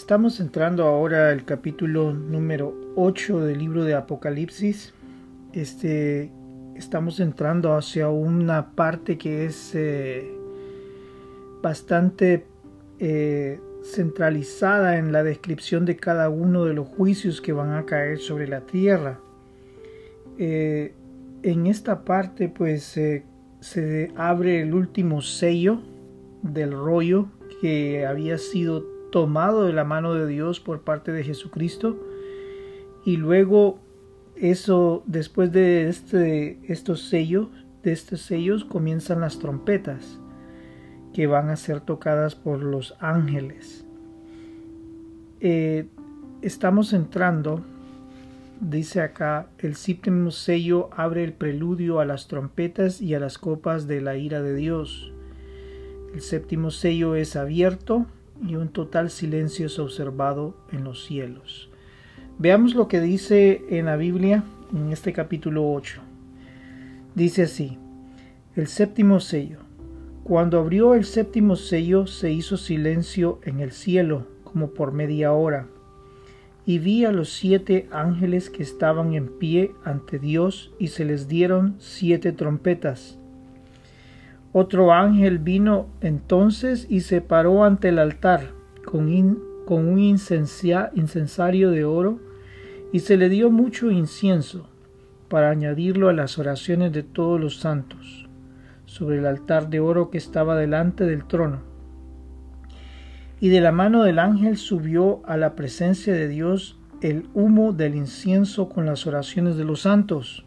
Estamos 0.00 0.40
entrando 0.40 0.86
ahora 0.86 1.28
al 1.28 1.44
capítulo 1.44 2.14
número 2.14 2.74
8 2.96 3.44
del 3.44 3.58
libro 3.58 3.84
de 3.84 3.94
Apocalipsis. 3.94 4.94
Este, 5.52 6.32
estamos 6.74 7.20
entrando 7.20 7.74
hacia 7.74 8.08
una 8.08 8.72
parte 8.72 9.18
que 9.18 9.44
es 9.44 9.74
eh, 9.74 10.26
bastante 11.62 12.46
eh, 12.98 13.60
centralizada 13.84 14.96
en 14.96 15.12
la 15.12 15.22
descripción 15.22 15.84
de 15.84 15.96
cada 15.96 16.30
uno 16.30 16.64
de 16.64 16.72
los 16.72 16.88
juicios 16.88 17.42
que 17.42 17.52
van 17.52 17.74
a 17.74 17.84
caer 17.84 18.18
sobre 18.20 18.48
la 18.48 18.62
tierra. 18.62 19.20
Eh, 20.38 20.94
en 21.42 21.66
esta 21.66 22.06
parte 22.06 22.48
pues 22.48 22.98
se 23.60 24.12
abre 24.16 24.62
el 24.62 24.72
último 24.72 25.20
sello 25.20 25.82
del 26.42 26.72
rollo 26.72 27.28
que 27.60 28.06
había 28.06 28.38
sido 28.38 28.99
tomado 29.10 29.64
de 29.64 29.72
la 29.72 29.84
mano 29.84 30.14
de 30.14 30.26
Dios 30.26 30.60
por 30.60 30.82
parte 30.82 31.12
de 31.12 31.24
Jesucristo. 31.24 31.98
Y 33.04 33.16
luego 33.16 33.78
eso 34.36 35.02
después 35.06 35.52
de 35.52 35.88
este, 35.88 36.60
estos 36.72 37.08
sellos 37.08 37.48
de 37.82 37.92
estos 37.92 38.20
sellos 38.20 38.64
comienzan 38.64 39.20
las 39.20 39.38
trompetas 39.38 40.20
que 41.14 41.26
van 41.26 41.48
a 41.48 41.56
ser 41.56 41.80
tocadas 41.80 42.34
por 42.34 42.62
los 42.62 42.94
ángeles. 43.00 43.86
Eh, 45.40 45.86
estamos 46.42 46.92
entrando 46.92 47.64
dice 48.60 49.00
acá 49.00 49.48
el 49.58 49.74
séptimo 49.74 50.30
sello 50.30 50.90
abre 50.92 51.24
el 51.24 51.32
preludio 51.32 51.98
a 51.98 52.04
las 52.04 52.28
trompetas 52.28 53.00
y 53.00 53.14
a 53.14 53.20
las 53.20 53.38
copas 53.38 53.86
de 53.86 54.00
la 54.02 54.16
ira 54.16 54.42
de 54.42 54.54
Dios. 54.54 55.12
El 56.14 56.20
séptimo 56.20 56.70
sello 56.70 57.14
es 57.14 57.36
abierto 57.36 58.06
y 58.46 58.56
un 58.56 58.68
total 58.68 59.10
silencio 59.10 59.66
es 59.66 59.78
observado 59.78 60.56
en 60.72 60.84
los 60.84 61.04
cielos. 61.04 61.70
Veamos 62.38 62.74
lo 62.74 62.88
que 62.88 63.00
dice 63.00 63.64
en 63.68 63.86
la 63.86 63.96
Biblia 63.96 64.44
en 64.72 64.92
este 64.92 65.12
capítulo 65.12 65.70
8. 65.72 66.00
Dice 67.14 67.42
así, 67.42 67.78
el 68.56 68.66
séptimo 68.66 69.20
sello. 69.20 69.58
Cuando 70.24 70.58
abrió 70.58 70.94
el 70.94 71.04
séptimo 71.04 71.56
sello 71.56 72.06
se 72.06 72.32
hizo 72.32 72.56
silencio 72.56 73.40
en 73.44 73.60
el 73.60 73.72
cielo 73.72 74.26
como 74.44 74.70
por 74.70 74.92
media 74.92 75.32
hora, 75.32 75.68
y 76.66 76.78
vi 76.78 77.04
a 77.04 77.12
los 77.12 77.30
siete 77.30 77.88
ángeles 77.90 78.50
que 78.50 78.62
estaban 78.62 79.14
en 79.14 79.38
pie 79.38 79.72
ante 79.84 80.18
Dios 80.18 80.72
y 80.78 80.88
se 80.88 81.04
les 81.04 81.28
dieron 81.28 81.76
siete 81.78 82.32
trompetas 82.32 83.19
otro 84.52 84.92
ángel 84.92 85.38
vino 85.38 85.86
entonces 86.00 86.86
y 86.88 87.00
se 87.00 87.20
paró 87.20 87.64
ante 87.64 87.90
el 87.90 87.98
altar 87.98 88.48
con, 88.84 89.06
un 89.68 89.98
incensario 90.00 91.70
de 91.70 91.84
oro 91.84 92.18
y 92.92 93.00
se 93.00 93.16
le 93.16 93.28
dio 93.28 93.50
mucho 93.50 93.90
incienso 93.90 94.68
para 95.28 95.50
añadirlo 95.50 96.08
a 96.08 96.12
las 96.12 96.38
oraciones 96.38 96.92
de 96.92 97.04
todos 97.04 97.40
los 97.40 97.60
santos 97.60 98.28
sobre 98.84 99.18
el 99.18 99.26
altar 99.26 99.70
de 99.70 99.78
oro 99.78 100.10
que 100.10 100.18
estaba 100.18 100.56
delante 100.56 101.04
del 101.04 101.24
trono. 101.24 101.60
Y 103.38 103.48
de 103.48 103.60
la 103.60 103.70
mano 103.70 104.02
del 104.02 104.18
ángel 104.18 104.56
subió 104.56 105.22
a 105.24 105.36
la 105.36 105.54
presencia 105.54 106.12
de 106.12 106.26
Dios 106.26 106.76
el 107.00 107.28
humo 107.32 107.72
del 107.72 107.94
incienso 107.94 108.68
con 108.68 108.86
las 108.86 109.06
oraciones 109.06 109.56
de 109.56 109.64
los 109.64 109.82
santos. 109.82 110.44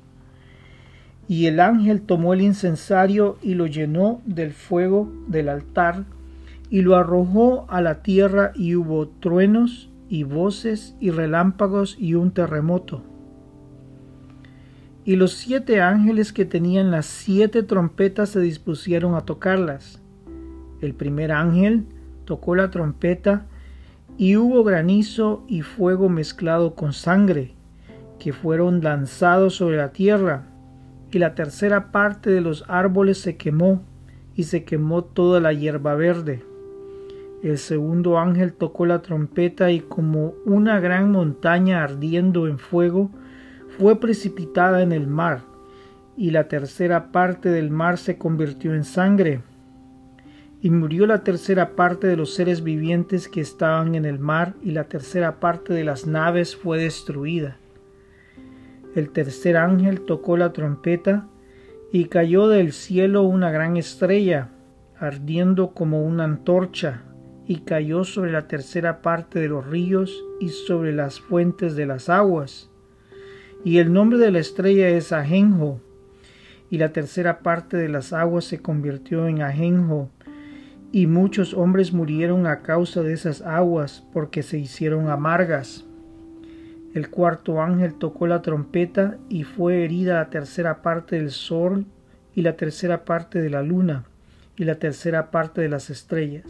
Y 1.27 1.45
el 1.47 1.59
ángel 1.59 2.02
tomó 2.02 2.33
el 2.33 2.41
incensario 2.41 3.38
y 3.41 3.55
lo 3.55 3.67
llenó 3.67 4.21
del 4.25 4.52
fuego 4.52 5.11
del 5.27 5.49
altar 5.49 6.05
y 6.69 6.81
lo 6.81 6.95
arrojó 6.95 7.66
a 7.69 7.81
la 7.81 8.02
tierra 8.02 8.52
y 8.55 8.75
hubo 8.75 9.07
truenos 9.07 9.89
y 10.09 10.23
voces 10.23 10.95
y 10.99 11.11
relámpagos 11.11 11.95
y 12.00 12.16
un 12.16 12.31
terremoto. 12.31 13.03
Y 15.06 15.16
los 15.17 15.33
siete 15.33 15.81
ángeles 15.81 16.33
que 16.33 16.45
tenían 16.45 16.91
las 16.91 17.06
siete 17.06 17.63
trompetas 17.63 18.29
se 18.29 18.39
dispusieron 18.39 19.16
a 19.16 19.22
tocarlas. 19.22 20.01
El 20.81 20.94
primer 20.94 21.31
ángel 21.31 21.85
tocó 22.25 22.56
la 22.56 22.69
trompeta 22.69 23.45
y 24.17 24.38
hubo 24.38 24.63
granizo 24.63 25.44
y 25.47 25.62
fuego 25.62 26.09
mezclado 26.09 26.75
con 26.75 26.94
sangre, 26.94 27.53
que 28.19 28.33
fueron 28.33 28.81
lanzados 28.81 29.56
sobre 29.56 29.78
la 29.78 29.91
tierra 29.91 30.47
y 31.13 31.19
la 31.19 31.35
tercera 31.35 31.91
parte 31.91 32.31
de 32.31 32.41
los 32.41 32.66
árboles 32.68 33.19
se 33.19 33.38
quemó, 33.38 33.84
y 34.35 34.44
se 34.44 34.63
quemó 34.63 35.03
toda 35.03 35.40
la 35.40 35.53
hierba 35.53 35.94
verde. 35.94 36.44
El 37.44 37.59
segundo 37.59 38.18
ángel 38.18 38.53
tocó 38.53 38.85
la 38.85 39.01
trompeta 39.01 39.69
y 39.69 39.81
como 39.81 40.34
una 40.46 40.79
gran 40.79 41.12
montaña 41.12 41.84
ardiendo 41.84 42.47
en 42.47 42.57
fuego, 42.57 43.12
fue 43.78 44.00
precipitada 44.00 44.81
en 44.81 44.91
el 44.91 45.07
mar, 45.07 45.41
y 46.18 46.31
la 46.31 46.47
tercera 46.47 47.12
parte 47.12 47.50
del 47.50 47.69
mar 47.69 47.97
se 47.97 48.18
convirtió 48.18 48.74
en 48.74 48.84
sangre. 48.84 49.41
Y 50.62 50.72
murió 50.72 51.06
la 51.06 51.24
tercera 51.24 51.75
parte 51.75 52.07
de 52.07 52.16
los 52.16 52.34
seres 52.34 52.63
vivientes 52.63 53.28
que 53.28 53.41
estaban 53.41 53.94
en 53.94 54.06
el 54.06 54.18
mar, 54.18 54.56
y 54.63 54.72
la 54.72 54.85
tercera 54.85 55.40
parte 55.40 55.74
de 55.74 55.84
las 55.84 56.07
naves 56.07 56.56
fue 56.56 56.80
destruida. 56.80 57.57
El 58.96 59.09
tercer 59.09 59.58
ángel 59.58 60.02
tocó 60.02 60.38
la 60.38 60.54
trompeta 60.54 61.28
y 61.92 62.06
cayó 62.06 62.48
del 62.48 62.74
cielo 62.74 63.24
una 63.24 63.52
gran 63.52 63.78
estrella, 63.78 64.50
ardiendo 65.00 65.74
como 65.74 66.04
una 66.04 66.24
antorcha, 66.24 67.04
y 67.46 67.62
cayó 67.62 68.04
sobre 68.04 68.31
la 68.31 68.48
tercera 68.48 69.02
parte 69.02 69.40
de 69.40 69.48
los 69.48 69.66
ríos 69.66 70.24
y 70.40 70.50
sobre 70.50 70.94
las 70.94 71.20
fuentes 71.20 71.76
de 71.76 71.86
las 71.86 72.09
aguas. 72.09 72.70
Y 73.66 73.80
el 73.80 73.92
nombre 73.92 74.18
de 74.18 74.31
la 74.31 74.40
estrella 74.40 74.90
es 74.90 75.12
Ajenjo, 75.12 75.81
y 76.70 76.78
la 76.78 76.94
tercera 76.94 77.40
parte 77.40 77.78
de 77.78 77.90
las 77.90 78.14
aguas 78.14 78.46
se 78.46 78.62
convirtió 78.62 79.28
en 79.28 79.42
Ajenjo, 79.42 80.10
y 80.92 81.08
muchos 81.08 81.54
hombres 81.54 81.94
murieron 81.94 82.46
a 82.46 82.62
causa 82.62 83.02
de 83.02 83.14
esas 83.14 83.42
aguas, 83.42 84.04
porque 84.14 84.44
se 84.44 84.60
hicieron 84.60 85.10
amargas. 85.10 85.86
El 86.94 87.09
cuarto 87.09 87.59
ángel 87.59 87.96
tocó 87.96 88.28
la 88.28 88.44
trompeta 88.44 89.18
y 89.28 89.44
fue 89.44 89.84
herida 89.84 90.14
la 90.14 90.30
tercera 90.30 90.84
parte 90.84 91.16
del 91.16 91.31
sol 91.31 91.86
y 92.36 92.44
la 92.44 92.56
tercera 92.56 93.04
parte 93.04 93.42
de 93.42 93.50
la 93.50 93.64
luna 93.64 94.06
y 94.56 94.66
la 94.66 94.76
tercera 94.76 95.31
parte 95.31 95.62
de 95.62 95.70
las 95.70 95.90
estrellas, 95.90 96.46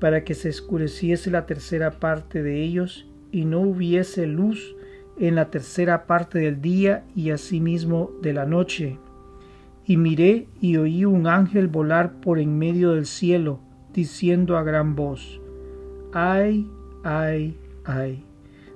para 0.00 0.24
que 0.24 0.34
se 0.34 0.48
escureciese 0.48 1.30
la 1.30 1.46
tercera 1.46 1.92
parte 1.92 2.42
de 2.42 2.60
ellos 2.60 3.06
y 3.30 3.44
no 3.44 3.60
hubiese 3.60 4.26
luz 4.26 4.74
en 5.20 5.36
la 5.36 5.48
tercera 5.50 6.06
parte 6.06 6.40
del 6.40 6.60
día 6.60 7.04
y 7.14 7.30
asimismo 7.30 8.10
de 8.20 8.32
la 8.32 8.46
noche. 8.46 8.98
Y 9.84 9.96
miré 9.96 10.48
y 10.60 10.76
oí 10.76 11.04
un 11.04 11.28
ángel 11.28 11.68
volar 11.68 12.14
por 12.20 12.40
en 12.40 12.58
medio 12.58 12.92
del 12.92 13.06
cielo, 13.06 13.60
diciendo 13.94 14.56
a 14.56 14.64
gran 14.64 14.96
voz, 14.96 15.40
ay, 16.12 16.68
ay, 17.04 17.56
ay 17.84 18.24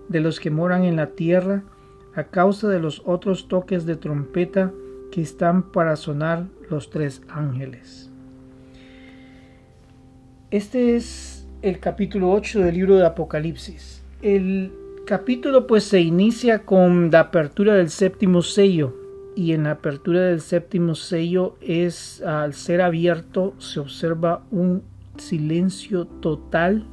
de 0.09 0.21
los 0.21 0.41
que 0.41 0.51
moran 0.51 0.85
en 0.85 0.97
la 0.97 1.11
tierra 1.11 1.63
a 2.15 2.25
causa 2.25 2.69
de 2.69 2.81
los 2.81 3.03
otros 3.05 3.49
toques 3.49 3.85
de 3.87 3.97
trompeta 3.97 4.73
que 5.13 5.21
están 5.21 5.71
para 5.71 5.97
sonar 5.97 6.47
los 6.71 6.91
tres 6.91 7.23
ángeles. 7.29 8.11
Este 10.51 10.97
es 10.97 11.47
el 11.63 11.81
capítulo 11.81 12.31
8 12.33 12.61
del 12.61 12.75
libro 12.75 12.97
de 12.97 13.07
Apocalipsis. 13.07 14.03
El 14.23 14.73
capítulo 15.07 15.67
pues 15.67 15.85
se 15.85 16.01
inicia 16.01 16.61
con 16.61 17.11
la 17.11 17.21
apertura 17.21 17.75
del 17.75 17.91
séptimo 17.91 18.43
sello 18.43 18.95
y 19.37 19.53
en 19.53 19.65
la 19.65 19.73
apertura 19.73 20.23
del 20.23 20.41
séptimo 20.41 20.95
sello 20.95 21.57
es 21.61 22.23
al 22.23 22.55
ser 22.55 22.81
abierto 22.81 23.55
se 23.59 23.81
observa 23.81 24.45
un 24.51 24.83
silencio 25.19 26.07
total 26.07 26.87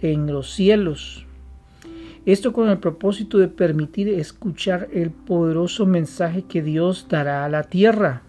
en 0.00 0.32
los 0.32 0.52
cielos 0.52 1.27
esto 2.32 2.52
con 2.52 2.68
el 2.68 2.76
propósito 2.76 3.38
de 3.38 3.48
permitir 3.48 4.10
escuchar 4.10 4.88
el 4.92 5.10
poderoso 5.10 5.86
mensaje 5.86 6.42
que 6.42 6.62
Dios 6.62 7.06
dará 7.08 7.46
a 7.46 7.48
la 7.48 7.62
tierra. 7.62 8.20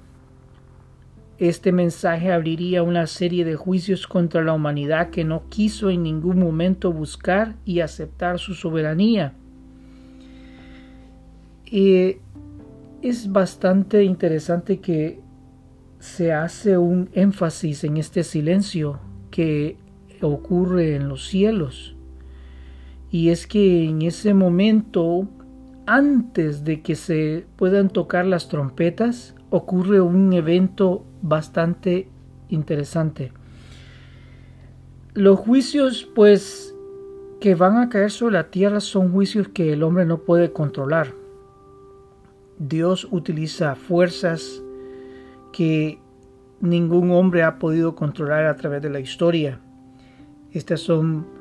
Este 1.38 1.74
mensaje 1.74 2.32
abriría 2.32 2.82
una 2.82 3.08
serie 3.08 3.44
de 3.44 3.58
juicios 3.58 4.08
contra 4.08 4.42
la 4.42 4.54
humanidad 4.54 5.10
que 5.10 5.26
no 5.26 5.50
quiso 5.50 5.90
en 5.90 6.04
ningún 6.04 6.40
momento 6.40 6.94
buscar 6.94 7.58
y 7.66 7.82
aceptar 7.82 8.40
su 8.40 8.54
soberanía. 8.54 9.34
Y 11.66 12.20
es 13.02 13.30
bastante 13.30 14.06
interesante 14.06 14.80
que 14.80 15.20
se 16.00 16.32
hace 16.32 16.78
un 16.78 17.10
énfasis 17.12 17.84
en 17.84 17.98
este 17.98 18.24
silencio 18.24 19.02
que 19.30 19.76
ocurre 20.22 20.96
en 20.96 21.10
los 21.10 21.28
cielos. 21.28 21.98
Y 23.12 23.30
es 23.30 23.48
que 23.48 23.86
en 23.86 24.02
ese 24.04 24.34
momento, 24.34 25.28
antes 25.86 26.64
de 26.64 26.82
que 26.82 26.96
se 26.96 27.46
puedan 27.56 27.90
tocar 27.90 28.26
las 28.26 28.50
trompetas, 28.50 29.36
ocurre 29.50 30.00
un 30.02 30.32
evento 30.34 31.04
bastante 31.22 32.08
interesante. 32.50 33.32
Los 35.14 35.40
juicios 35.40 36.08
pues 36.14 36.76
que 37.42 37.56
van 37.56 37.78
a 37.78 37.90
caer 37.90 38.12
sobre 38.12 38.34
la 38.34 38.52
tierra 38.52 38.80
son 38.80 39.12
juicios 39.12 39.48
que 39.48 39.74
el 39.74 39.84
hombre 39.84 40.06
no 40.06 40.20
puede 40.20 40.52
controlar. 40.52 41.14
Dios 42.60 43.08
utiliza 43.10 43.76
fuerzas 43.76 44.62
que 45.54 46.00
ningún 46.60 47.12
hombre 47.12 47.44
ha 47.44 47.58
podido 47.58 47.96
controlar 47.96 48.46
a 48.46 48.56
través 48.56 48.82
de 48.82 48.90
la 48.90 49.00
historia. 49.00 49.60
Estos 50.52 50.82
son 50.82 51.39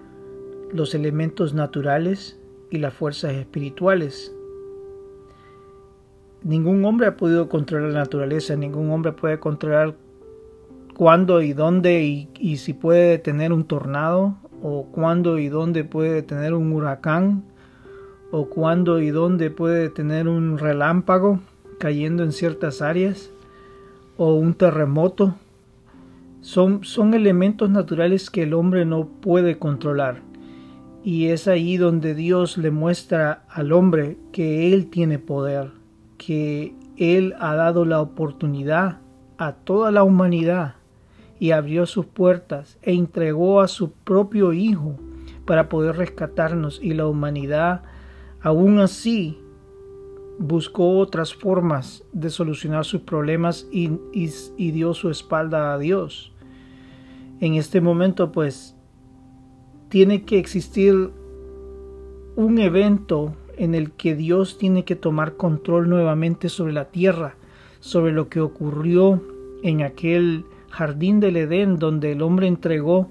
los 0.73 0.95
elementos 0.95 1.55
naturales 1.55 2.39
y 2.71 2.79
las 2.79 2.95
fuerzas 2.95 3.33
espirituales. 3.35 4.35
Ningún 6.43 6.85
hombre 6.85 7.09
ha 7.09 7.17
podido 7.17 7.49
controlar 7.49 7.91
la 7.93 8.01
naturaleza, 8.01 8.55
ningún 8.57 8.91
hombre 8.91 9.13
puede 9.13 9.41
controlar 9.41 9.95
cuándo 10.95 11.43
y 11.43 11.53
dónde 11.53 12.29
y, 12.39 12.57
si 12.57 12.75
puede 12.75 13.19
tener 13.19 13.53
un 13.53 13.65
tornado 13.65 14.37
o 14.63 14.87
cuándo 14.93 15.39
y 15.39 15.49
dónde 15.49 15.85
puede 15.85 16.23
tener 16.23 16.55
un 16.55 16.73
huracán 16.73 17.45
o 18.31 18.47
cuándo 18.47 19.01
y 19.01 19.11
dónde 19.11 19.51
puede 19.51 19.89
tener 19.89 20.29
un 20.29 20.59
relámpago 20.59 21.41
cayendo 21.79 22.25
en 22.25 22.33
ciertas 22.33 22.83
áreas 22.83 23.31
o 24.17 24.35
un 24.35 24.55
terremoto. 24.55 25.35
Son, 26.41 26.85
son 26.85 27.15
elementos 27.15 27.71
naturales 27.71 28.31
que 28.31 28.43
el 28.43 28.55
hombre 28.55 28.85
no 28.85 29.07
puede 29.07 29.59
controlar. 29.59 30.28
Y 31.05 31.29
es 31.29 31.49
ahí 31.49 31.77
donde 31.77 32.15
Dios 32.15 32.59
le 32.59 32.71
muestra 32.71 33.45
al 33.49 33.73
hombre 33.73 34.19
que 34.33 34.73
Él 34.73 34.91
tiene 34.91 35.19
poder, 35.19 35.71
que 36.17 36.75
Él 36.97 37.35
ha 37.39 37.55
dado 37.55 37.85
la 37.85 38.01
oportunidad 38.01 38.99
a 39.39 39.53
toda 39.53 39.91
la 39.91 40.03
humanidad 40.03 40.75
y 41.39 41.53
abrió 41.53 41.87
sus 41.87 42.07
puertas 42.07 42.79
e 42.83 42.93
entregó 42.93 43.61
a 43.61 43.69
su 43.69 43.93
propio 43.93 44.53
Hijo 44.53 44.97
para 45.45 45.69
poder 45.69 45.97
rescatarnos 45.97 46.81
y 46.83 46.95
la 46.95 47.07
humanidad 47.07 47.83
aún 48.41 48.81
así 48.81 49.39
buscó 50.39 50.99
otras 50.99 51.35
formas 51.35 52.05
de 52.13 52.31
solucionar 52.31 52.85
sus 52.85 53.03
problemas 53.03 53.67
y, 53.73 53.89
dio 54.57 54.95
su 54.95 55.11
espalda 55.11 55.75
a 55.75 55.79
Dios. 55.79 56.33
En 57.41 57.55
este 57.55 57.81
momento 57.81 58.31
pues 58.31 58.77
tiene 59.89 60.25
que 60.25 60.39
existir 60.39 61.11
un 62.37 62.59
evento 62.59 63.35
en 63.57 63.75
el 63.75 63.91
que 63.93 64.15
Dios 64.15 64.59
tiene 64.59 64.85
que 64.85 64.97
tomar 64.97 65.37
control 65.37 65.89
nuevamente 65.89 66.49
sobre 66.49 66.73
la 66.73 66.87
tierra, 66.87 67.35
sobre 67.81 68.13
lo 68.13 68.29
que 68.29 68.41
ocurrió 68.41 69.21
en 69.63 69.83
aquel 69.83 70.45
jardín 70.71 71.21
del 71.21 71.37
Edén 71.37 71.79
donde 71.79 72.13
el 72.13 72.23
hombre 72.23 72.47
entregó 72.47 73.11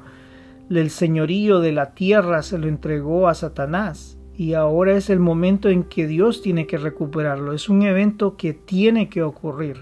el 0.69 0.89
señorío 0.89 1.59
de 1.59 1.71
la 1.71 1.93
tierra, 1.93 2.43
se 2.43 2.57
lo 2.57 2.67
entregó 2.67 3.27
a 3.27 3.33
Satanás. 3.33 4.17
Y 4.37 4.53
ahora 4.53 4.95
es 4.95 5.09
el 5.09 5.19
momento 5.19 5.69
en 5.69 5.83
que 5.83 6.05
Dios 6.05 6.41
tiene 6.41 6.67
que 6.67 6.77
recuperarlo. 6.77 7.53
Es 7.53 7.69
un 7.69 7.81
evento 7.81 8.37
que 8.37 8.53
tiene 8.53 9.09
que 9.09 9.23
ocurrir. 9.23 9.77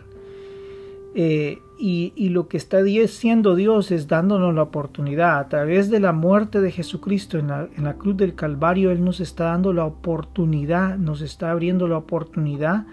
Eh, 1.13 1.59
y, 1.77 2.29
lo 2.29 2.47
que 2.47 2.57
está 2.57 2.81
diciendo 2.83 3.55
Dios 3.55 3.91
es 3.91 4.07
dándonos 4.07 4.53
la 4.53 4.63
oportunidad. 4.63 5.39
A 5.39 5.49
través 5.49 5.89
de 5.89 5.99
la 5.99 6.13
muerte 6.13 6.61
de 6.61 6.71
Jesucristo 6.71 7.37
en 7.37 7.47
la, 7.47 7.93
cruz 7.97 8.17
del 8.17 8.35
Calvario, 8.35 8.91
Él 8.91 9.03
nos 9.03 9.19
está 9.19 9.45
dando 9.45 9.73
la 9.73 9.85
oportunidad, 9.85 10.97
nos 10.97 11.21
está 11.21 11.51
abriendo 11.51 11.87
la 11.87 11.97
oportunidad 11.97 12.85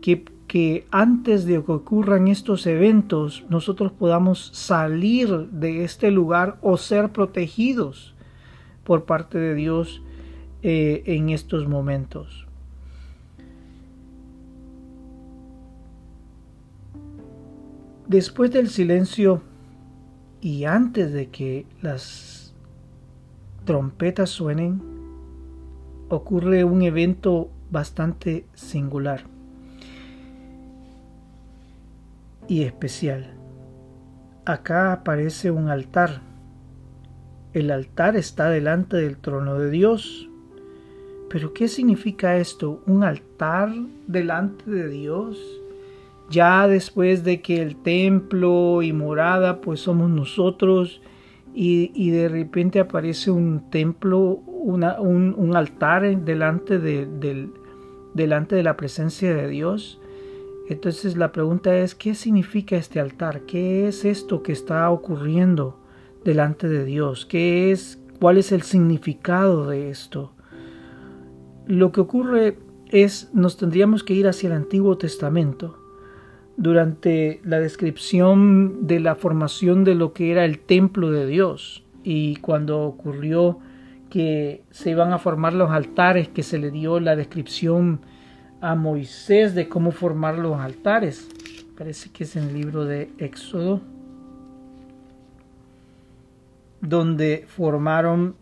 que 0.00 0.24
que 0.50 0.84
antes 0.90 1.44
de 1.44 1.62
que 1.62 1.70
ocurran 1.70 2.26
estos 2.26 2.66
eventos 2.66 3.44
nosotros 3.48 3.92
podamos 3.92 4.50
salir 4.52 5.28
de 5.52 5.84
este 5.84 6.10
lugar 6.10 6.58
o 6.60 6.76
ser 6.76 7.10
protegidos 7.10 8.16
por 8.82 9.04
parte 9.04 9.38
de 9.38 9.54
Dios 9.54 10.02
eh, 10.64 11.04
en 11.06 11.28
estos 11.28 11.68
momentos. 11.68 12.48
Después 18.10 18.50
del 18.50 18.68
silencio 18.70 19.40
y 20.40 20.64
antes 20.64 21.12
de 21.12 21.28
que 21.28 21.64
las 21.80 22.52
trompetas 23.64 24.30
suenen, 24.30 24.82
ocurre 26.08 26.64
un 26.64 26.82
evento 26.82 27.52
bastante 27.70 28.46
singular. 28.52 29.22
y 32.48 32.64
especial. 32.64 33.32
Acá 34.44 34.92
aparece 34.92 35.52
un 35.52 35.68
altar. 35.68 36.20
El 37.52 37.70
altar 37.70 38.16
está 38.16 38.50
delante 38.50 38.96
del 38.96 39.18
trono 39.18 39.54
de 39.54 39.70
Dios. 39.70 40.28
Pero 41.28 41.54
¿qué 41.54 41.68
significa 41.68 42.38
esto? 42.38 42.82
¿Un 42.88 43.04
altar 43.04 43.72
delante 44.08 44.68
de 44.68 44.88
Dios? 44.88 45.59
Ya 46.30 46.68
después 46.68 47.24
de 47.24 47.42
que 47.42 47.60
el 47.60 47.76
templo 47.76 48.82
y 48.82 48.92
morada 48.92 49.60
pues 49.60 49.80
somos 49.80 50.08
nosotros 50.08 51.02
y, 51.52 52.10
de 52.10 52.28
repente 52.28 52.78
aparece 52.78 53.32
un 53.32 53.70
templo, 53.70 54.20
un, 54.20 54.84
altar 55.56 56.24
delante 56.24 56.78
de, 56.78 57.48
delante 58.14 58.54
de 58.54 58.62
la 58.62 58.76
presencia 58.76 59.34
de 59.34 59.48
Dios. 59.48 60.00
Entonces 60.68 61.16
la 61.16 61.32
pregunta 61.32 61.76
es, 61.76 61.96
¿qué 61.96 62.14
significa 62.14 62.76
este 62.76 63.00
altar? 63.00 63.40
¿Qué 63.40 63.88
es 63.88 64.04
esto 64.04 64.44
que 64.44 64.52
está 64.52 64.88
ocurriendo 64.88 65.80
delante 66.24 66.68
de 66.68 66.84
Dios? 66.84 67.26
¿Qué 67.26 67.72
es, 67.72 68.00
cuál 68.20 68.38
es 68.38 68.52
el 68.52 68.62
significado 68.62 69.66
de 69.66 69.90
esto? 69.90 70.32
Lo 71.66 71.90
que 71.90 72.00
ocurre 72.00 72.58
es, 72.90 73.30
nos 73.34 73.56
tendríamos 73.56 74.04
que 74.04 74.14
ir 74.14 74.28
hacia 74.28 74.46
el 74.48 74.52
Antiguo 74.52 74.96
Testamento. 74.96 75.79
Durante 76.60 77.40
la 77.42 77.58
descripción 77.58 78.86
de 78.86 79.00
la 79.00 79.14
formación 79.14 79.82
de 79.82 79.94
lo 79.94 80.12
que 80.12 80.30
era 80.30 80.44
el 80.44 80.58
templo 80.58 81.10
de 81.10 81.26
Dios 81.26 81.84
y 82.04 82.36
cuando 82.36 82.82
ocurrió 82.82 83.58
que 84.10 84.62
se 84.70 84.90
iban 84.90 85.14
a 85.14 85.18
formar 85.18 85.54
los 85.54 85.70
altares, 85.70 86.28
que 86.28 86.42
se 86.42 86.58
le 86.58 86.70
dio 86.70 87.00
la 87.00 87.16
descripción 87.16 88.02
a 88.60 88.74
Moisés 88.74 89.54
de 89.54 89.70
cómo 89.70 89.90
formar 89.90 90.36
los 90.36 90.58
altares. 90.58 91.28
Parece 91.78 92.10
que 92.10 92.24
es 92.24 92.36
en 92.36 92.48
el 92.48 92.54
libro 92.54 92.84
de 92.84 93.10
Éxodo, 93.16 93.80
donde 96.82 97.46
formaron 97.48 98.34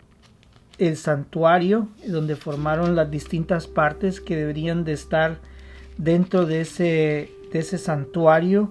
el 0.78 0.96
santuario, 0.96 1.86
donde 2.04 2.34
formaron 2.34 2.96
las 2.96 3.12
distintas 3.12 3.68
partes 3.68 4.20
que 4.20 4.34
deberían 4.34 4.82
de 4.82 4.92
estar 4.94 5.38
dentro 5.98 6.46
de 6.46 6.62
ese, 6.62 7.32
de 7.52 7.60
ese 7.60 7.78
santuario 7.78 8.70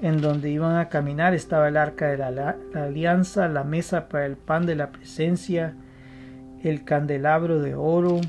en 0.00 0.20
donde 0.20 0.50
iban 0.50 0.76
a 0.76 0.88
caminar. 0.88 1.34
Estaba 1.34 1.68
el 1.68 1.76
arca 1.76 2.08
de 2.08 2.18
la, 2.18 2.56
alianza, 2.74 3.48
la 3.48 3.64
mesa 3.64 4.08
para 4.08 4.26
el 4.26 4.36
pan 4.36 4.66
de 4.66 4.76
la 4.76 4.90
presencia, 4.90 5.74
el 6.62 6.84
candelabro 6.84 7.60
de 7.60 7.74
oro, 7.74 8.20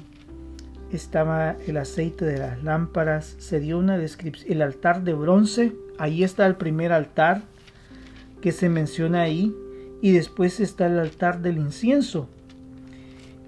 estaba 0.91 1.55
el 1.67 1.77
aceite 1.77 2.25
de 2.25 2.37
las 2.37 2.63
lámparas, 2.63 3.35
se 3.39 3.59
dio 3.59 3.77
una 3.77 3.97
descripción, 3.97 4.51
el 4.51 4.61
altar 4.61 5.03
de 5.03 5.13
bronce, 5.13 5.75
ahí 5.97 6.23
está 6.23 6.45
el 6.45 6.55
primer 6.55 6.93
altar 6.93 7.41
que 8.41 8.51
se 8.51 8.69
menciona 8.69 9.21
ahí, 9.21 9.53
y 10.01 10.11
después 10.11 10.59
está 10.59 10.87
el 10.87 10.99
altar 10.99 11.41
del 11.41 11.57
incienso. 11.57 12.29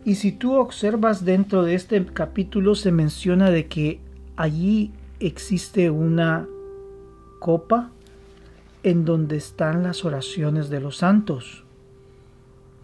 Y 0.04 0.16
si 0.16 0.32
tú 0.32 0.56
observas 0.56 1.26
dentro 1.26 1.64
de 1.64 1.76
este 1.76 2.04
capítulo 2.06 2.76
se 2.76 2.92
menciona 2.92 3.52
de 3.52 3.68
que 3.68 4.00
allí 4.38 4.94
existe 5.20 5.90
una 5.90 6.48
copa 7.40 7.92
en 8.84 9.06
donde 9.06 9.38
están 9.38 9.84
las 9.84 10.06
oraciones 10.06 10.70
de 10.70 10.80
los 10.80 10.98
santos. 10.98 11.64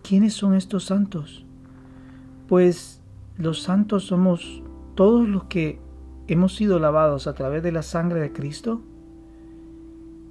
¿Quiénes 0.02 0.34
son 0.34 0.54
estos 0.56 0.86
santos? 0.86 1.46
Pues 2.48 3.02
los 3.38 3.62
santos 3.62 4.06
somos 4.06 4.62
todos 4.96 5.28
los 5.28 5.46
que 5.46 5.80
hemos 6.28 6.56
sido 6.56 6.80
lavados 6.80 7.28
a 7.28 7.34
través 7.34 7.64
de 7.64 7.72
la 7.72 7.84
sangre 7.84 8.20
de 8.20 8.34
Cristo. 8.34 8.82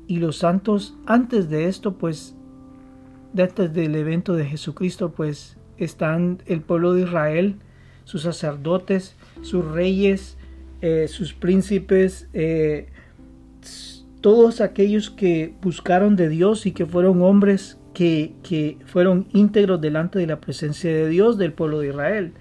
Y 0.07 0.19
los 0.19 0.39
santos 0.39 0.97
antes 1.07 1.49
de 1.49 1.69
esto, 1.69 1.95
pues, 1.95 2.35
antes 3.37 3.73
del 3.73 3.95
evento 3.95 4.35
de 4.35 4.45
Jesucristo, 4.45 5.13
pues 5.13 5.57
están 5.79 6.43
el 6.47 6.61
pueblo 6.61 6.93
de 6.93 7.03
Israel, 7.03 7.57
sus 8.05 8.23
sacerdotes, 8.23 9.17
sus 9.41 9.65
reyes, 9.65 10.37
eh, 10.83 11.09
sus 11.09 11.33
príncipes, 11.33 12.29
eh, 12.35 12.89
todos 14.21 14.61
aquellos 14.61 15.11
que 15.11 15.55
buscaron 15.63 16.15
de 16.17 16.29
Dios 16.29 16.67
y 16.67 16.73
que 16.73 16.85
fueron 16.85 17.23
hombres 17.23 17.79
que, 17.95 18.35
que 18.43 18.79
fueron 18.85 19.27
íntegros 19.33 19.81
delante 19.81 20.19
de 20.19 20.27
la 20.27 20.41
presencia 20.41 20.93
de 20.93 21.09
Dios 21.09 21.39
del 21.39 21.53
pueblo 21.53 21.81
de 21.81 21.89
Israel. 21.89 22.33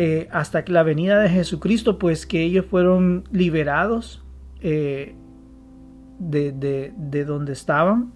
Eh, 0.00 0.28
hasta 0.30 0.64
la 0.68 0.84
venida 0.84 1.18
de 1.18 1.28
Jesucristo, 1.28 1.98
pues 1.98 2.24
que 2.24 2.44
ellos 2.44 2.64
fueron 2.66 3.24
liberados 3.32 4.22
eh, 4.60 5.16
de, 6.20 6.52
de, 6.96 7.24
donde 7.24 7.52
estaban 7.52 8.12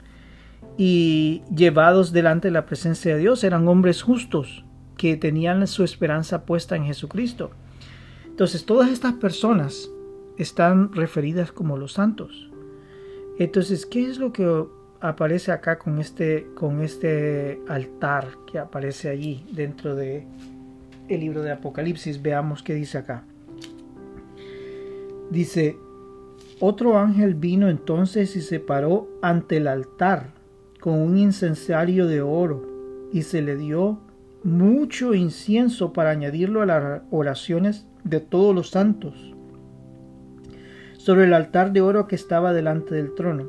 y 0.79 1.43
llevados 1.53 2.13
delante 2.13 2.49
de 2.49 2.53
la 2.53 2.67
presencia 2.67 3.15
de 3.15 3.21
Dios. 3.21 3.43
Eran 3.43 3.67
hombres 3.67 4.01
justos 4.01 4.65
que 4.97 5.17
tenían 5.17 5.67
su 5.67 5.83
esperanza 5.83 6.45
puesta 6.47 6.77
en 6.77 6.85
Jesucristo. 6.85 7.51
Entonces, 8.33 8.65
todas 8.65 8.91
estas 8.91 9.13
personas 9.13 9.91
están 10.39 10.91
referidas 10.95 11.53
como 11.53 11.77
los 11.77 11.93
santos. 11.93 12.51
Entonces, 13.39 13.85
¿qué 13.85 14.07
es 14.07 14.19
lo 14.19 14.33
que 14.33 14.65
aparece 15.03 15.53
acá 15.53 15.79
con 15.79 15.99
este, 15.99 16.49
con 16.55 16.81
este 16.81 17.61
altar 17.69 18.29
que 18.51 18.59
aparece 18.59 19.11
allí 19.11 19.45
dentro 19.53 19.95
de 19.95 20.27
el 21.11 21.21
libro 21.21 21.43
de 21.43 21.51
Apocalipsis? 21.51 22.23
Veamos 22.23 22.63
qué 22.63 22.75
dice 22.75 22.97
acá. 22.97 23.23
Dice, 25.31 25.77
otro 26.59 26.97
ángel 26.97 27.35
vino 27.35 27.69
entonces 27.69 28.35
y 28.35 28.41
se 28.41 28.61
paró 28.61 29.09
ante 29.21 29.59
el 29.59 29.67
altar 29.67 30.31
con 30.81 30.95
un 30.95 31.19
incensario 31.19 32.07
de 32.07 32.23
oro 32.23 32.67
y 33.13 33.25
se 33.25 33.43
le 33.43 33.57
dio 33.57 33.99
mucho 34.43 35.13
incienso 35.13 35.93
para 35.93 36.11
añadirlo 36.11 36.63
a 36.63 36.67
las 36.67 37.03
oraciones 37.11 37.87
de 38.05 38.21
todos 38.21 38.55
los 38.55 38.71
santos 38.71 39.33
sobre 41.03 41.25
el 41.25 41.35
altar 41.35 41.73
de 41.73 41.81
oro 41.81 42.07
que 42.07 42.15
estaba 42.15 42.53
delante 42.53 42.95
del 42.95 43.15
trono. 43.15 43.49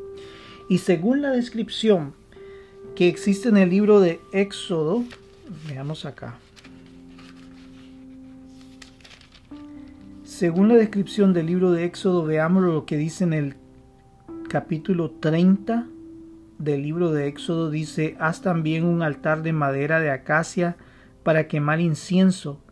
Y 0.70 0.80
según 0.80 1.22
la 1.22 1.30
descripción 1.30 2.16
que 2.96 3.08
existe 3.08 3.50
en 3.50 3.58
el 3.58 3.70
libro 3.70 4.00
de 4.00 4.20
Éxodo, 4.32 5.04
veamos 5.68 6.06
acá. 6.06 6.36
Según 10.24 10.68
la 10.68 10.76
descripción 10.76 11.32
del 11.34 11.46
libro 11.46 11.72
de 11.72 11.86
Éxodo, 11.86 12.26
veamos 12.26 12.64
lo 12.64 12.86
que 12.86 12.98
dice 12.98 13.24
en 13.24 13.34
el 13.34 13.56
capítulo 14.50 15.12
30 15.12 15.86
del 16.58 16.82
libro 16.82 17.12
de 17.12 17.28
Éxodo. 17.28 17.70
Dice, 17.70 18.16
haz 18.20 18.42
también 18.42 18.84
un 18.84 19.04
altar 19.04 19.44
de 19.44 19.54
madera 19.54 20.00
de 20.00 20.10
acacia 20.10 20.76
para 21.22 21.48
quemar 21.48 21.80
incienso 21.82 22.64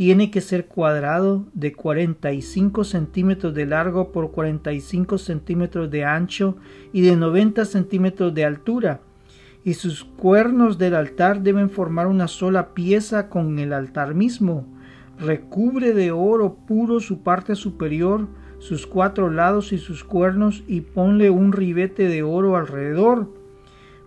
tiene 0.00 0.30
que 0.30 0.40
ser 0.40 0.64
cuadrado 0.64 1.44
de 1.52 1.74
45 1.74 2.84
centímetros 2.84 3.52
de 3.52 3.66
largo 3.66 4.12
por 4.12 4.30
45 4.30 5.18
centímetros 5.18 5.90
de 5.90 6.06
ancho 6.06 6.56
y 6.90 7.02
de 7.02 7.16
90 7.16 7.66
centímetros 7.66 8.32
de 8.32 8.46
altura, 8.46 9.02
y 9.62 9.74
sus 9.74 10.04
cuernos 10.04 10.78
del 10.78 10.94
altar 10.94 11.42
deben 11.42 11.68
formar 11.68 12.06
una 12.06 12.28
sola 12.28 12.72
pieza 12.72 13.28
con 13.28 13.58
el 13.58 13.74
altar 13.74 14.14
mismo. 14.14 14.64
Recubre 15.18 15.92
de 15.92 16.12
oro 16.12 16.54
puro 16.66 17.00
su 17.00 17.22
parte 17.22 17.54
superior, 17.54 18.26
sus 18.58 18.86
cuatro 18.86 19.28
lados 19.28 19.70
y 19.70 19.76
sus 19.76 20.02
cuernos, 20.02 20.64
y 20.66 20.80
ponle 20.80 21.28
un 21.28 21.52
ribete 21.52 22.08
de 22.08 22.22
oro 22.22 22.56
alrededor. 22.56 23.28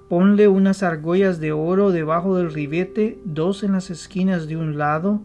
Ponle 0.10 0.48
unas 0.48 0.82
argollas 0.82 1.40
de 1.40 1.52
oro 1.52 1.92
debajo 1.92 2.36
del 2.36 2.52
ribete, 2.52 3.20
dos 3.26 3.62
en 3.62 3.74
las 3.74 3.92
esquinas 3.92 4.48
de 4.48 4.58
un 4.58 4.80
lado, 4.80 5.22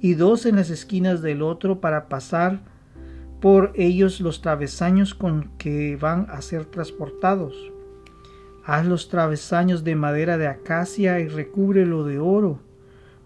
y 0.00 0.14
dos 0.14 0.46
en 0.46 0.56
las 0.56 0.70
esquinas 0.70 1.22
del 1.22 1.42
otro 1.42 1.80
para 1.80 2.08
pasar 2.08 2.60
por 3.40 3.72
ellos 3.74 4.20
los 4.20 4.40
travesaños 4.42 5.14
con 5.14 5.50
que 5.58 5.96
van 5.96 6.26
a 6.30 6.42
ser 6.42 6.64
transportados. 6.66 7.72
Haz 8.64 8.86
los 8.86 9.08
travesaños 9.08 9.84
de 9.84 9.96
madera 9.96 10.38
de 10.38 10.46
acacia 10.46 11.20
y 11.20 11.28
recúbrelo 11.28 12.04
de 12.04 12.18
oro. 12.18 12.60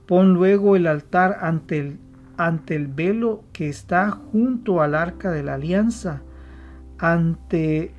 Pon 0.06 0.34
luego 0.34 0.76
el 0.76 0.86
altar 0.86 1.38
ante 1.40 1.78
el, 1.78 1.98
ante 2.36 2.76
el 2.76 2.86
velo 2.86 3.42
que 3.52 3.68
está 3.68 4.10
junto 4.10 4.80
al 4.80 4.94
arca 4.94 5.30
de 5.30 5.42
la 5.42 5.54
alianza, 5.54 6.22
ante, 6.98 7.92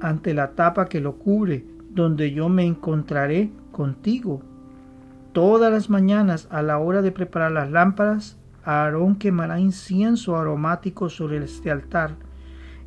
ante 0.00 0.34
la 0.34 0.52
tapa 0.52 0.86
que 0.86 1.00
lo 1.00 1.16
cubre, 1.16 1.64
donde 1.90 2.32
yo 2.32 2.48
me 2.48 2.64
encontraré 2.64 3.50
contigo 3.72 4.42
Todas 5.32 5.72
las 5.72 5.90
mañanas 5.90 6.48
a 6.50 6.60
la 6.60 6.78
hora 6.78 7.02
de 7.02 7.12
preparar 7.12 7.52
las 7.52 7.70
lámparas, 7.70 8.36
Aarón 8.64 9.14
quemará 9.14 9.60
incienso 9.60 10.36
aromático 10.36 11.08
sobre 11.08 11.36
este 11.36 11.70
altar 11.70 12.16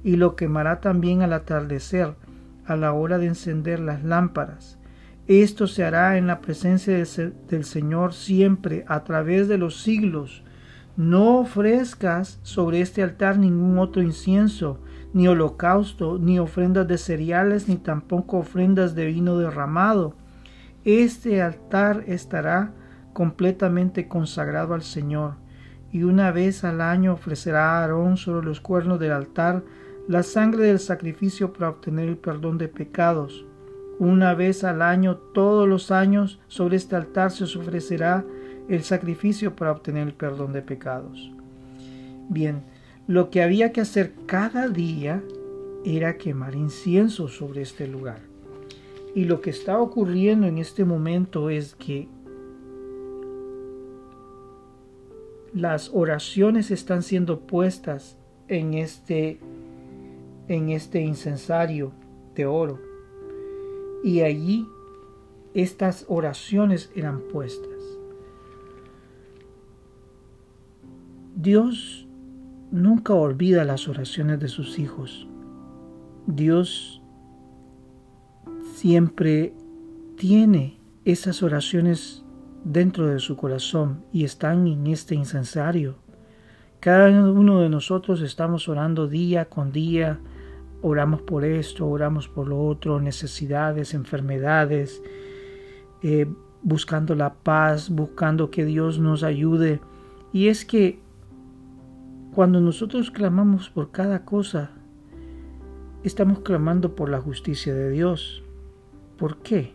y 0.03 0.17
lo 0.17 0.35
quemará 0.35 0.81
también 0.81 1.21
al 1.21 1.31
atardecer, 1.31 2.15
a 2.65 2.75
la 2.75 2.91
hora 2.91 3.17
de 3.17 3.27
encender 3.27 3.79
las 3.79 4.03
lámparas. 4.03 4.77
Esto 5.25 5.67
se 5.67 5.85
hará 5.85 6.17
en 6.17 6.27
la 6.27 6.41
presencia 6.41 6.93
del 6.93 7.63
Señor 7.63 8.13
siempre, 8.13 8.83
a 8.89 9.05
través 9.05 9.47
de 9.47 9.57
los 9.57 9.81
siglos. 9.81 10.43
No 10.97 11.39
ofrezcas 11.39 12.41
sobre 12.43 12.81
este 12.81 13.03
altar 13.03 13.37
ningún 13.37 13.79
otro 13.79 14.01
incienso, 14.01 14.81
ni 15.13 15.29
holocausto, 15.29 16.19
ni 16.19 16.39
ofrendas 16.39 16.89
de 16.89 16.97
cereales, 16.97 17.69
ni 17.69 17.77
tampoco 17.77 18.39
ofrendas 18.39 18.95
de 18.95 19.05
vino 19.05 19.37
derramado 19.37 20.21
este 20.85 21.41
altar 21.41 22.03
estará 22.07 22.73
completamente 23.13 24.07
consagrado 24.07 24.73
al 24.73 24.83
Señor, 24.83 25.35
y 25.91 26.03
una 26.03 26.31
vez 26.31 26.63
al 26.63 26.81
año 26.81 27.13
ofrecerá 27.13 27.77
a 27.77 27.81
Aarón 27.81 28.17
sobre 28.17 28.45
los 28.45 28.59
cuernos 28.59 28.99
del 28.99 29.11
altar 29.11 29.63
la 30.07 30.23
sangre 30.23 30.65
del 30.65 30.79
sacrificio 30.79 31.53
para 31.53 31.69
obtener 31.69 32.09
el 32.09 32.17
perdón 32.17 32.57
de 32.57 32.67
pecados. 32.67 33.45
Una 33.99 34.33
vez 34.33 34.63
al 34.63 34.81
año, 34.81 35.17
todos 35.17 35.67
los 35.67 35.91
años, 35.91 36.39
sobre 36.47 36.75
este 36.75 36.95
altar 36.95 37.31
se 37.31 37.45
ofrecerá 37.45 38.25
el 38.67 38.83
sacrificio 38.83 39.55
para 39.55 39.71
obtener 39.71 40.07
el 40.07 40.13
perdón 40.13 40.51
de 40.51 40.61
pecados. 40.61 41.31
Bien, 42.29 42.63
lo 43.07 43.29
que 43.29 43.43
había 43.43 43.71
que 43.71 43.81
hacer 43.81 44.13
cada 44.25 44.67
día 44.67 45.21
era 45.85 46.17
quemar 46.17 46.55
incienso 46.55 47.27
sobre 47.27 47.61
este 47.61 47.87
lugar. 47.87 48.32
Y 49.15 49.25
lo 49.25 49.41
que 49.41 49.51
está 49.51 49.79
ocurriendo 49.79 50.47
en 50.47 50.57
este 50.57 50.85
momento 50.85 51.49
es 51.49 51.75
que 51.75 52.07
las 55.53 55.91
oraciones 55.93 56.71
están 56.71 57.03
siendo 57.03 57.41
puestas 57.41 58.17
en 58.47 58.73
este 58.73 59.39
en 60.47 60.69
este 60.69 61.01
incensario 61.01 61.93
de 62.35 62.45
oro. 62.45 62.79
Y 64.03 64.21
allí 64.21 64.67
estas 65.53 66.05
oraciones 66.09 66.91
eran 66.95 67.21
puestas. 67.31 67.69
Dios 71.35 72.07
nunca 72.71 73.13
olvida 73.13 73.63
las 73.63 73.87
oraciones 73.87 74.39
de 74.39 74.47
sus 74.47 74.79
hijos. 74.79 75.27
Dios 76.25 77.02
siempre 78.83 79.53
tiene 80.17 80.77
esas 81.05 81.41
oraciones 81.41 82.21
dentro 82.65 83.07
de 83.07 83.19
su 83.19 83.37
corazón 83.37 84.03
y 84.11 84.25
están 84.25 84.67
en 84.67 84.87
este 84.87 85.15
incensario. 85.15 85.95
Cada 86.81 87.07
uno 87.31 87.61
de 87.61 87.69
nosotros 87.69 88.19
estamos 88.19 88.67
orando 88.67 89.07
día 89.07 89.45
con 89.45 89.71
día, 89.71 90.19
oramos 90.81 91.21
por 91.21 91.45
esto, 91.45 91.87
oramos 91.87 92.27
por 92.27 92.49
lo 92.49 92.61
otro, 92.61 92.99
necesidades, 92.99 93.93
enfermedades, 93.93 95.01
eh, 96.01 96.27
buscando 96.61 97.15
la 97.15 97.35
paz, 97.35 97.89
buscando 97.89 98.51
que 98.51 98.65
Dios 98.65 98.99
nos 98.99 99.23
ayude. 99.23 99.79
Y 100.33 100.49
es 100.49 100.65
que 100.65 100.99
cuando 102.35 102.59
nosotros 102.59 103.11
clamamos 103.11 103.69
por 103.69 103.91
cada 103.91 104.25
cosa, 104.25 104.71
estamos 106.03 106.39
clamando 106.39 106.95
por 106.95 107.07
la 107.07 107.21
justicia 107.21 107.73
de 107.73 107.89
Dios. 107.89 108.42
¿Por 109.17 109.37
qué? 109.37 109.73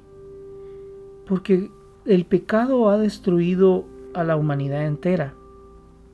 Porque 1.26 1.70
el 2.04 2.24
pecado 2.24 2.90
ha 2.90 2.98
destruido 2.98 3.84
a 4.14 4.24
la 4.24 4.36
humanidad 4.36 4.86
entera. 4.86 5.34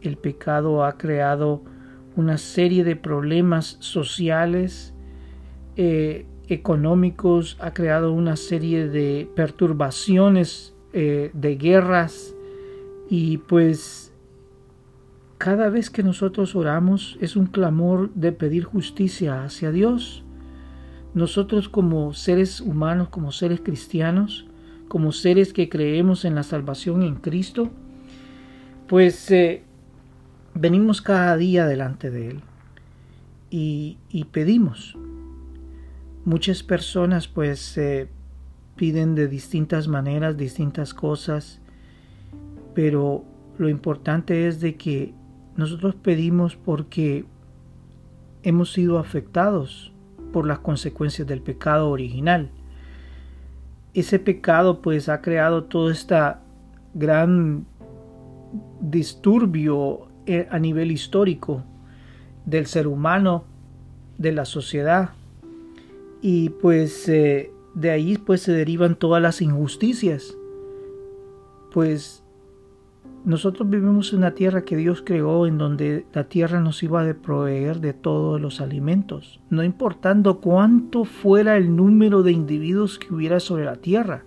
El 0.00 0.16
pecado 0.16 0.84
ha 0.84 0.98
creado 0.98 1.62
una 2.16 2.38
serie 2.38 2.84
de 2.84 2.96
problemas 2.96 3.76
sociales, 3.80 4.94
eh, 5.76 6.26
económicos, 6.48 7.56
ha 7.60 7.72
creado 7.72 8.12
una 8.12 8.36
serie 8.36 8.88
de 8.88 9.28
perturbaciones, 9.34 10.74
eh, 10.92 11.30
de 11.32 11.56
guerras 11.56 12.34
y 13.08 13.38
pues 13.38 14.12
cada 15.38 15.68
vez 15.68 15.90
que 15.90 16.02
nosotros 16.02 16.54
oramos 16.54 17.18
es 17.20 17.36
un 17.36 17.46
clamor 17.46 18.10
de 18.14 18.32
pedir 18.32 18.64
justicia 18.64 19.44
hacia 19.44 19.72
Dios 19.72 20.23
nosotros 21.14 21.68
como 21.68 22.12
seres 22.12 22.60
humanos, 22.60 23.08
como 23.08 23.30
seres 23.30 23.60
cristianos, 23.60 24.46
como 24.88 25.12
seres 25.12 25.52
que 25.52 25.68
creemos 25.68 26.24
en 26.24 26.34
la 26.34 26.42
salvación 26.42 27.02
en 27.02 27.14
Cristo, 27.14 27.70
pues 28.88 29.30
eh, 29.30 29.62
venimos 30.54 31.00
cada 31.00 31.36
día 31.36 31.66
delante 31.66 32.10
de 32.10 32.30
Él 32.30 32.40
y, 33.50 34.24
pedimos. 34.32 34.96
Muchas 36.24 36.62
personas 36.64 37.28
pues 37.28 37.78
eh, 37.78 38.08
piden 38.74 39.14
de 39.14 39.28
distintas 39.28 39.86
maneras, 39.86 40.36
distintas 40.36 40.92
cosas, 40.94 41.60
pero 42.74 43.24
lo 43.58 43.68
importante 43.68 44.48
es 44.48 44.60
de 44.60 44.74
que 44.74 45.14
nosotros 45.56 45.94
pedimos 45.94 46.56
porque 46.56 47.24
hemos 48.42 48.72
sido 48.72 48.98
afectados 48.98 49.93
por 50.34 50.48
las 50.48 50.58
consecuencias 50.58 51.28
del 51.28 51.42
pecado 51.42 51.90
original. 51.90 52.50
Ese 53.94 54.18
pecado 54.18 54.82
pues 54.82 55.08
ha 55.08 55.22
creado 55.22 55.62
toda 55.62 55.92
esta 55.92 56.40
gran 56.92 57.66
disturbio 58.80 60.08
eh, 60.26 60.48
a 60.50 60.58
nivel 60.58 60.90
histórico 60.90 61.62
del 62.46 62.66
ser 62.66 62.88
humano, 62.88 63.44
de 64.18 64.32
la 64.32 64.44
sociedad. 64.44 65.10
Y 66.20 66.48
pues 66.48 67.08
eh, 67.08 67.52
de 67.74 67.92
ahí 67.92 68.18
pues 68.18 68.42
se 68.42 68.50
derivan 68.50 68.96
todas 68.96 69.22
las 69.22 69.40
injusticias. 69.40 70.36
Pues 71.72 72.23
nosotros 73.24 73.70
vivimos 73.70 74.12
en 74.12 74.18
una 74.18 74.34
tierra 74.34 74.64
que 74.66 74.76
Dios 74.76 75.02
creó 75.04 75.46
en 75.46 75.56
donde 75.56 76.04
la 76.12 76.24
tierra 76.24 76.60
nos 76.60 76.82
iba 76.82 77.08
a 77.08 77.14
proveer 77.14 77.80
de 77.80 77.94
todos 77.94 78.38
los 78.38 78.60
alimentos, 78.60 79.40
no 79.48 79.64
importando 79.64 80.40
cuánto 80.40 81.06
fuera 81.06 81.56
el 81.56 81.74
número 81.74 82.22
de 82.22 82.32
individuos 82.32 82.98
que 82.98 83.14
hubiera 83.14 83.40
sobre 83.40 83.64
la 83.64 83.76
tierra. 83.76 84.24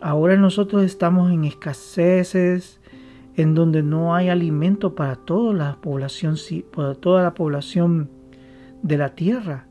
Ahora 0.00 0.36
nosotros 0.36 0.84
estamos 0.84 1.32
en 1.32 1.44
escaseces, 1.44 2.78
en 3.36 3.54
donde 3.54 3.82
no 3.82 4.14
hay 4.14 4.28
alimento 4.28 4.94
para 4.94 5.16
toda 5.16 5.54
la 5.54 5.76
población, 5.80 6.36
para 6.74 6.94
toda 6.94 7.22
la 7.22 7.32
población 7.34 8.10
de 8.82 8.98
la 8.98 9.14
tierra. 9.14 9.66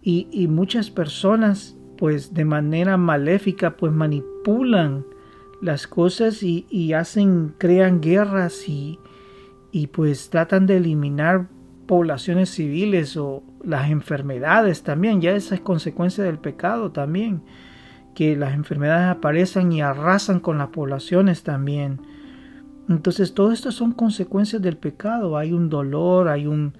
Y, 0.00 0.28
y 0.30 0.46
muchas 0.46 0.90
personas, 0.90 1.76
pues 1.98 2.34
de 2.34 2.44
manera 2.44 2.96
maléfica, 2.96 3.76
pues 3.76 3.92
manipulan 3.92 5.04
las 5.62 5.86
cosas 5.86 6.42
y, 6.42 6.92
hacen, 6.92 7.54
crean 7.56 8.00
guerras 8.00 8.68
y, 8.68 8.98
y 9.70 9.86
pues 9.86 10.28
tratan 10.28 10.66
de 10.66 10.78
eliminar 10.78 11.46
poblaciones 11.86 12.50
civiles 12.50 13.16
o 13.16 13.44
las 13.62 13.88
enfermedades 13.88 14.82
también, 14.82 15.20
ya 15.20 15.30
esa 15.30 15.54
es 15.54 15.60
consecuencia 15.60 16.24
del 16.24 16.38
pecado 16.38 16.90
también, 16.90 17.42
que 18.16 18.34
las 18.36 18.54
enfermedades 18.54 19.16
aparecen 19.16 19.70
y 19.70 19.80
arrasan 19.80 20.40
con 20.40 20.58
las 20.58 20.68
poblaciones 20.68 21.44
también. 21.44 22.00
Entonces 22.88 23.32
todo 23.32 23.52
esto 23.52 23.70
son 23.70 23.92
consecuencias 23.92 24.60
del 24.60 24.76
pecado, 24.76 25.38
hay 25.38 25.52
un 25.52 25.68
dolor, 25.68 26.28
hay 26.28 26.48
un 26.48 26.76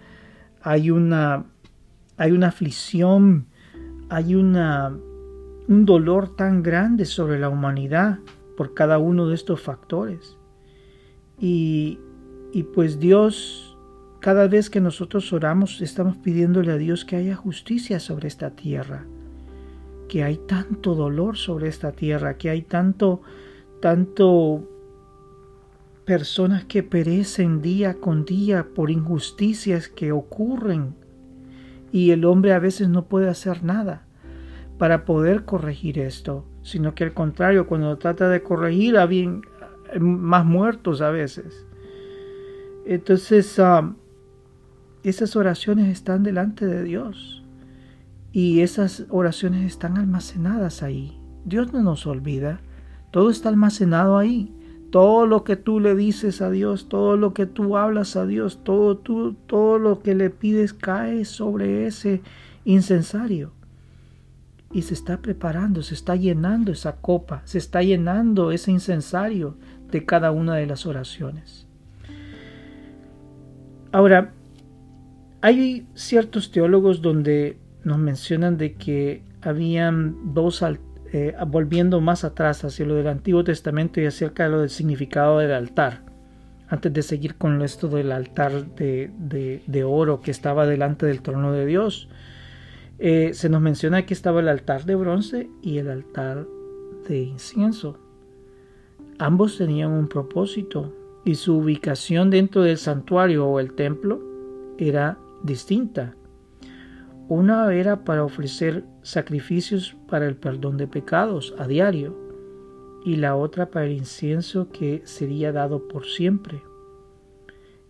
hay 0.61 0.91
una 0.91 1.45
hay 2.17 2.33
una 2.33 2.49
aflicción, 2.49 3.47
hay 4.09 4.35
una 4.35 4.93
un 5.69 5.85
dolor 5.85 6.35
tan 6.35 6.65
grande 6.65 7.05
sobre 7.05 7.39
la 7.39 7.49
humanidad 7.49 8.19
por 8.57 8.75
cada 8.75 8.99
uno 8.99 9.29
de 9.29 9.35
estos 9.35 9.61
factores. 9.61 10.37
Y, 11.39 11.99
y 12.53 12.65
pues 12.65 12.99
Dios, 12.99 13.77
cada 14.21 14.47
vez 14.47 14.71
que 14.71 14.81
nosotros 14.81 15.33
oramos, 15.33 15.81
estamos 15.81 16.17
pidiéndole 16.17 16.73
a 16.73 16.77
Dios 16.77 17.05
que 17.05 17.17
haya 17.17 17.35
justicia 17.35 18.01
sobre 18.01 18.29
esta 18.29 18.51
tierra, 18.51 19.07
que 20.09 20.23
hay 20.23 20.37
tanto 20.37 20.95
dolor 20.95 21.37
sobre 21.37 21.69
esta 21.69 21.93
tierra, 21.93 22.37
que 22.37 22.51
hay 22.51 22.63
tanto, 22.63 23.23
tanto 23.81 24.69
personas 26.05 26.65
que 26.65 26.83
perecen 26.83 27.63
día 27.63 27.95
con 27.95 28.25
día 28.25 28.69
por 28.75 28.91
injusticias 28.91 29.89
que 29.89 30.13
ocurren 30.13 30.95
y 31.93 32.11
el 32.11 32.25
hombre 32.25 32.53
a 32.53 32.59
veces 32.59 32.89
no 32.89 33.07
puede 33.07 33.29
hacer 33.29 33.63
nada 33.63 34.07
para 34.79 35.05
poder 35.05 35.45
corregir 35.45 35.99
esto 35.99 36.45
sino 36.63 36.95
que 36.95 37.05
al 37.05 37.13
contrario, 37.13 37.67
cuando 37.67 37.97
trata 37.99 38.29
de 38.29 38.43
corregir, 38.43 38.97
hay 38.97 39.41
más 40.01 40.45
muertos 40.45 41.01
a 41.01 41.11
veces. 41.11 41.67
Entonces, 42.87 43.59
ah, 43.59 43.95
esas 45.03 45.37
oraciones 45.37 45.89
están 45.89 46.23
delante 46.23 46.67
de 46.67 46.83
Dios 46.83 47.43
y 48.33 48.61
esas 48.61 49.07
oraciones 49.11 49.67
están 49.67 49.99
almacenadas 49.99 50.83
ahí. 50.83 51.19
Dios 51.45 51.73
no 51.73 51.83
nos 51.83 52.07
olvida, 52.07 52.61
todo 53.11 53.31
está 53.31 53.49
almacenado 53.49 54.17
ahí. 54.19 54.55
Todo 54.91 55.27
lo 55.27 55.43
que 55.43 55.57
tú 55.57 55.81
le 55.81 55.95
dices 55.95 56.43
a 56.43 56.51
Dios, 56.51 56.91
todo 56.91 57.17
lo 57.17 57.33
que 57.33 57.47
tú 57.47 57.79
hablas 57.79 58.15
a 58.15 58.27
Dios, 58.27 58.63
todo, 58.63 58.99
todo 58.99 59.79
lo 59.79 60.03
que 60.03 60.15
le 60.15 60.29
pides 60.29 60.75
cae 60.75 61.25
sobre 61.25 61.87
ese 61.87 62.21
incensario 62.67 63.53
y 64.73 64.83
se 64.83 64.95
está 64.95 65.19
preparando, 65.19 65.83
se 65.83 65.95
está 65.95 66.17
llenando 66.17 66.73
esa 66.73 66.97
copa, 66.97 67.43
se 67.45 67.59
está 67.59 67.83
llenando 67.83 68.53
ese 68.53 68.71
incensario 68.71 69.57
de 69.91 70.05
cada 70.05 70.31
una 70.31 70.57
de 70.57 70.67
las 70.67 70.87
oraciones. 70.87 71.67
Ahora, 73.93 74.33
hay 75.43 75.87
ciertos 75.95 76.51
teólogos 76.51 77.03
donde 77.03 77.59
nos 77.85 77.99
mencionan 77.99 78.57
de 78.57 78.75
que 78.75 79.23
habían 79.43 80.33
dos, 80.33 80.65
eh, 81.13 81.35
volviendo 81.47 82.01
más 82.01 82.25
atrás 82.25 82.65
hacia 82.65 82.87
lo 82.87 82.95
del 82.95 83.09
Antiguo 83.09 83.45
Testamento 83.45 84.01
y 84.01 84.07
acerca 84.07 84.45
de 84.45 84.51
lo 84.51 84.61
del 84.61 84.71
significado 84.71 85.39
del 85.39 85.53
altar, 85.53 86.05
antes 86.69 86.93
de 86.93 87.03
seguir 87.03 87.35
con 87.35 87.61
esto 87.61 87.89
del 87.89 88.13
altar 88.13 88.75
de, 88.77 89.11
de 89.67 89.85
oro 89.85 90.23
que 90.23 90.31
estaba 90.31 90.65
delante 90.65 91.05
del 91.05 91.21
trono 91.21 91.53
de 91.53 91.67
Dios. 91.67 92.09
Eh, 93.05 93.35
se 93.35 93.49
nos 93.49 93.61
menciona 93.61 94.07
que 94.07 94.15
estaba 94.15 94.39
el 94.39 94.49
altar 94.49 94.85
de 94.85 94.95
bronce 94.95 95.51
y 95.61 95.79
el 95.79 95.91
altar 95.91 96.47
de 97.09 97.19
incienso. 97.19 97.99
Ambos 99.19 99.59
tenían 99.59 99.91
un 99.91 100.07
propósito 100.07 100.95
y 101.25 101.35
su 101.35 101.57
ubicación 101.57 102.31
dentro 102.31 102.63
del 102.63 102.79
santuario 102.79 103.49
o 103.49 103.59
el 103.59 103.73
templo 103.73 104.23
era 104.79 105.19
distinta. 105.43 106.15
Una 107.27 107.75
era 107.75 108.05
para 108.05 108.23
ofrecer 108.23 108.85
sacrificios 109.03 109.97
para 110.09 110.29
el 110.29 110.37
perdón 110.37 110.77
de 110.77 110.87
pecados 110.87 111.57
a 111.59 111.67
diario 111.67 112.17
y 113.05 113.17
la 113.17 113.35
otra 113.35 113.69
para 113.73 113.87
el 113.87 113.95
incienso 113.95 114.69
que 114.71 115.03
sería 115.07 115.51
dado 115.51 115.89
por 115.89 116.07
siempre. 116.07 116.63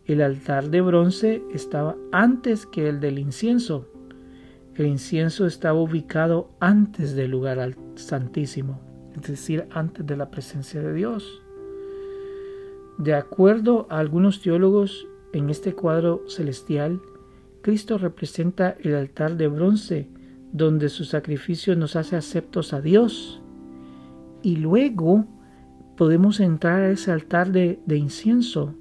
El 0.06 0.22
altar 0.22 0.70
de 0.70 0.80
bronce 0.80 1.42
estaba 1.52 1.96
antes 2.12 2.64
que 2.64 2.88
el 2.88 2.98
del 3.00 3.18
incienso 3.18 3.91
el 4.74 4.86
incienso 4.86 5.46
estaba 5.46 5.80
ubicado 5.80 6.50
antes 6.60 7.14
del 7.14 7.30
lugar 7.30 7.76
santísimo, 7.96 8.80
es 9.14 9.22
decir, 9.22 9.66
antes 9.70 10.06
de 10.06 10.16
la 10.16 10.30
presencia 10.30 10.80
de 10.80 10.94
Dios. 10.94 11.42
De 12.98 13.14
acuerdo 13.14 13.86
a 13.90 13.98
algunos 13.98 14.40
teólogos, 14.40 15.06
en 15.32 15.50
este 15.50 15.74
cuadro 15.74 16.22
celestial, 16.28 17.00
Cristo 17.62 17.98
representa 17.98 18.76
el 18.80 18.94
altar 18.94 19.36
de 19.36 19.48
bronce, 19.48 20.08
donde 20.52 20.88
su 20.88 21.04
sacrificio 21.04 21.74
nos 21.76 21.96
hace 21.96 22.16
aceptos 22.16 22.72
a 22.72 22.80
Dios. 22.80 23.40
Y 24.42 24.56
luego 24.56 25.26
podemos 25.96 26.40
entrar 26.40 26.82
a 26.82 26.90
ese 26.90 27.12
altar 27.12 27.52
de, 27.52 27.80
de 27.86 27.96
incienso, 27.96 28.74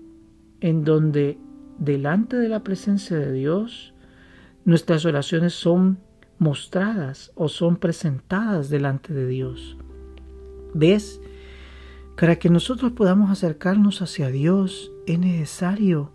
en 0.59 0.83
donde 0.83 1.37
delante 1.77 2.37
de 2.37 2.49
la 2.49 2.63
presencia 2.63 3.17
de 3.17 3.31
Dios 3.31 3.90
nuestras 4.65 5.05
oraciones 5.05 5.53
son 5.53 5.99
mostradas 6.37 7.31
o 7.35 7.49
son 7.49 7.77
presentadas 7.77 8.69
delante 8.69 9.13
de 9.13 9.27
Dios. 9.27 9.77
¿Ves? 10.73 11.21
Para 12.17 12.35
que 12.37 12.49
nosotros 12.49 12.91
podamos 12.91 13.31
acercarnos 13.31 14.01
hacia 14.03 14.29
Dios 14.29 14.91
es 15.07 15.17
necesario 15.17 16.11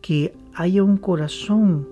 que 0.00 0.32
haya 0.54 0.84
un 0.84 0.96
corazón 0.96 1.88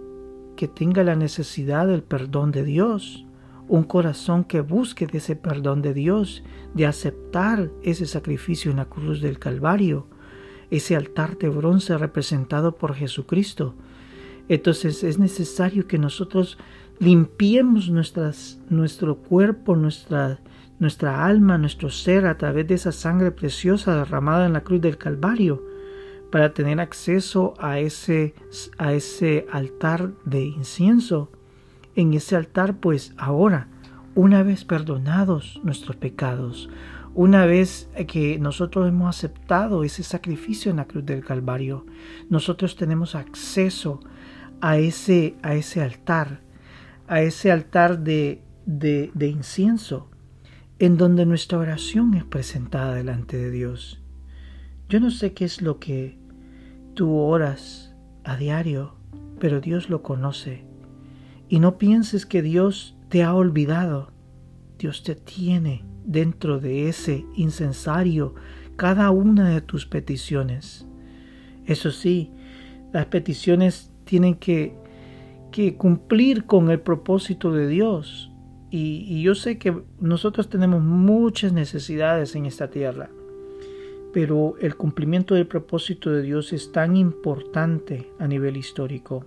que 0.56 0.68
tenga 0.68 1.02
la 1.02 1.16
necesidad 1.16 1.86
del 1.86 2.02
perdón 2.02 2.52
de 2.52 2.62
Dios, 2.64 3.26
un 3.68 3.82
corazón 3.82 4.44
que 4.44 4.60
busque 4.60 5.06
de 5.06 5.18
ese 5.18 5.36
perdón 5.36 5.82
de 5.82 5.92
Dios, 5.92 6.42
de 6.74 6.86
aceptar 6.86 7.70
ese 7.82 8.06
sacrificio 8.06 8.70
en 8.70 8.78
la 8.78 8.86
cruz 8.86 9.20
del 9.20 9.38
Calvario, 9.38 10.06
ese 10.70 10.96
altar 10.96 11.36
de 11.38 11.48
bronce 11.48 11.96
representado 11.98 12.76
por 12.76 12.94
Jesucristo, 12.94 13.74
entonces 14.48 15.04
es 15.04 15.18
necesario 15.18 15.86
que 15.86 15.98
nosotros 15.98 16.58
limpiemos 16.98 17.90
nuestro 17.90 19.16
cuerpo, 19.16 19.76
nuestra, 19.76 20.40
nuestra 20.78 21.26
alma, 21.26 21.58
nuestro 21.58 21.90
ser 21.90 22.26
a 22.26 22.36
través 22.38 22.66
de 22.66 22.74
esa 22.74 22.92
sangre 22.92 23.30
preciosa 23.30 23.96
derramada 23.96 24.46
en 24.46 24.54
la 24.54 24.62
cruz 24.62 24.80
del 24.80 24.98
Calvario 24.98 25.62
para 26.30 26.52
tener 26.52 26.80
acceso 26.80 27.54
a 27.58 27.78
ese, 27.78 28.34
a 28.76 28.92
ese 28.92 29.46
altar 29.50 30.12
de 30.24 30.44
incienso. 30.44 31.30
En 31.94 32.12
ese 32.14 32.36
altar, 32.36 32.76
pues 32.76 33.12
ahora, 33.16 33.68
una 34.14 34.42
vez 34.42 34.64
perdonados 34.64 35.60
nuestros 35.64 35.96
pecados, 35.96 36.68
una 37.14 37.46
vez 37.46 37.88
que 38.06 38.38
nosotros 38.38 38.86
hemos 38.86 39.16
aceptado 39.16 39.82
ese 39.82 40.02
sacrificio 40.02 40.70
en 40.70 40.76
la 40.76 40.84
cruz 40.86 41.04
del 41.04 41.24
Calvario, 41.24 41.86
nosotros 42.28 42.76
tenemos 42.76 43.14
acceso 43.14 44.00
a 44.60 44.78
ese, 44.78 45.36
a 45.42 45.54
ese 45.54 45.82
altar, 45.82 46.40
a 47.06 47.22
ese 47.22 47.50
altar 47.50 48.00
de, 48.00 48.42
de, 48.66 49.10
de 49.14 49.28
incienso, 49.28 50.10
en 50.78 50.96
donde 50.96 51.26
nuestra 51.26 51.58
oración 51.58 52.14
es 52.14 52.24
presentada 52.24 52.94
delante 52.94 53.36
de 53.36 53.50
Dios. 53.50 54.02
Yo 54.88 55.00
no 55.00 55.10
sé 55.10 55.34
qué 55.34 55.44
es 55.44 55.60
lo 55.60 55.78
que 55.78 56.18
tú 56.94 57.14
oras 57.16 57.94
a 58.24 58.36
diario, 58.36 58.94
pero 59.38 59.60
Dios 59.60 59.90
lo 59.90 60.02
conoce. 60.02 60.64
Y 61.48 61.60
no 61.60 61.78
pienses 61.78 62.26
que 62.26 62.42
Dios 62.42 62.96
te 63.08 63.22
ha 63.22 63.34
olvidado. 63.34 64.12
Dios 64.78 65.02
te 65.02 65.14
tiene 65.14 65.84
dentro 66.04 66.60
de 66.60 66.88
ese 66.88 67.24
incensario 67.34 68.34
cada 68.76 69.10
una 69.10 69.48
de 69.50 69.60
tus 69.60 69.86
peticiones. 69.86 70.86
Eso 71.66 71.90
sí, 71.90 72.32
las 72.92 73.06
peticiones 73.06 73.92
tienen 74.08 74.36
que, 74.36 74.74
cumplir 75.76 76.44
con 76.44 76.70
el 76.70 76.80
propósito 76.80 77.52
de 77.52 77.68
Dios. 77.68 78.32
Y, 78.70 79.22
yo 79.22 79.34
sé 79.34 79.58
que 79.58 79.82
nosotros 80.00 80.48
tenemos 80.48 80.82
muchas 80.82 81.52
necesidades 81.52 82.34
en 82.34 82.46
esta 82.46 82.70
tierra, 82.70 83.10
pero 84.12 84.54
el 84.60 84.76
cumplimiento 84.76 85.34
del 85.34 85.46
propósito 85.46 86.10
de 86.10 86.22
Dios 86.22 86.52
es 86.52 86.72
tan 86.72 86.96
importante 86.96 88.10
a 88.18 88.26
nivel 88.26 88.56
histórico. 88.56 89.26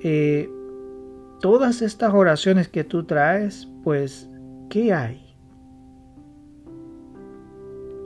Eh, 0.00 0.48
todas 1.40 1.82
estas 1.82 2.14
oraciones 2.14 2.68
que 2.68 2.84
tú 2.84 3.04
traes, 3.04 3.68
pues, 3.84 4.30
¿qué 4.70 4.92
hay? 4.92 5.34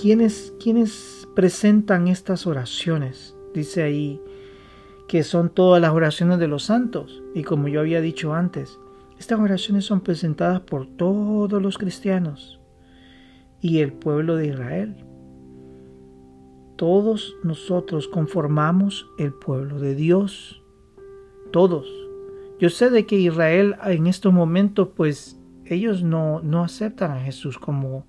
¿Quiénes, 0.00 0.52
¿Quiénes 0.60 1.28
presentan 1.36 2.08
estas 2.08 2.46
oraciones? 2.46 3.36
Dice 3.54 3.82
ahí 3.82 4.20
que 5.12 5.24
son 5.24 5.50
todas 5.50 5.78
las 5.78 5.92
oraciones 5.92 6.38
de 6.38 6.48
los 6.48 6.62
santos. 6.62 7.22
Y 7.34 7.42
como 7.42 7.68
yo 7.68 7.80
había 7.80 8.00
dicho 8.00 8.32
antes, 8.32 8.78
estas 9.18 9.38
oraciones 9.38 9.84
son 9.84 10.00
presentadas 10.00 10.60
por 10.60 10.86
todos 10.86 11.60
los 11.60 11.76
cristianos 11.76 12.62
y 13.60 13.80
el 13.80 13.92
pueblo 13.92 14.36
de 14.36 14.46
Israel. 14.46 15.04
Todos 16.76 17.36
nosotros 17.44 18.08
conformamos 18.08 19.06
el 19.18 19.34
pueblo 19.34 19.80
de 19.80 19.94
Dios. 19.94 20.62
Todos. 21.50 21.86
Yo 22.58 22.70
sé 22.70 22.88
de 22.88 23.04
que 23.04 23.16
Israel 23.16 23.76
en 23.84 24.06
estos 24.06 24.32
momentos, 24.32 24.88
pues 24.96 25.38
ellos 25.66 26.02
no, 26.02 26.40
no 26.40 26.64
aceptan 26.64 27.10
a 27.10 27.20
Jesús 27.20 27.58
como, 27.58 28.06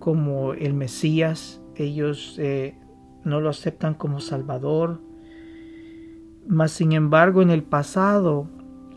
como 0.00 0.54
el 0.54 0.74
Mesías. 0.74 1.62
Ellos 1.76 2.34
eh, 2.40 2.76
no 3.22 3.40
lo 3.40 3.48
aceptan 3.48 3.94
como 3.94 4.18
Salvador. 4.18 5.11
Mas 6.46 6.72
sin 6.72 6.92
embargo, 6.92 7.42
en 7.42 7.50
el 7.50 7.62
pasado, 7.62 8.48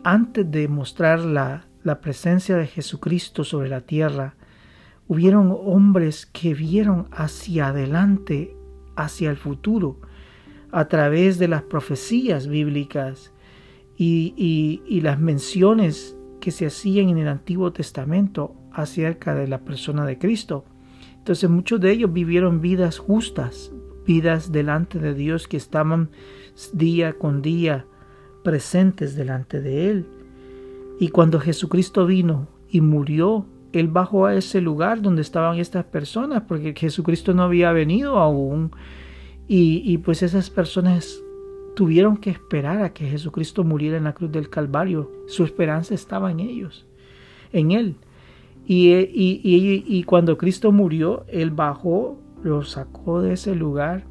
antes 0.04 0.50
de 0.50 0.68
mostrar 0.68 1.20
la, 1.20 1.66
la 1.82 2.00
presencia 2.00 2.56
de 2.56 2.66
Jesucristo 2.66 3.44
sobre 3.44 3.68
la 3.68 3.82
tierra, 3.82 4.34
hubieron 5.08 5.56
hombres 5.56 6.26
que 6.26 6.54
vieron 6.54 7.08
hacia 7.12 7.68
adelante 7.68 8.56
hacia 8.96 9.30
el 9.30 9.36
futuro 9.36 10.00
a 10.72 10.88
través 10.88 11.38
de 11.38 11.48
las 11.48 11.62
profecías 11.62 12.48
bíblicas 12.48 13.32
y, 13.96 15.00
las 15.02 15.20
menciones 15.20 16.16
que 16.40 16.50
se 16.50 16.66
hacían 16.66 17.08
en 17.08 17.18
el 17.18 17.28
Antiguo 17.28 17.72
Testamento 17.72 18.54
acerca 18.72 19.34
de 19.34 19.46
la 19.46 19.64
persona 19.64 20.04
de 20.04 20.18
Cristo. 20.18 20.64
Entonces 21.16 21.48
muchos 21.48 21.80
de 21.80 21.92
ellos 21.92 22.12
vivieron 22.12 22.60
vidas 22.60 22.98
justas, 22.98 23.72
vidas 24.06 24.52
delante 24.52 24.98
de 24.98 25.14
Dios 25.14 25.48
que 25.48 25.56
estaban 25.56 26.10
día 26.72 27.12
con 27.14 27.42
día 27.42 27.86
presentes 28.42 29.16
delante 29.16 29.60
de 29.60 29.90
Él. 29.90 30.06
Y 30.98 31.08
cuando 31.08 31.40
Jesucristo 31.40 32.06
vino 32.06 32.48
y 32.70 32.80
murió, 32.80 33.46
Él 33.72 33.88
bajó 33.88 34.26
a 34.26 34.34
ese 34.34 34.60
lugar 34.60 35.02
donde 35.02 35.22
estaban 35.22 35.58
estas 35.58 35.84
personas, 35.84 36.44
porque 36.46 36.74
Jesucristo 36.76 37.34
no 37.34 37.42
había 37.42 37.72
venido 37.72 38.18
aún 38.18 38.70
y, 39.48 39.98
pues 39.98 40.22
esas 40.22 40.50
personas 40.50 41.20
tuvieron 41.76 42.16
que 42.16 42.30
esperar 42.30 42.82
a 42.82 42.92
que 42.92 43.08
Jesucristo 43.08 43.62
muriera 43.62 43.96
en 43.96 44.04
la 44.04 44.14
cruz 44.14 44.32
del 44.32 44.48
Calvario. 44.48 45.12
Su 45.26 45.44
esperanza 45.44 45.94
estaba 45.94 46.30
en 46.30 46.40
ellos, 46.40 46.86
en 47.52 47.70
Él. 47.70 47.96
Y, 48.66 48.92
y, 48.92 49.84
y, 49.86 50.02
cuando 50.04 50.36
Cristo 50.36 50.72
murió, 50.72 51.24
Él 51.28 51.50
bajó, 51.50 52.18
lo 52.42 52.64
sacó 52.64 53.20
de 53.22 53.34
ese 53.34 53.54
lugar 53.54 54.04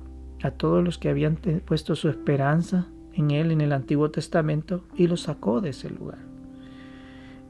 a 0.45 0.51
todos 0.51 0.83
los 0.83 0.99
que 0.99 1.09
habían 1.09 1.37
puesto 1.65 1.95
su 1.95 2.07
esperanza 2.07 2.87
en 3.13 3.31
Él 3.31 3.51
en 3.51 3.61
el 3.61 3.73
Antiguo 3.73 4.11
Testamento 4.11 4.83
y 4.95 5.07
lo 5.07 5.17
sacó 5.17 5.59
de 5.59 5.69
ese 5.69 5.89
lugar. 5.89 6.19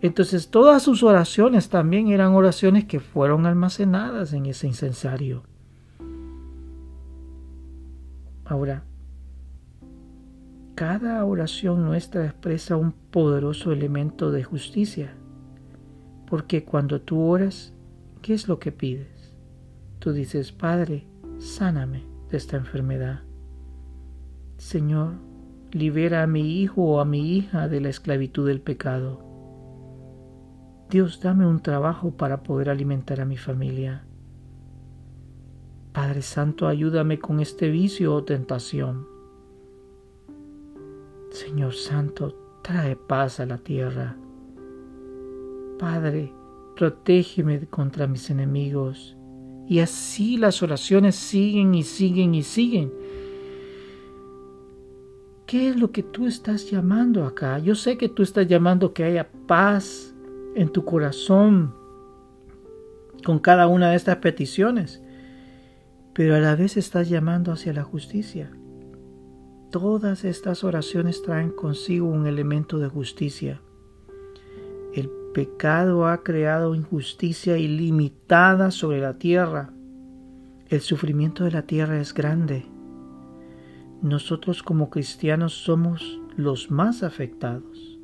Entonces 0.01 0.49
todas 0.49 0.81
sus 0.83 1.03
oraciones 1.03 1.69
también 1.69 2.07
eran 2.07 2.33
oraciones 2.33 2.85
que 2.85 3.01
fueron 3.01 3.45
almacenadas 3.45 4.31
en 4.33 4.45
ese 4.45 4.67
incensario. 4.67 5.43
Ahora, 8.45 8.83
cada 10.75 11.25
oración 11.25 11.83
nuestra 11.83 12.25
expresa 12.25 12.77
un 12.77 12.91
poderoso 12.91 13.71
elemento 13.71 14.31
de 14.31 14.43
justicia, 14.43 15.15
porque 16.27 16.63
cuando 16.63 17.01
tú 17.01 17.21
oras, 17.21 17.73
¿qué 18.21 18.33
es 18.33 18.47
lo 18.47 18.59
que 18.59 18.71
pides? 18.71 19.35
Tú 19.99 20.13
dices, 20.13 20.51
Padre, 20.51 21.07
sáname 21.39 22.14
de 22.29 22.37
esta 22.37 22.57
enfermedad. 22.57 23.21
Señor, 24.57 25.13
libera 25.71 26.23
a 26.23 26.27
mi 26.27 26.61
hijo 26.61 26.81
o 26.83 26.99
a 26.99 27.05
mi 27.05 27.35
hija 27.35 27.67
de 27.67 27.81
la 27.81 27.89
esclavitud 27.89 28.47
del 28.47 28.61
pecado. 28.61 29.25
Dios, 30.89 31.19
dame 31.19 31.45
un 31.45 31.61
trabajo 31.61 32.15
para 32.15 32.43
poder 32.43 32.69
alimentar 32.69 33.19
a 33.19 33.25
mi 33.25 33.37
familia. 33.37 34.05
Padre 35.91 36.21
Santo, 36.21 36.67
ayúdame 36.67 37.19
con 37.19 37.39
este 37.39 37.69
vicio 37.69 38.13
o 38.13 38.23
tentación. 38.23 39.07
Señor 41.31 41.73
Santo, 41.73 42.59
trae 42.61 42.95
paz 42.95 43.39
a 43.39 43.45
la 43.45 43.57
tierra. 43.57 44.15
Padre, 45.79 46.33
protégeme 46.75 47.67
contra 47.67 48.07
mis 48.07 48.29
enemigos. 48.29 49.17
Y 49.67 49.79
así 49.79 50.37
las 50.37 50.61
oraciones 50.61 51.15
siguen 51.15 51.73
y 51.73 51.83
siguen 51.83 52.35
y 52.35 52.43
siguen. 52.43 52.93
¿Qué 55.45 55.69
es 55.69 55.75
lo 55.75 55.91
que 55.91 56.03
tú 56.03 56.27
estás 56.27 56.69
llamando 56.69 57.25
acá? 57.25 57.59
Yo 57.59 57.75
sé 57.75 57.97
que 57.97 58.09
tú 58.09 58.23
estás 58.23 58.47
llamando 58.47 58.93
que 58.93 59.03
haya 59.03 59.29
paz 59.47 60.13
en 60.55 60.69
tu 60.69 60.85
corazón 60.85 61.73
con 63.23 63.39
cada 63.39 63.67
una 63.67 63.89
de 63.89 63.95
estas 63.95 64.17
peticiones 64.17 65.01
pero 66.15 66.33
a 66.35 66.39
la 66.39 66.55
vez 66.55 66.77
estás 66.77 67.09
llamando 67.09 67.51
hacia 67.51 67.73
la 67.73 67.83
justicia. 67.83 68.49
Todas 69.69 70.23
estas 70.23 70.63
oraciones 70.63 71.21
traen 71.21 71.51
consigo 71.51 72.07
un 72.07 72.25
elemento 72.25 72.79
de 72.79 72.87
justicia. 72.87 73.61
Pecado 75.35 76.07
ha 76.07 76.23
creado 76.23 76.75
injusticia 76.75 77.57
ilimitada 77.57 78.71
sobre 78.71 79.01
la 79.01 79.15
tierra. 79.15 79.73
El 80.69 80.79
sufrimiento 80.79 81.43
de 81.43 81.51
la 81.51 81.63
tierra 81.63 81.99
es 81.99 82.13
grande. 82.13 82.65
Nosotros 84.01 84.63
como 84.63 84.89
cristianos 84.89 85.51
somos 85.51 86.21
los 86.37 86.71
más 86.71 87.03
afectados. 87.03 87.99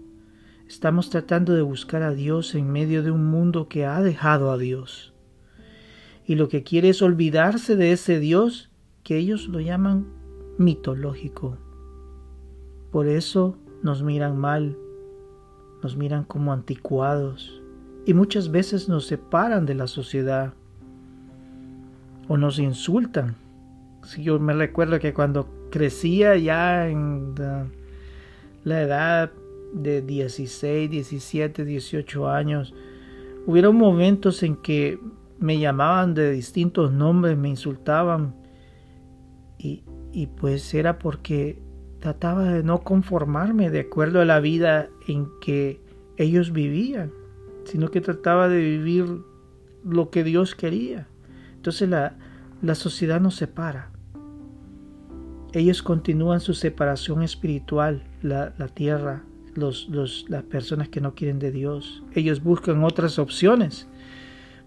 Estamos 0.68 1.10
tratando 1.10 1.54
de 1.54 1.62
buscar 1.62 2.04
a 2.04 2.12
Dios 2.12 2.54
en 2.54 2.70
medio 2.70 3.02
de 3.02 3.12
un 3.12 3.24
mundo 3.28 3.70
que 3.70 3.86
ha 3.86 4.02
dejado 4.02 4.52
a 4.52 4.58
Dios 4.58 5.14
y 6.26 6.36
lo 6.36 6.50
que 6.50 6.64
quiere 6.64 6.90
es 6.90 7.02
olvidarse 7.02 7.78
de 7.78 7.94
ese 7.94 8.20
Dios 8.20 8.70
que 9.04 9.18
ellos 9.18 9.48
lo 9.48 9.62
llaman 9.62 10.06
mitológico. 10.58 11.58
Por 12.92 13.08
eso 13.08 13.58
nos 13.84 14.04
miran 14.04 14.38
mal, 14.38 14.78
nos 15.82 15.96
miran 15.96 16.24
como 16.24 16.54
anticuados 16.54 17.62
y 18.06 18.14
muchas 18.14 18.52
veces 18.52 18.90
nos 18.90 19.06
separan 19.06 19.66
de 19.66 19.76
la 19.76 19.88
sociedad 19.88 20.54
o 22.28 22.38
nos 22.38 22.60
insultan. 22.60 23.36
Si 24.04 24.24
yo 24.24 24.40
me 24.40 24.54
recuerdo 24.54 25.00
que 25.00 25.14
cuando 25.14 25.48
crecía 25.70 26.36
ya 26.38 26.88
en 26.88 27.36
la 28.64 28.82
edad 28.82 29.32
de 29.74 30.02
16, 30.02 30.90
17, 30.90 31.66
18 31.66 32.30
años, 32.30 32.74
hubieron 33.46 33.76
momentos 33.76 34.44
en 34.44 34.56
que 34.58 35.00
me 35.40 35.60
llamaban 35.60 36.14
de 36.14 36.32
distintos 36.32 36.92
nombres, 36.92 37.38
me 37.38 37.50
insultaban 37.50 38.36
y, 39.58 39.84
y 40.12 40.28
pues 40.28 40.74
era 40.74 41.00
porque 41.00 41.60
trataba 42.02 42.44
de 42.44 42.64
no 42.64 42.82
conformarme 42.82 43.70
de 43.70 43.80
acuerdo 43.80 44.20
a 44.20 44.26
la 44.26 44.42
vida 44.42 44.90
en 45.08 45.30
que 45.40 45.80
ellos 46.18 46.52
vivían, 46.52 47.12
sino 47.64 47.90
que 47.90 48.02
trataba 48.02 48.50
de 48.50 48.60
vivir 48.60 49.06
lo 49.86 50.10
que 50.10 50.24
Dios 50.26 50.56
quería. 50.56 51.08
Entonces 51.56 51.88
la, 51.88 52.18
la 52.62 52.76
sociedad 52.76 53.22
nos 53.22 53.36
separa. 53.36 53.92
Ellos 55.54 55.82
continúan 55.82 56.42
su 56.42 56.54
separación 56.54 57.24
espiritual, 57.24 58.04
la, 58.22 58.54
la 58.58 58.68
tierra, 58.68 59.24
los, 59.54 59.88
los, 59.90 60.26
las 60.28 60.44
personas 60.44 60.90
que 60.90 61.02
no 61.02 61.16
quieren 61.16 61.40
de 61.40 61.52
Dios. 61.52 62.04
Ellos 62.14 62.44
buscan 62.44 62.84
otras 62.84 63.20
opciones 63.20 63.88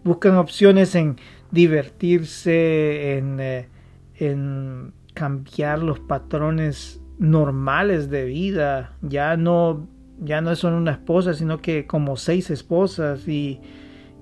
buscan 0.05 0.37
opciones 0.37 0.95
en 0.95 1.17
divertirse, 1.51 3.17
en, 3.17 3.41
eh, 3.41 3.69
en 4.17 4.93
cambiar 5.15 5.83
los 5.83 5.99
patrones 5.99 7.01
normales 7.19 8.11
de 8.11 8.25
vida. 8.25 8.97
Ya 9.03 9.37
no, 9.37 9.89
ya 10.21 10.41
no 10.41 10.55
son 10.57 10.75
una 10.75 10.93
esposa, 10.93 11.35
sino 11.35 11.61
que 11.61 11.87
como 11.87 12.17
seis 12.17 12.51
esposas 12.51 13.27
y, 13.29 13.61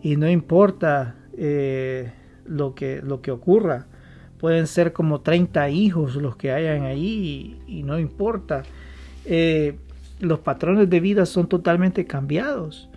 y 0.02 0.16
no 0.16 0.30
importa. 0.30 1.16
Eh, 1.36 2.12
lo 2.46 2.74
que, 2.74 3.00
lo 3.02 3.20
que 3.20 3.30
ocurra. 3.30 3.86
Pueden 4.38 4.66
ser 4.66 4.92
como 4.92 5.20
30 5.20 5.70
hijos 5.70 6.16
los 6.16 6.36
que 6.36 6.50
hayan 6.50 6.82
ahí 6.82 7.60
y, 7.66 7.82
no 7.84 7.98
importa. 7.98 8.62
Eh, 9.24 9.76
los 10.20 10.40
patrones 10.40 10.90
de 10.90 11.00
vida 11.00 11.26
son 11.26 11.48
totalmente 11.48 12.06
cambiados. 12.06 12.88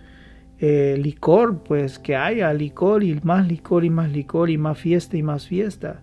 Eh, 0.58 0.98
licor, 1.00 1.62
pues 1.62 1.98
que 1.98 2.16
haya 2.16 2.52
licor 2.52 3.04
y 3.04 3.20
más 3.22 3.46
licor 3.46 3.84
y 3.84 3.90
más 3.90 4.10
licor 4.10 4.50
y 4.50 4.58
más 4.58 4.78
fiesta 4.78 5.16
y 5.16 5.22
más 5.22 5.46
fiesta. 5.46 6.02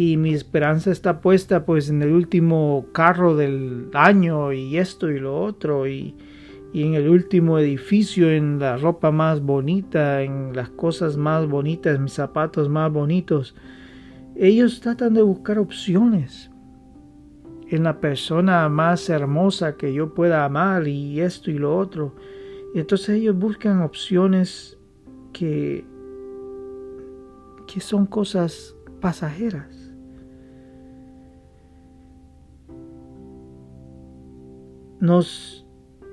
Y 0.00 0.16
mi 0.16 0.32
esperanza 0.32 0.90
está 0.90 1.20
puesta 1.20 1.66
pues 1.66 1.90
en 1.90 2.00
el 2.00 2.14
último 2.14 2.86
carro 2.92 3.36
del 3.36 3.90
año 3.92 4.50
y 4.50 4.78
esto 4.78 5.10
y 5.10 5.20
lo 5.20 5.38
otro 5.38 5.86
y, 5.86 6.16
y 6.72 6.84
en 6.84 6.94
el 6.94 7.06
último 7.06 7.58
edificio, 7.58 8.30
en 8.30 8.58
la 8.58 8.78
ropa 8.78 9.10
más 9.10 9.42
bonita, 9.42 10.22
en 10.22 10.56
las 10.56 10.70
cosas 10.70 11.18
más 11.18 11.46
bonitas, 11.46 12.00
mis 12.00 12.14
zapatos 12.14 12.70
más 12.70 12.90
bonitos. 12.90 13.54
Ellos 14.36 14.80
tratan 14.80 15.12
de 15.12 15.20
buscar 15.20 15.58
opciones 15.58 16.50
en 17.68 17.82
la 17.84 18.00
persona 18.00 18.70
más 18.70 19.06
hermosa 19.10 19.76
que 19.76 19.92
yo 19.92 20.14
pueda 20.14 20.46
amar 20.46 20.88
y 20.88 21.20
esto 21.20 21.50
y 21.50 21.58
lo 21.58 21.76
otro. 21.76 22.14
Y 22.74 22.78
entonces 22.78 23.10
ellos 23.10 23.36
buscan 23.36 23.82
opciones 23.82 24.78
que, 25.34 25.84
que 27.66 27.80
son 27.82 28.06
cosas 28.06 28.74
pasajeras. 29.02 29.79
Nos, 35.00 35.66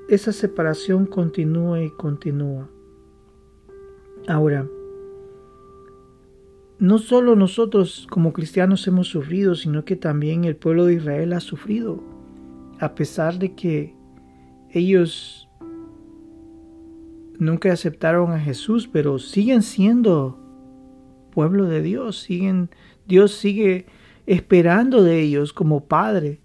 esa 0.09 0.31
separación 0.31 1.05
continúa 1.05 1.81
y 1.81 1.89
continúa. 1.91 2.69
Ahora, 4.27 4.67
no 6.79 6.99
solo 6.99 7.35
nosotros 7.35 8.07
como 8.09 8.33
cristianos 8.33 8.87
hemos 8.87 9.07
sufrido, 9.07 9.55
sino 9.55 9.83
que 9.83 9.95
también 9.95 10.43
el 10.43 10.55
pueblo 10.55 10.85
de 10.85 10.95
Israel 10.95 11.33
ha 11.33 11.39
sufrido, 11.39 12.03
a 12.79 12.93
pesar 12.93 13.39
de 13.39 13.55
que 13.55 13.95
ellos 14.71 15.49
nunca 17.39 17.71
aceptaron 17.71 18.31
a 18.31 18.39
Jesús, 18.39 18.87
pero 18.87 19.19
siguen 19.19 19.63
siendo 19.63 20.37
pueblo 21.31 21.65
de 21.65 21.81
Dios, 21.81 22.19
siguen, 22.19 22.69
Dios 23.07 23.31
sigue 23.31 23.85
esperando 24.25 25.03
de 25.03 25.21
ellos 25.21 25.53
como 25.53 25.85
Padre. 25.85 26.41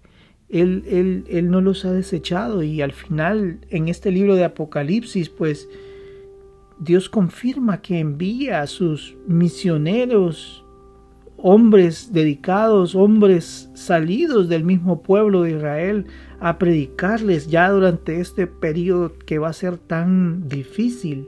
Él, 0.53 0.83
él, 0.87 1.25
él 1.27 1.49
no 1.49 1.59
los 1.59 1.83
ha 1.83 1.91
desechado 1.91 2.63
y 2.63 2.81
al 2.81 2.93
final 2.93 3.59
en 3.69 3.89
este 3.89 4.11
libro 4.11 4.35
de 4.35 4.45
Apocalipsis 4.45 5.27
pues 5.27 5.67
Dios 6.79 7.09
confirma 7.09 7.81
que 7.81 7.99
envía 7.99 8.61
a 8.61 8.67
sus 8.67 9.15
misioneros 9.27 10.63
hombres 11.45 12.13
dedicados, 12.13 12.95
hombres 12.95 13.69
salidos 13.73 14.47
del 14.47 14.63
mismo 14.63 15.03
pueblo 15.03 15.43
de 15.43 15.51
Israel 15.51 16.05
a 16.39 16.57
predicarles 16.57 17.47
ya 17.47 17.69
durante 17.69 18.21
este 18.21 18.47
periodo 18.47 19.11
que 19.25 19.39
va 19.39 19.49
a 19.49 19.53
ser 19.53 19.77
tan 19.77 20.47
difícil. 20.47 21.27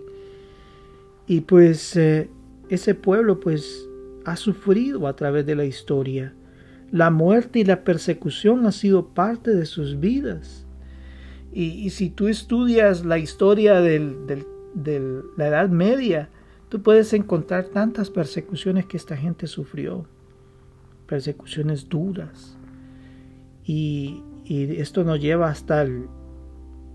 Y 1.28 1.42
pues 1.42 1.98
eh, 1.98 2.30
ese 2.70 2.96
pueblo 2.96 3.42
pues 3.42 3.90
ha 4.24 4.38
sufrido 4.38 5.06
a 5.08 5.16
través 5.16 5.46
de 5.46 5.56
la 5.56 5.66
historia. 5.66 6.34
La 6.96 7.10
muerte 7.10 7.60
y 7.60 7.66
la 7.66 7.84
persecución 7.84 8.66
ha 8.66 8.72
sido 8.72 9.10
parte 9.10 9.54
de 9.54 9.66
sus 9.66 10.00
vidas. 10.00 10.66
Y, 11.52 11.90
si 11.92 12.10
tú 12.10 12.28
estudias 12.28 13.06
la 13.06 13.18
historia 13.18 13.82
de 13.82 14.46
la 15.38 15.48
Edad 15.48 15.70
Media, 15.70 16.30
Tú 16.70 16.82
puedes 16.82 17.14
encontrar 17.14 17.66
tantas 17.66 18.10
persecuciones 18.10 18.86
que 18.86 18.98
esta 18.98 19.16
gente 19.16 19.48
sufrió, 19.48 20.06
persecuciones 21.08 21.88
duras. 21.88 22.58
Y, 23.64 24.24
esto 24.48 25.04
nos 25.04 25.20
lleva 25.20 25.50
hasta 25.50 25.82
el 25.82 26.08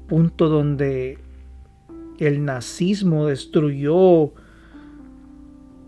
punto 0.06 0.48
donde 0.48 1.18
el 2.18 2.44
nazismo 2.44 3.26
destruyó 3.26 4.32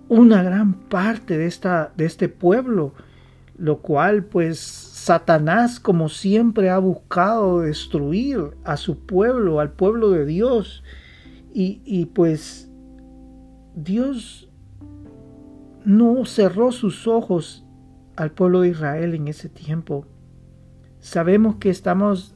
una 0.09 0.43
gran 0.43 0.75
parte 0.89 1.39
de, 1.39 1.47
esta, 1.47 1.93
de 1.97 2.07
este 2.07 2.29
pueblo, 2.29 2.95
lo 3.63 3.79
cual 3.79 4.25
pues 4.25 4.59
Satanás 4.59 5.79
como 5.79 6.09
siempre 6.09 6.69
ha 6.69 6.79
buscado 6.79 7.61
destruir 7.61 8.57
a 8.65 8.77
su 8.77 9.07
pueblo, 9.07 9.61
al 9.61 9.71
pueblo 9.71 10.11
de 10.11 10.27
Dios. 10.27 10.83
Y, 11.55 11.81
y 11.85 12.07
pues 12.07 12.73
Dios 13.77 14.51
no 15.85 16.25
cerró 16.25 16.73
sus 16.73 17.07
ojos 17.07 17.65
al 18.17 18.33
pueblo 18.33 18.63
de 18.63 18.71
Israel 18.71 19.15
en 19.15 19.29
ese 19.29 19.49
tiempo. 19.49 20.07
Sabemos 20.99 21.55
que 21.61 21.71
estamos 21.71 22.35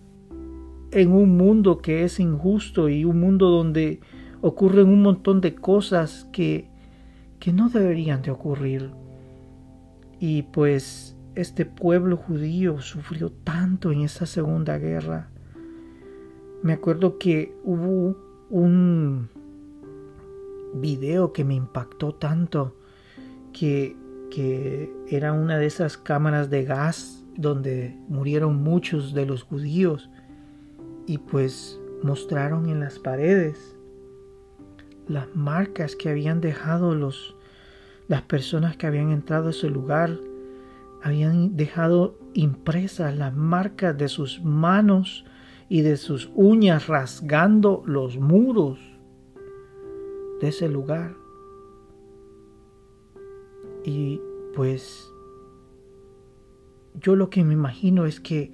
en 0.92 1.10
un 1.10 1.36
mundo 1.36 1.78
que 1.78 2.04
es 2.04 2.20
injusto 2.20 2.88
y 2.88 3.04
un 3.04 3.18
mundo 3.18 3.50
donde 3.50 3.98
ocurren 4.42 4.86
un 4.86 5.02
montón 5.02 5.40
de 5.40 5.56
cosas 5.56 6.28
que, 6.32 6.70
que 7.40 7.52
no 7.52 7.68
deberían 7.68 8.22
de 8.22 8.30
ocurrir. 8.30 8.92
Y 10.20 10.42
pues 10.42 11.15
este 11.36 11.66
pueblo 11.66 12.16
judío 12.16 12.80
sufrió 12.80 13.30
tanto 13.30 13.92
en 13.92 14.00
esa 14.00 14.26
segunda 14.26 14.78
guerra. 14.78 15.28
Me 16.62 16.72
acuerdo 16.72 17.18
que 17.18 17.54
hubo 17.62 18.16
un 18.50 19.28
video 20.74 21.32
que 21.32 21.44
me 21.44 21.54
impactó 21.54 22.14
tanto 22.14 22.74
que, 23.52 23.96
que 24.30 24.90
era 25.08 25.32
una 25.32 25.58
de 25.58 25.66
esas 25.66 25.98
cámaras 25.98 26.50
de 26.50 26.64
gas 26.64 27.22
donde 27.36 27.94
murieron 28.08 28.62
muchos 28.62 29.12
de 29.12 29.26
los 29.26 29.42
judíos 29.42 30.10
y 31.06 31.18
pues 31.18 31.78
mostraron 32.02 32.68
en 32.68 32.80
las 32.80 32.98
paredes 32.98 33.76
las 35.06 35.34
marcas 35.36 35.96
que 35.96 36.08
habían 36.08 36.40
dejado 36.40 36.94
los 36.94 37.36
las 38.08 38.22
personas 38.22 38.76
que 38.76 38.86
habían 38.86 39.10
entrado 39.10 39.48
a 39.48 39.50
ese 39.50 39.68
lugar 39.68 40.16
habían 41.06 41.56
dejado 41.56 42.18
impresas 42.34 43.16
las 43.16 43.32
marcas 43.32 43.96
de 43.96 44.08
sus 44.08 44.42
manos 44.42 45.24
y 45.68 45.82
de 45.82 45.96
sus 45.96 46.30
uñas 46.34 46.88
rasgando 46.88 47.84
los 47.86 48.18
muros 48.18 48.80
de 50.40 50.48
ese 50.48 50.68
lugar. 50.68 51.14
Y 53.84 54.20
pues 54.56 55.08
yo 57.00 57.14
lo 57.14 57.30
que 57.30 57.44
me 57.44 57.52
imagino 57.52 58.04
es 58.06 58.18
que 58.18 58.50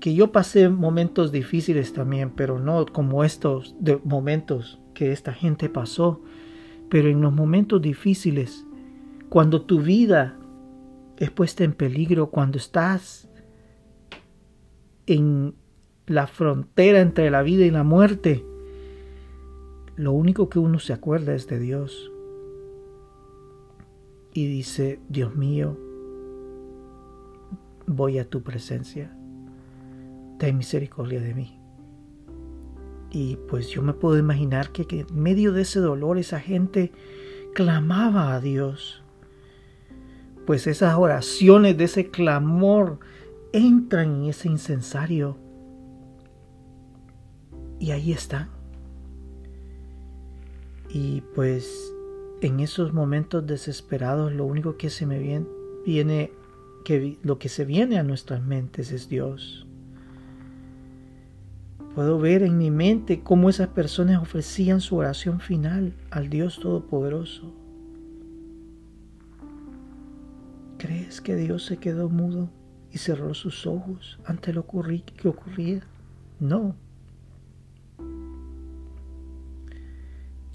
que 0.00 0.14
yo 0.14 0.32
pasé 0.32 0.68
momentos 0.70 1.30
difíciles 1.30 1.92
también, 1.92 2.30
pero 2.30 2.58
no 2.58 2.86
como 2.86 3.22
estos 3.22 3.74
de 3.80 3.98
momentos 4.04 4.78
que 4.94 5.12
esta 5.12 5.34
gente 5.34 5.68
pasó, 5.68 6.22
pero 6.88 7.08
en 7.08 7.20
los 7.20 7.32
momentos 7.32 7.82
difíciles, 7.82 8.64
cuando 9.28 9.62
tu 9.62 9.80
vida 9.80 10.39
es 11.20 11.30
puesta 11.30 11.62
en 11.62 11.74
peligro, 11.74 12.30
cuando 12.30 12.58
estás 12.58 13.30
en 15.06 15.54
la 16.06 16.26
frontera 16.26 17.00
entre 17.00 17.30
la 17.30 17.42
vida 17.42 17.64
y 17.64 17.70
la 17.70 17.84
muerte, 17.84 18.44
lo 19.96 20.12
único 20.12 20.48
que 20.48 20.58
uno 20.58 20.78
se 20.78 20.94
acuerda 20.94 21.34
es 21.34 21.46
de 21.46 21.60
Dios. 21.60 22.10
Y 24.32 24.46
dice, 24.46 24.98
Dios 25.08 25.36
mío, 25.36 25.78
voy 27.86 28.18
a 28.18 28.28
tu 28.28 28.42
presencia, 28.42 29.14
ten 30.38 30.56
misericordia 30.56 31.20
de 31.20 31.34
mí. 31.34 31.60
Y 33.10 33.36
pues 33.48 33.68
yo 33.68 33.82
me 33.82 33.92
puedo 33.92 34.16
imaginar 34.16 34.70
que, 34.70 34.86
en 35.00 35.22
medio 35.22 35.52
de 35.52 35.62
ese 35.62 35.80
dolor 35.80 36.16
esa 36.16 36.40
gente 36.40 36.92
clamaba 37.54 38.34
a 38.34 38.40
Dios. 38.40 38.99
Pues 40.46 40.66
esas 40.66 40.96
oraciones 40.96 41.76
de 41.76 41.84
ese 41.84 42.10
clamor 42.10 42.98
entran 43.52 44.22
en 44.22 44.30
ese 44.30 44.48
incensario. 44.48 45.36
Y 47.78 47.92
ahí 47.92 48.12
están 48.12 48.60
y 50.92 51.22
pues 51.34 51.92
en 52.40 52.60
esos 52.60 52.92
momentos 52.92 53.46
desesperados 53.46 54.32
lo 54.32 54.44
único 54.44 54.76
que 54.76 54.90
se 54.90 55.06
me 55.06 55.18
viene, 55.18 56.32
que 56.84 57.18
lo 57.22 57.38
que 57.38 57.48
se 57.48 57.64
viene 57.64 57.98
a 57.98 58.02
nuestras 58.02 58.42
mentes 58.42 58.92
es 58.92 59.08
Dios. 59.08 59.66
Puedo 61.94 62.18
ver 62.18 62.42
en 62.42 62.56
mi 62.56 62.70
mente 62.70 63.22
cómo 63.22 63.50
esas 63.50 63.68
personas 63.68 64.22
ofrecían 64.22 64.80
su 64.80 64.96
oración 64.96 65.40
final 65.40 65.92
al 66.10 66.30
Dios 66.30 66.58
Todopoderoso. 66.60 67.52
¿Crees 70.90 71.20
que 71.20 71.36
Dios 71.36 71.66
se 71.66 71.76
quedó 71.76 72.08
mudo 72.08 72.50
y 72.90 72.98
cerró 72.98 73.32
sus 73.32 73.64
ojos 73.64 74.18
ante 74.24 74.52
lo 74.52 74.66
que 74.66 75.28
ocurría? 75.28 75.82
No. 76.40 76.74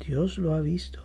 Dios 0.06 0.38
lo 0.38 0.54
ha 0.54 0.60
visto 0.60 1.00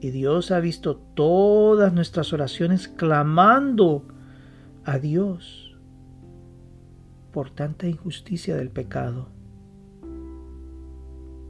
Y 0.00 0.10
Dios 0.10 0.50
ha 0.50 0.58
visto 0.58 0.96
todas 0.96 1.92
nuestras 1.92 2.32
oraciones 2.32 2.88
clamando 2.88 4.04
a 4.84 4.98
Dios 4.98 5.78
por 7.30 7.50
tanta 7.50 7.86
injusticia 7.86 8.56
del 8.56 8.70
pecado. 8.70 9.28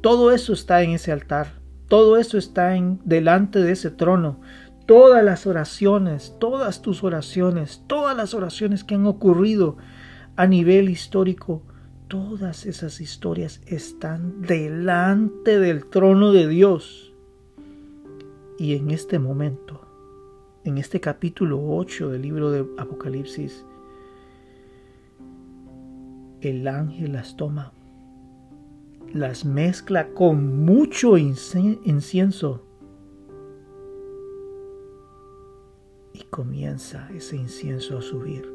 Todo 0.02 0.32
eso 0.32 0.52
está 0.52 0.82
en 0.82 0.90
ese 0.90 1.12
altar. 1.12 1.60
Todo 1.88 2.18
eso 2.18 2.36
está 2.36 2.76
en, 2.76 3.00
delante 3.06 3.60
de 3.60 3.72
ese 3.72 3.90
trono. 3.90 4.38
Todas 4.90 5.22
las 5.22 5.46
oraciones, 5.46 6.34
todas 6.40 6.82
tus 6.82 7.04
oraciones, 7.04 7.84
todas 7.86 8.16
las 8.16 8.34
oraciones 8.34 8.82
que 8.82 8.96
han 8.96 9.06
ocurrido 9.06 9.76
a 10.34 10.48
nivel 10.48 10.88
histórico, 10.90 11.62
todas 12.08 12.66
esas 12.66 13.00
historias 13.00 13.60
están 13.66 14.42
delante 14.42 15.60
del 15.60 15.86
trono 15.86 16.32
de 16.32 16.48
Dios. 16.48 17.14
Y 18.58 18.74
en 18.74 18.90
este 18.90 19.20
momento, 19.20 19.80
en 20.64 20.76
este 20.76 21.00
capítulo 21.00 21.62
8 21.68 22.08
del 22.08 22.22
libro 22.22 22.50
de 22.50 22.66
Apocalipsis, 22.76 23.64
el 26.40 26.66
ángel 26.66 27.12
las 27.12 27.36
toma, 27.36 27.72
las 29.14 29.44
mezcla 29.44 30.08
con 30.08 30.64
mucho 30.64 31.16
incienso 31.16 32.66
y 36.20 36.24
comienza 36.24 37.08
ese 37.14 37.36
incienso 37.36 37.98
a 37.98 38.02
subir 38.02 38.52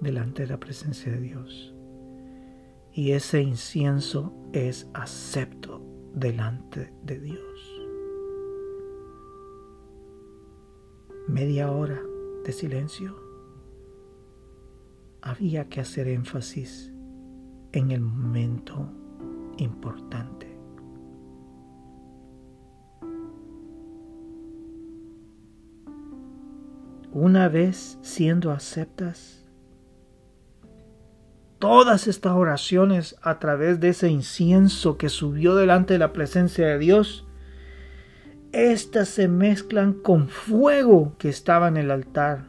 delante 0.00 0.42
de 0.42 0.48
la 0.48 0.58
presencia 0.58 1.12
de 1.12 1.20
Dios. 1.20 1.74
Y 2.92 3.12
ese 3.12 3.40
incienso 3.40 4.32
es 4.52 4.88
acepto 4.94 5.82
delante 6.14 6.92
de 7.04 7.20
Dios. 7.20 7.80
Media 11.28 11.70
hora 11.70 12.02
de 12.44 12.52
silencio. 12.52 13.16
Había 15.22 15.68
que 15.68 15.80
hacer 15.80 16.08
énfasis 16.08 16.92
en 17.72 17.92
el 17.92 18.00
momento 18.00 18.90
importante. 19.58 20.51
Una 27.14 27.48
vez 27.48 27.98
siendo 28.00 28.52
aceptas, 28.52 29.44
todas 31.58 32.08
estas 32.08 32.32
oraciones 32.32 33.16
a 33.20 33.38
través 33.38 33.80
de 33.80 33.90
ese 33.90 34.08
incienso 34.08 34.96
que 34.96 35.10
subió 35.10 35.54
delante 35.54 35.92
de 35.92 35.98
la 35.98 36.14
presencia 36.14 36.66
de 36.66 36.78
Dios, 36.78 37.26
estas 38.52 39.10
se 39.10 39.28
mezclan 39.28 39.92
con 39.92 40.28
fuego 40.28 41.14
que 41.18 41.28
estaba 41.28 41.68
en 41.68 41.76
el 41.76 41.90
altar 41.90 42.46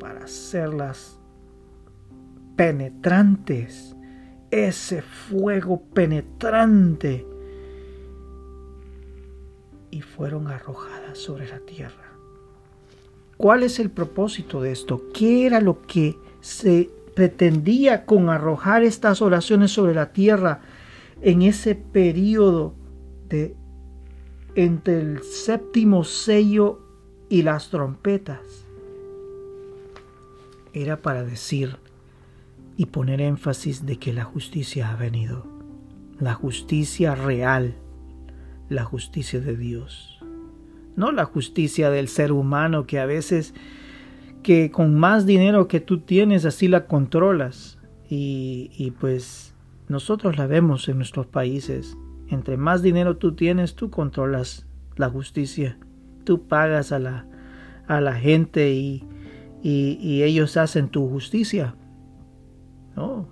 para 0.00 0.24
hacerlas 0.24 1.20
penetrantes, 2.56 3.94
ese 4.50 5.02
fuego 5.02 5.82
penetrante, 5.92 7.26
y 9.90 10.00
fueron 10.00 10.48
arrojadas 10.48 11.18
sobre 11.18 11.46
la 11.48 11.60
tierra. 11.60 12.05
¿Cuál 13.36 13.62
es 13.62 13.78
el 13.78 13.90
propósito 13.90 14.62
de 14.62 14.72
esto? 14.72 15.02
¿Qué 15.12 15.46
era 15.46 15.60
lo 15.60 15.82
que 15.82 16.16
se 16.40 16.90
pretendía 17.14 18.06
con 18.06 18.28
arrojar 18.28 18.82
estas 18.82 19.22
oraciones 19.22 19.72
sobre 19.72 19.94
la 19.94 20.12
tierra 20.12 20.60
en 21.22 21.42
ese 21.42 21.74
periodo 21.74 22.74
de 23.28 23.56
entre 24.54 25.00
el 25.00 25.22
séptimo 25.22 26.04
sello 26.04 26.80
y 27.28 27.42
las 27.42 27.70
trompetas 27.70 28.66
era 30.72 31.00
para 31.00 31.24
decir 31.24 31.76
y 32.76 32.86
poner 32.86 33.20
énfasis 33.20 33.86
de 33.86 33.98
que 33.98 34.12
la 34.12 34.24
justicia 34.24 34.90
ha 34.90 34.96
venido, 34.96 35.46
la 36.18 36.34
justicia 36.34 37.14
real, 37.14 37.74
la 38.68 38.84
justicia 38.84 39.40
de 39.40 39.56
Dios, 39.56 40.15
no 40.96 41.12
la 41.12 41.24
justicia 41.24 41.90
del 41.90 42.08
ser 42.08 42.32
humano 42.32 42.86
que 42.86 42.98
a 42.98 43.06
veces 43.06 43.54
que 44.46 44.70
con 44.70 44.94
más 44.94 45.26
dinero 45.26 45.66
que 45.66 45.80
tú 45.80 45.98
tienes 45.98 46.44
así 46.44 46.68
la 46.68 46.86
controlas. 46.86 47.80
Y, 48.08 48.92
pues 49.00 49.56
nosotros 49.88 50.38
la 50.38 50.46
vemos 50.46 50.88
en 50.88 50.98
nuestros 50.98 51.26
países. 51.26 51.96
Entre 52.28 52.56
más 52.56 52.80
dinero 52.80 53.16
tú 53.16 53.34
tienes, 53.34 53.74
tú 53.74 53.90
controlas 53.90 54.64
la 54.94 55.10
justicia. 55.10 55.76
Tú 56.22 56.46
pagas 56.46 56.92
a 56.92 57.00
la, 57.00 57.26
a 57.88 58.00
la 58.00 58.14
gente 58.14 58.72
y, 58.72 59.04
y, 59.64 60.22
ellos 60.22 60.56
hacen 60.56 60.90
tu 60.90 61.08
justicia. 61.08 61.74
No, 62.94 63.28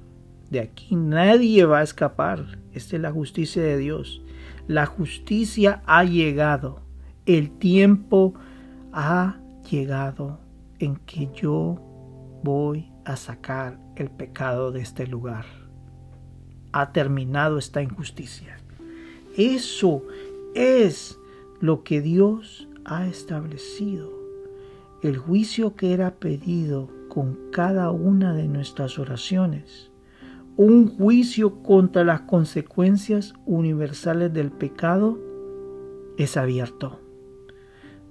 de 0.51 0.59
aquí 0.59 0.97
nadie 0.97 1.65
va 1.65 1.79
a 1.79 1.85
escapar. 1.85 2.59
Esta 2.73 2.97
es 2.97 3.03
la 3.03 3.13
justicia 3.13 3.63
de 3.63 3.79
Dios. 3.79 4.21
La 4.67 4.87
justicia 4.87 5.81
ha 5.87 6.03
llegado. 6.03 6.84
El 7.27 7.53
tiempo 7.53 8.35
ha 8.93 9.39
llegado 9.71 10.41
en 10.79 10.97
que 10.97 11.31
yo 11.33 11.81
voy 12.43 12.93
a 13.07 13.17
sacar 13.17 13.81
el 13.97 14.11
pecado 14.11 14.73
de 14.73 14.83
este 14.83 15.07
lugar. 15.07 15.47
Ha 16.73 16.93
terminado 16.93 17.57
esta 17.57 17.81
injusticia. 17.81 18.59
Eso 19.39 20.03
es 20.55 21.19
lo 21.61 21.83
que 21.83 22.03
Dios 22.03 22.69
ha 22.85 23.07
establecido. 23.07 24.13
El 25.03 25.17
juicio 25.17 25.77
que 25.77 25.95
era 25.95 26.17
pedido 26.17 26.91
con 27.09 27.39
cada 27.53 27.91
una 27.91 28.35
de 28.35 28.49
nuestras 28.49 28.99
oraciones. 28.99 29.91
Un 30.59 30.95
juicio 30.99 31.63
contra 31.63 32.05
las 32.05 32.21
consecuencias 32.23 33.33
universales 33.47 34.31
del 34.35 34.53
pecado 34.53 35.19
es 36.19 36.37
abierto. 36.37 37.01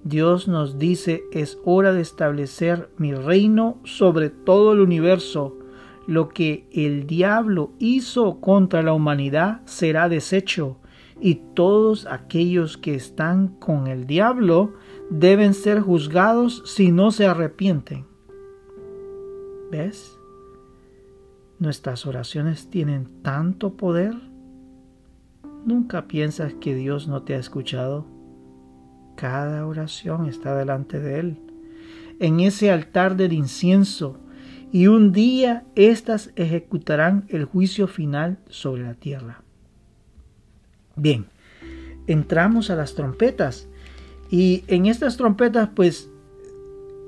Dios 0.03 0.49
nos 0.49 0.77
dice, 0.77 1.23
es 1.31 1.59
hora 1.63 1.93
de 1.93 2.01
establecer 2.01 2.89
mi 2.97 3.13
reino 3.13 3.79
sobre 3.85 4.29
todo 4.29 4.73
el 4.73 4.81
universo. 4.81 5.57
Lo 6.07 6.27
que 6.27 6.67
el 6.73 7.07
diablo 7.07 7.71
hizo 7.79 8.41
contra 8.41 8.83
la 8.83 8.93
humanidad 8.93 9.61
será 9.65 10.09
deshecho, 10.09 10.77
y 11.21 11.35
todos 11.53 12.05
aquellos 12.05 12.77
que 12.77 12.95
están 12.95 13.47
con 13.47 13.87
el 13.87 14.05
diablo 14.05 14.73
deben 15.09 15.53
ser 15.53 15.79
juzgados 15.79 16.63
si 16.65 16.91
no 16.91 17.11
se 17.11 17.25
arrepienten. 17.25 18.05
¿Ves? 19.71 20.19
Nuestras 21.59 22.05
oraciones 22.05 22.69
tienen 22.69 23.07
tanto 23.21 23.77
poder. 23.77 24.15
¿Nunca 25.65 26.09
piensas 26.09 26.53
que 26.55 26.75
Dios 26.75 27.07
no 27.07 27.23
te 27.23 27.35
ha 27.35 27.39
escuchado? 27.39 28.12
Cada 29.15 29.65
oración 29.65 30.27
está 30.27 30.55
delante 30.55 30.99
de 30.99 31.19
Él, 31.19 31.37
en 32.19 32.39
ese 32.39 32.71
altar 32.71 33.15
del 33.15 33.33
incienso, 33.33 34.19
y 34.71 34.87
un 34.87 35.11
día 35.11 35.65
éstas 35.75 36.31
ejecutarán 36.35 37.25
el 37.29 37.45
juicio 37.45 37.87
final 37.87 38.39
sobre 38.49 38.83
la 38.83 38.95
tierra. 38.95 39.43
Bien, 40.95 41.27
entramos 42.07 42.69
a 42.69 42.75
las 42.75 42.95
trompetas, 42.95 43.67
y 44.29 44.63
en 44.67 44.87
estas 44.87 45.17
trompetas 45.17 45.69
pues 45.75 46.09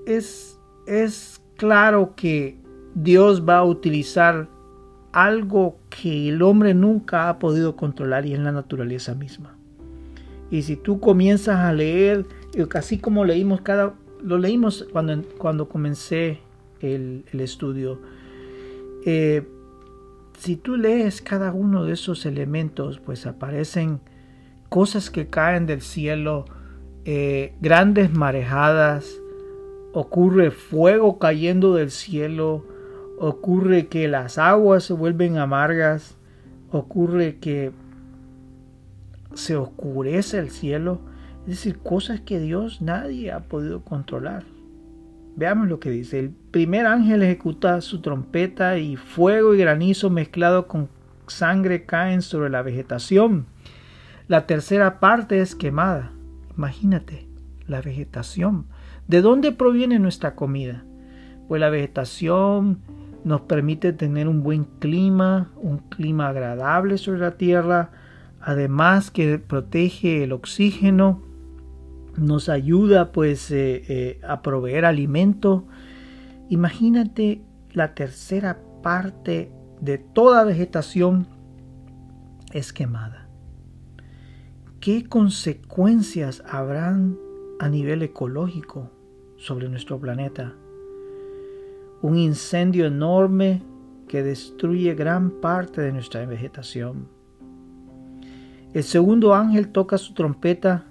es, 0.06 0.60
es 0.86 1.41
claro 1.58 2.14
que 2.16 2.58
Dios 2.93 3.47
va 3.47 3.58
a 3.58 3.66
utilizar 3.66 4.47
algo 5.12 5.78
que 5.89 6.30
el 6.30 6.41
hombre 6.41 6.74
nunca 6.74 7.30
ha 7.30 7.39
podido 7.39 7.76
controlar 7.76 8.26
y 8.26 8.34
en 8.34 8.43
la 8.43 8.51
naturaleza 8.51 9.16
misma. 9.16 9.58
Y 10.52 10.64
si 10.64 10.76
tú 10.76 11.00
comienzas 11.00 11.58
a 11.58 11.74
leer, 11.74 12.26
así 12.74 12.98
como 12.98 13.26
leímos 13.26 13.62
cada, 13.62 13.93
lo 14.22 14.38
leímos 14.38 14.88
cuando, 14.91 15.22
cuando 15.38 15.68
comencé 15.68 16.39
el, 16.82 17.24
estudio, 17.34 18.00
eh, 19.06 19.43
si 20.38 20.56
tú 20.56 20.78
lees 20.78 21.22
cada 21.22 21.52
uno 21.52 21.86
de 21.86 21.93
esos 21.93 22.26
elementos, 22.26 23.00
pues 23.00 23.26
aparecen 23.26 24.00
cosas 24.70 25.10
que 25.10 25.28
caen 25.28 25.66
del 25.66 25.82
cielo, 25.82 26.46
eh, 27.06 27.54
grandes 27.62 28.14
marejadas, 28.14 29.22
ocurre 29.93 30.52
fuego 30.52 31.20
cayendo 31.20 31.76
del 31.76 31.91
cielo, 31.91 32.66
ocurre 33.18 33.88
que 33.88 34.08
las 34.08 34.38
aguas 34.38 34.84
se 34.84 34.93
vuelven 34.93 35.38
amargas, 35.38 36.18
ocurre 36.72 37.38
que 37.38 37.72
se 39.36 39.55
oscurece 39.55 40.39
el 40.39 40.49
cielo, 40.49 40.99
es 41.41 41.47
decir, 41.47 41.77
cosas 41.77 42.21
que 42.21 42.39
Dios 42.39 42.81
nadie 42.81 43.31
ha 43.31 43.41
podido 43.41 43.83
controlar. 43.83 44.43
Veamos 45.36 45.67
lo 45.67 45.79
que 45.79 45.91
dice. 45.91 46.19
El 46.19 46.29
primer 46.29 46.86
ángel 46.86 47.21
ejecuta 47.21 47.81
su 47.81 48.01
trompeta 48.01 48.77
y 48.77 48.95
fuego 48.95 49.53
y 49.53 49.59
granizo 49.59 50.09
mezclado 50.09 50.67
con 50.67 50.89
sangre 51.27 51.86
caen 51.86 52.21
sobre 52.21 52.49
la 52.49 52.61
vegetación. 52.61 53.45
La 54.27 54.47
tercera 54.47 54.99
parte 54.99 55.39
es 55.39 55.53
quemada. 55.53 56.13
Imagínate, 56.57 57.27
la 57.67 57.81
vegetación. 57.81 58.65
¿De 59.07 59.21
dónde 59.21 59.51
proviene 59.51 59.99
nuestra 59.99 60.36
comida? 60.36 60.83
Pues 61.47 61.59
la 61.59 61.69
vegetación 61.69 62.79
nos 63.23 63.41
permite 63.41 63.91
tener 63.91 64.27
un 64.27 64.41
buen 64.41 64.63
clima, 64.79 65.51
un 65.57 65.79
clima 65.79 66.29
agradable 66.29 66.97
sobre 66.97 67.19
la 67.19 67.31
tierra, 67.31 67.91
además 68.46 69.10
que 69.10 69.39
protege 69.39 70.24
el 70.24 70.32
oxígeno, 70.32 71.24
nos 72.16 72.48
ayuda 72.48 73.12
pues 73.12 73.50
eh, 73.50 73.84
eh, 73.89 74.22
a 74.26 74.43
proveer 74.43 74.86
alimento. 74.86 75.66
Imagínate 76.50 77.41
la 77.74 77.96
tercera 77.96 78.62
parte 78.84 79.52
de 79.82 79.98
toda 79.98 80.43
vegetación 80.43 81.28
es 82.54 82.72
quemada. 82.72 83.28
¿Qué 84.80 85.10
consecuencias 85.10 86.43
habrán 86.48 87.18
a 87.60 87.68
nivel 87.68 88.04
ecológico 88.04 88.91
sobre 89.38 89.70
nuestro 89.70 90.00
planeta? 90.00 90.54
Un 92.04 92.16
incendio 92.20 92.86
enorme 92.86 93.64
que 94.08 94.22
destruye 94.22 94.93
gran 94.93 95.32
parte 95.41 95.82
de 95.82 95.91
nuestra 95.91 96.24
vegetación. 96.28 97.14
El 98.76 98.84
segundo 98.84 99.34
ángel 99.34 99.69
toca 99.69 99.97
su 99.97 100.13
trompeta 100.13 100.86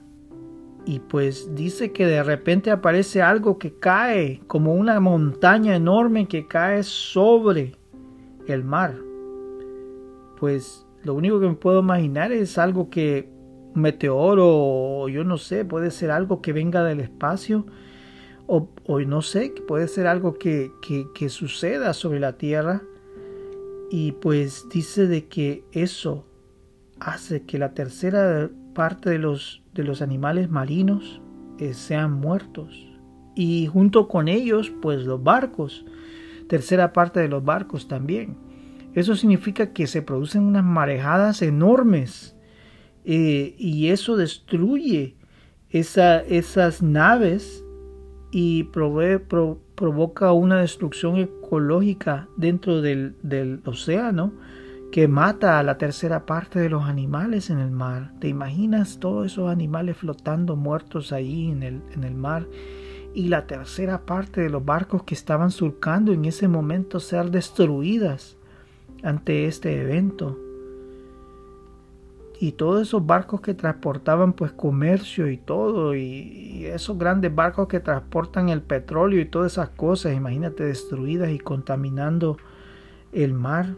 y 0.87 1.01
pues 1.01 1.55
dice 1.55 1.93
que 1.93 2.07
de 2.07 2.23
repente 2.23 2.71
aparece 2.71 3.21
algo 3.21 3.59
que 3.59 3.79
cae 3.79 4.41
como 4.47 4.73
una 4.73 4.99
montaña 5.01 5.77
enorme 5.77 6.27
que 6.27 6.49
cae 6.49 6.83
sobre 6.83 7.77
el 8.47 8.65
mar. 8.65 8.95
Pues 10.41 10.87
lo 11.03 11.13
único 11.13 11.39
que 11.41 11.47
me 11.47 11.57
puedo 11.57 11.81
imaginar 11.81 12.33
es 12.33 12.57
algo 12.57 12.89
que 12.89 13.29
un 13.75 13.83
meteoro 13.83 14.47
o 14.49 15.11
yo 15.11 15.23
no 15.23 15.37
sé, 15.37 15.67
puede 15.67 15.91
ser 15.91 16.11
algo 16.11 16.41
que 16.41 16.55
venga 16.55 16.83
del 16.85 17.01
espacio 17.01 17.67
o, 18.47 18.67
no 19.07 19.21
sé, 19.21 19.53
puede 19.69 19.89
ser 19.89 20.07
algo 20.07 20.39
que, 20.39 20.71
que 21.15 21.29
suceda 21.29 21.93
sobre 21.93 22.19
la 22.19 22.39
Tierra. 22.39 22.81
Y 23.91 24.13
pues 24.13 24.71
dice 24.71 25.07
de 25.07 25.29
que 25.29 25.65
eso 25.73 26.25
hace 27.05 27.43
que 27.43 27.59
la 27.59 27.75
tercera 27.75 28.51
parte 28.75 29.11
de 29.11 29.19
los, 29.19 29.63
de 29.75 29.85
los 29.85 30.03
animales 30.03 30.51
marinos 30.51 31.21
eh, 31.59 31.75
sean 31.75 32.13
muertos. 32.13 32.91
Y 33.37 33.67
junto 33.67 34.09
con 34.09 34.29
ellos, 34.29 34.73
pues 34.81 35.05
los 35.05 35.23
barcos, 35.23 35.85
tercera 36.49 36.93
parte 36.93 37.21
de 37.21 37.29
los 37.29 37.45
barcos 37.45 37.89
también. 37.89 38.37
Eso 38.95 39.17
significa 39.17 39.73
que 39.73 39.87
se 39.87 40.03
producen 40.03 40.45
unas 40.45 40.65
marejadas 40.65 41.43
enormes 41.43 42.37
eh, 43.05 43.55
y 43.59 43.89
eso 43.89 44.17
destruye 44.17 45.17
esa, 45.69 46.21
esas 46.21 46.83
naves 46.83 47.65
y 48.31 48.65
provoca 48.65 50.33
una 50.33 50.61
destrucción 50.61 51.19
ecológica 51.19 52.29
dentro 52.37 52.81
del, 52.81 53.17
del 53.23 53.61
océano 53.65 54.33
que 54.95 55.09
mata 55.09 55.59
a 55.59 55.65
la 55.65 55.77
tercera 55.77 56.25
parte 56.25 56.61
de 56.61 56.71
los 56.71 56.85
animales 56.85 57.51
en 57.51 57.59
el 57.59 57.73
mar. 57.73 58.13
¿Te 58.21 58.29
imaginas 58.29 59.01
todos 59.01 59.27
esos 59.27 59.51
animales 59.51 59.97
flotando 59.97 60.55
muertos 60.55 61.13
ahí 61.13 61.51
en 61.51 61.65
el, 61.65 61.83
en 61.95 62.05
el 62.05 62.15
mar? 62.15 62.47
Y 63.13 63.27
la 63.27 63.49
tercera 63.49 64.03
parte 64.07 64.43
de 64.43 64.51
los 64.51 64.65
barcos 64.65 65.03
que 65.03 65.17
estaban 65.17 65.51
surcando 65.51 66.13
en 66.13 66.25
ese 66.27 66.47
momento 66.47 67.01
ser 67.01 67.33
destruidas 67.33 68.37
ante 69.03 69.47
este 69.47 69.83
evento. 69.83 70.39
Y 72.39 72.53
todos 72.53 72.83
esos 72.83 73.05
barcos 73.05 73.41
que 73.41 73.55
transportaban 73.55 74.33
pues 74.33 74.53
comercio 74.53 75.29
y 75.29 75.39
todo, 75.39 75.97
y 75.97 76.67
esos 76.67 76.97
grandes 76.97 77.35
barcos 77.35 77.67
que 77.67 77.81
transportan 77.81 78.49
el 78.49 78.63
petróleo 78.63 79.21
y 79.21 79.25
todas 79.25 79.55
esas 79.55 79.71
cosas, 79.71 80.15
imagínate 80.15 80.63
destruidas 80.63 81.31
y 81.31 81.41
contaminando 81.41 82.37
el 83.11 83.35
mar 83.35 83.75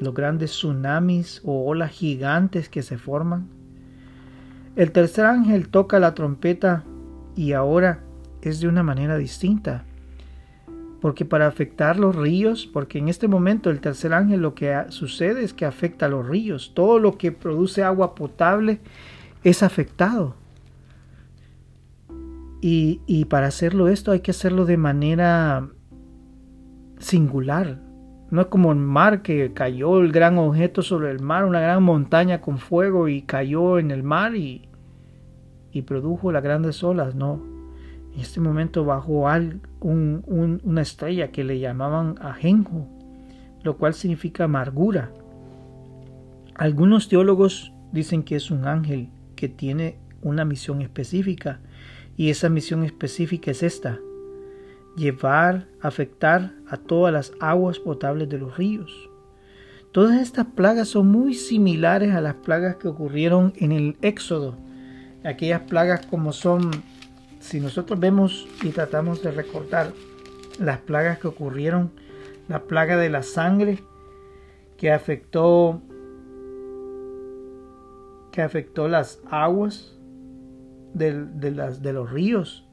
los 0.00 0.14
grandes 0.14 0.50
tsunamis 0.50 1.40
o 1.44 1.66
olas 1.66 1.90
gigantes 1.90 2.68
que 2.68 2.82
se 2.82 2.98
forman. 2.98 3.48
El 4.76 4.92
tercer 4.92 5.24
ángel 5.24 5.68
toca 5.68 5.98
la 5.98 6.14
trompeta 6.14 6.84
y 7.34 7.52
ahora 7.52 8.00
es 8.42 8.60
de 8.60 8.68
una 8.68 8.82
manera 8.82 9.16
distinta. 9.16 9.84
Porque 11.00 11.24
para 11.24 11.46
afectar 11.46 11.98
los 11.98 12.14
ríos, 12.14 12.66
porque 12.66 12.98
en 12.98 13.08
este 13.08 13.28
momento 13.28 13.70
el 13.70 13.80
tercer 13.80 14.12
ángel 14.12 14.40
lo 14.40 14.54
que 14.54 14.84
sucede 14.88 15.44
es 15.44 15.52
que 15.52 15.64
afecta 15.64 16.06
a 16.06 16.08
los 16.08 16.26
ríos. 16.26 16.72
Todo 16.74 16.98
lo 16.98 17.16
que 17.16 17.32
produce 17.32 17.82
agua 17.82 18.14
potable 18.14 18.80
es 19.44 19.62
afectado. 19.62 20.34
Y, 22.60 23.00
y 23.06 23.26
para 23.26 23.46
hacerlo 23.46 23.88
esto 23.88 24.10
hay 24.10 24.20
que 24.20 24.30
hacerlo 24.30 24.64
de 24.64 24.76
manera 24.76 25.68
singular, 26.98 27.78
no 28.30 28.40
es 28.40 28.46
como 28.48 28.72
el 28.72 28.78
mar 28.78 29.22
que 29.22 29.52
cayó 29.52 30.00
el 30.00 30.10
gran 30.10 30.38
objeto 30.38 30.82
sobre 30.82 31.10
el 31.10 31.20
mar, 31.20 31.44
una 31.44 31.60
gran 31.60 31.82
montaña 31.82 32.40
con 32.40 32.58
fuego 32.58 33.08
y 33.08 33.22
cayó 33.22 33.78
en 33.78 33.90
el 33.90 34.02
mar 34.02 34.34
y, 34.34 34.68
y 35.72 35.82
produjo 35.82 36.32
las 36.32 36.42
grandes 36.42 36.82
olas. 36.82 37.14
No. 37.14 37.40
En 38.14 38.20
este 38.20 38.40
momento 38.40 38.84
bajó 38.84 39.28
al, 39.28 39.60
una 39.80 40.82
estrella 40.82 41.30
que 41.30 41.44
le 41.44 41.60
llamaban 41.60 42.16
ajenjo, 42.20 42.88
lo 43.62 43.76
cual 43.76 43.94
significa 43.94 44.44
amargura. 44.44 45.10
Algunos 46.56 47.08
teólogos 47.08 47.72
dicen 47.92 48.22
que 48.22 48.36
es 48.36 48.50
un 48.50 48.66
ángel 48.66 49.10
que 49.36 49.48
tiene 49.48 49.98
una 50.22 50.44
misión 50.44 50.80
específica 50.80 51.60
y 52.16 52.30
esa 52.30 52.48
misión 52.48 52.82
específica 52.82 53.50
es 53.50 53.62
esta, 53.62 54.00
llevar, 54.96 55.68
afectar 55.80 56.52
a 56.68 56.76
todas 56.76 57.12
las 57.12 57.32
aguas 57.40 57.78
potables 57.78 58.28
de 58.28 58.38
los 58.38 58.56
ríos. 58.56 59.10
Todas 59.92 60.20
estas 60.20 60.46
plagas 60.46 60.88
son 60.88 61.06
muy 61.06 61.34
similares 61.34 62.14
a 62.14 62.20
las 62.20 62.34
plagas 62.34 62.76
que 62.76 62.88
ocurrieron 62.88 63.52
en 63.56 63.72
el 63.72 63.96
Éxodo. 64.02 64.56
Aquellas 65.24 65.62
plagas 65.62 66.04
como 66.06 66.32
son, 66.32 66.70
si 67.40 67.60
nosotros 67.60 67.98
vemos 67.98 68.46
y 68.62 68.70
tratamos 68.70 69.22
de 69.22 69.30
recordar 69.30 69.92
las 70.58 70.78
plagas 70.78 71.18
que 71.18 71.28
ocurrieron, 71.28 71.90
la 72.48 72.64
plaga 72.64 72.96
de 72.96 73.10
la 73.10 73.22
sangre 73.22 73.82
que 74.76 74.92
afectó 74.92 75.82
que 78.32 78.42
afectó 78.42 78.86
las 78.86 79.18
aguas 79.30 79.96
de, 80.92 81.26
las, 81.50 81.80
de 81.80 81.92
los 81.94 82.10
ríos 82.10 82.65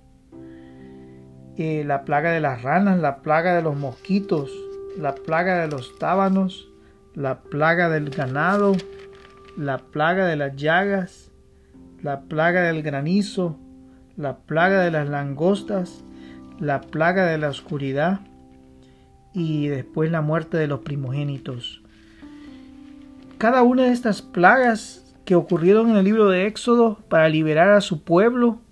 la 1.58 2.04
plaga 2.04 2.32
de 2.32 2.40
las 2.40 2.62
ranas, 2.64 3.00
la 3.00 3.18
plaga 3.18 3.56
de 3.56 3.62
los 3.62 3.76
mosquitos, 3.76 4.52
la 4.98 5.14
plaga 5.16 5.60
de 5.60 5.68
los 5.68 5.98
tábanos, 6.00 6.70
la 7.14 7.42
plaga 7.42 7.90
del 7.90 8.10
ganado, 8.10 8.76
la 9.58 9.78
plaga 9.78 10.26
de 10.26 10.36
las 10.36 10.56
llagas, 10.56 11.32
la 12.02 12.22
plaga 12.22 12.64
del 12.64 12.82
granizo, 12.82 13.58
la 14.18 14.38
plaga 14.38 14.82
de 14.82 14.92
las 14.92 15.08
langostas, 15.10 16.04
la 16.60 16.82
plaga 16.82 17.26
de 17.26 17.38
la 17.38 17.50
oscuridad 17.50 18.22
y 19.34 19.68
después 19.68 20.12
la 20.12 20.22
muerte 20.22 20.58
de 20.58 20.68
los 20.68 20.80
primogénitos. 20.82 21.84
Cada 23.38 23.64
una 23.64 23.84
de 23.84 23.92
estas 23.92 24.22
plagas 24.22 25.16
que 25.26 25.36
ocurrieron 25.36 25.92
en 25.92 25.98
el 25.98 26.06
libro 26.06 26.30
de 26.30 26.48
Éxodo 26.48 27.00
para 27.10 27.30
liberar 27.30 27.70
a 27.70 27.82
su 27.82 28.04
pueblo 28.04 28.63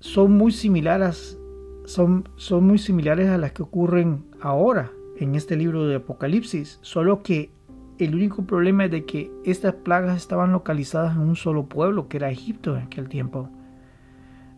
son 0.00 0.32
muy 0.36 0.50
similares, 0.50 1.38
son, 1.84 2.28
son 2.36 2.66
muy 2.66 2.78
similares 2.78 3.28
a 3.28 3.38
las 3.38 3.52
que 3.52 3.62
ocurren 3.62 4.24
ahora 4.40 4.90
en 5.18 5.34
este 5.34 5.56
libro 5.56 5.86
de 5.86 5.96
Apocalipsis, 5.96 6.78
solo 6.82 7.22
que 7.22 7.50
el 7.98 8.14
único 8.14 8.44
problema 8.44 8.86
es 8.86 8.90
de 8.90 9.04
que 9.04 9.30
estas 9.44 9.74
plagas 9.74 10.16
estaban 10.16 10.52
localizadas 10.52 11.14
en 11.14 11.22
un 11.22 11.36
solo 11.36 11.66
pueblo, 11.66 12.08
que 12.08 12.16
era 12.16 12.30
Egipto 12.30 12.76
en 12.76 12.84
aquel 12.84 13.08
tiempo. 13.08 13.50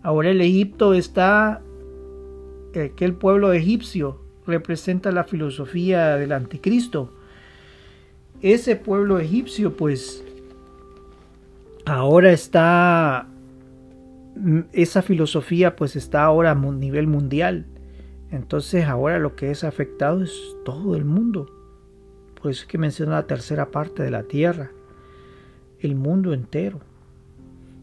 Ahora 0.05 0.31
el 0.31 0.41
Egipto 0.41 0.95
está, 0.95 1.61
aquel 2.75 3.15
pueblo 3.15 3.53
egipcio 3.53 4.21
representa 4.47 5.13
la 5.13 5.25
filosofía 5.25 6.17
del 6.17 6.33
anticristo. 6.33 7.13
Ese 8.41 8.75
pueblo 8.77 9.19
egipcio 9.19 9.77
pues 9.77 10.25
ahora 11.85 12.33
está 12.33 13.29
esa 14.73 15.03
filosofía 15.03 15.77
pues 15.77 15.97
está 15.97 16.25
ahora 16.25 16.53
a 16.53 16.55
nivel 16.55 17.07
mundial. 17.07 17.67
Entonces 18.31 18.87
ahora 18.87 19.19
lo 19.19 19.37
que 19.37 19.51
es 19.51 19.65
afectado 19.65 20.23
es 20.23 20.33
todo 20.65 20.97
el 20.97 21.05
mundo. 21.05 21.47
Por 22.41 22.51
eso 22.51 22.63
es 22.63 22.67
que 22.67 22.79
menciona 22.79 23.13
la 23.13 23.27
tercera 23.27 23.71
parte 23.71 24.03
de 24.03 24.11
la 24.11 24.25
tierra. 24.25 24.71
El 25.79 25.95
mundo 25.95 26.33
entero. 26.33 26.81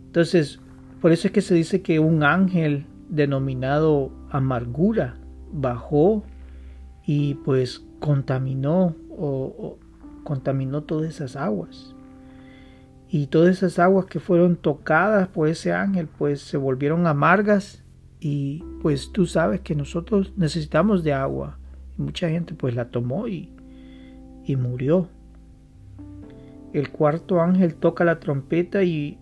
Entonces, 0.08 0.60
por 1.02 1.12
eso 1.12 1.28
es 1.28 1.34
que 1.34 1.42
se 1.42 1.54
dice 1.54 1.82
que 1.82 2.00
un 2.00 2.24
ángel 2.24 2.86
denominado 3.10 4.12
amargura 4.32 5.18
bajó 5.52 6.24
y 7.06 7.36
pues 7.36 7.84
contaminó 8.00 8.96
o, 9.10 9.78
contaminó 10.24 10.84
todas 10.84 11.10
esas 11.10 11.36
aguas. 11.36 11.96
Y 13.12 13.28
todas 13.28 13.58
esas 13.58 13.80
aguas 13.80 14.06
que 14.06 14.20
fueron 14.20 14.56
tocadas 14.56 15.28
por 15.30 15.48
ese 15.48 15.74
ángel 15.74 16.08
pues 16.08 16.42
se 16.42 16.58
volvieron 16.58 17.08
amargas 17.08 17.84
y 18.20 18.64
pues 18.82 19.12
tú 19.12 19.26
sabes 19.26 19.62
que 19.62 19.74
nosotros 19.74 20.34
necesitamos 20.38 21.04
de 21.04 21.14
agua. 21.14 21.58
Y 21.98 22.04
mucha 22.04 22.30
gente 22.30 22.54
pues 22.54 22.76
la 22.76 22.90
tomó 22.90 23.28
y, 23.28 23.52
y 24.46 24.56
murió. 24.56 25.10
El 26.72 26.92
cuarto 26.92 27.42
ángel 27.42 27.76
toca 27.76 28.04
la 28.04 28.20
trompeta 28.20 28.84
y, 28.84 29.18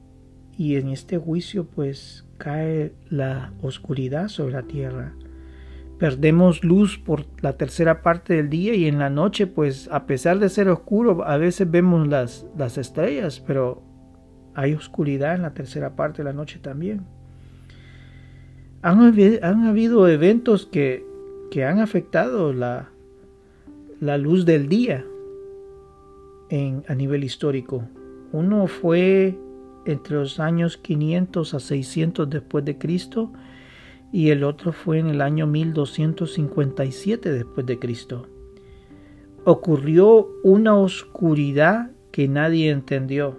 y 0.57 0.75
en 0.75 0.89
este 0.89 1.17
juicio 1.17 1.65
pues 1.65 2.25
cae 2.37 2.93
la 3.09 3.53
oscuridad 3.61 4.27
sobre 4.27 4.53
la 4.53 4.63
tierra. 4.63 5.13
Perdemos 5.99 6.63
luz 6.63 6.97
por 6.97 7.25
la 7.41 7.57
tercera 7.57 8.03
parte 8.03 8.35
del 8.35 8.49
día 8.49 8.75
y 8.75 8.85
en 8.85 8.99
la 8.99 9.09
noche 9.09 9.47
pues 9.47 9.89
a 9.91 10.05
pesar 10.05 10.37
de 10.37 10.49
ser 10.49 10.69
oscuro 10.69 11.23
a 11.25 11.37
veces 11.37 11.69
vemos 11.69 12.07
las, 12.07 12.45
las 12.55 12.77
estrellas, 12.77 13.43
pero 13.45 13.81
hay 14.53 14.73
oscuridad 14.73 15.35
en 15.35 15.41
la 15.41 15.53
tercera 15.53 15.95
parte 15.95 16.19
de 16.19 16.25
la 16.25 16.33
noche 16.33 16.59
también. 16.59 17.05
Han, 18.83 19.65
habido 19.65 20.07
eventos 20.07 20.65
que, 20.65 21.05
que 21.51 21.65
han 21.65 21.79
afectado 21.79 22.53
la, 22.53 22.89
la 23.99 24.17
luz 24.17 24.45
del 24.45 24.69
día 24.69 25.03
en, 26.49 26.83
a 26.87 26.95
nivel 26.95 27.23
histórico. 27.23 27.83
Uno 28.31 28.67
fue 28.67 29.37
entre 29.85 30.15
los 30.15 30.39
años 30.39 30.77
500 30.77 31.53
a 31.53 31.59
600 31.59 32.29
después 32.29 32.65
de 32.65 32.77
Cristo 32.77 33.31
y 34.11 34.29
el 34.29 34.43
otro 34.43 34.71
fue 34.71 34.99
en 34.99 35.07
el 35.07 35.21
año 35.21 35.47
1257 35.47 37.31
después 37.31 37.65
de 37.65 37.79
Cristo. 37.79 38.27
Ocurrió 39.43 40.29
una 40.43 40.75
oscuridad 40.75 41.91
que 42.11 42.27
nadie 42.27 42.69
entendió. 42.69 43.37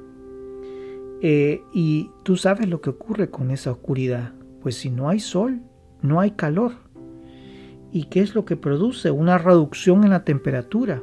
Eh, 1.21 1.63
y 1.73 2.11
tú 2.23 2.37
sabes 2.37 2.69
lo 2.69 2.81
que 2.81 2.91
ocurre 2.91 3.31
con 3.31 3.51
esa 3.51 3.73
oscuridad. 3.73 4.35
Pues 4.61 4.77
si 4.77 4.91
no 4.91 5.09
hay 5.09 5.21
sol, 5.21 5.61
no 6.03 6.21
hay 6.21 6.33
calor. 6.33 6.73
¿Y 7.91 8.05
qué 8.05 8.21
es 8.21 8.35
lo 8.35 8.45
que 8.45 8.57
produce? 8.57 9.11
Una 9.11 9.39
reducción 9.39 10.05
en 10.05 10.11
la 10.11 10.25
temperatura. 10.25 11.03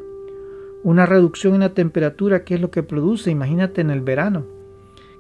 Una 0.84 1.05
reducción 1.05 1.55
en 1.55 1.61
la 1.61 1.74
temperatura, 1.74 2.43
¿qué 2.43 2.55
es 2.55 2.61
lo 2.61 2.70
que 2.70 2.84
produce? 2.84 3.32
Imagínate 3.32 3.82
en 3.82 3.89
el 3.89 4.01
verano, 4.01 4.45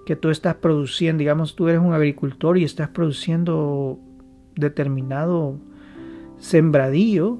que 0.05 0.15
tú 0.15 0.29
estás 0.29 0.55
produciendo, 0.55 1.19
digamos, 1.19 1.55
tú 1.55 1.67
eres 1.67 1.81
un 1.81 1.93
agricultor 1.93 2.59
y 2.59 2.63
estás 2.63 2.89
produciendo 2.89 3.99
determinado 4.55 5.59
sembradío 6.37 7.39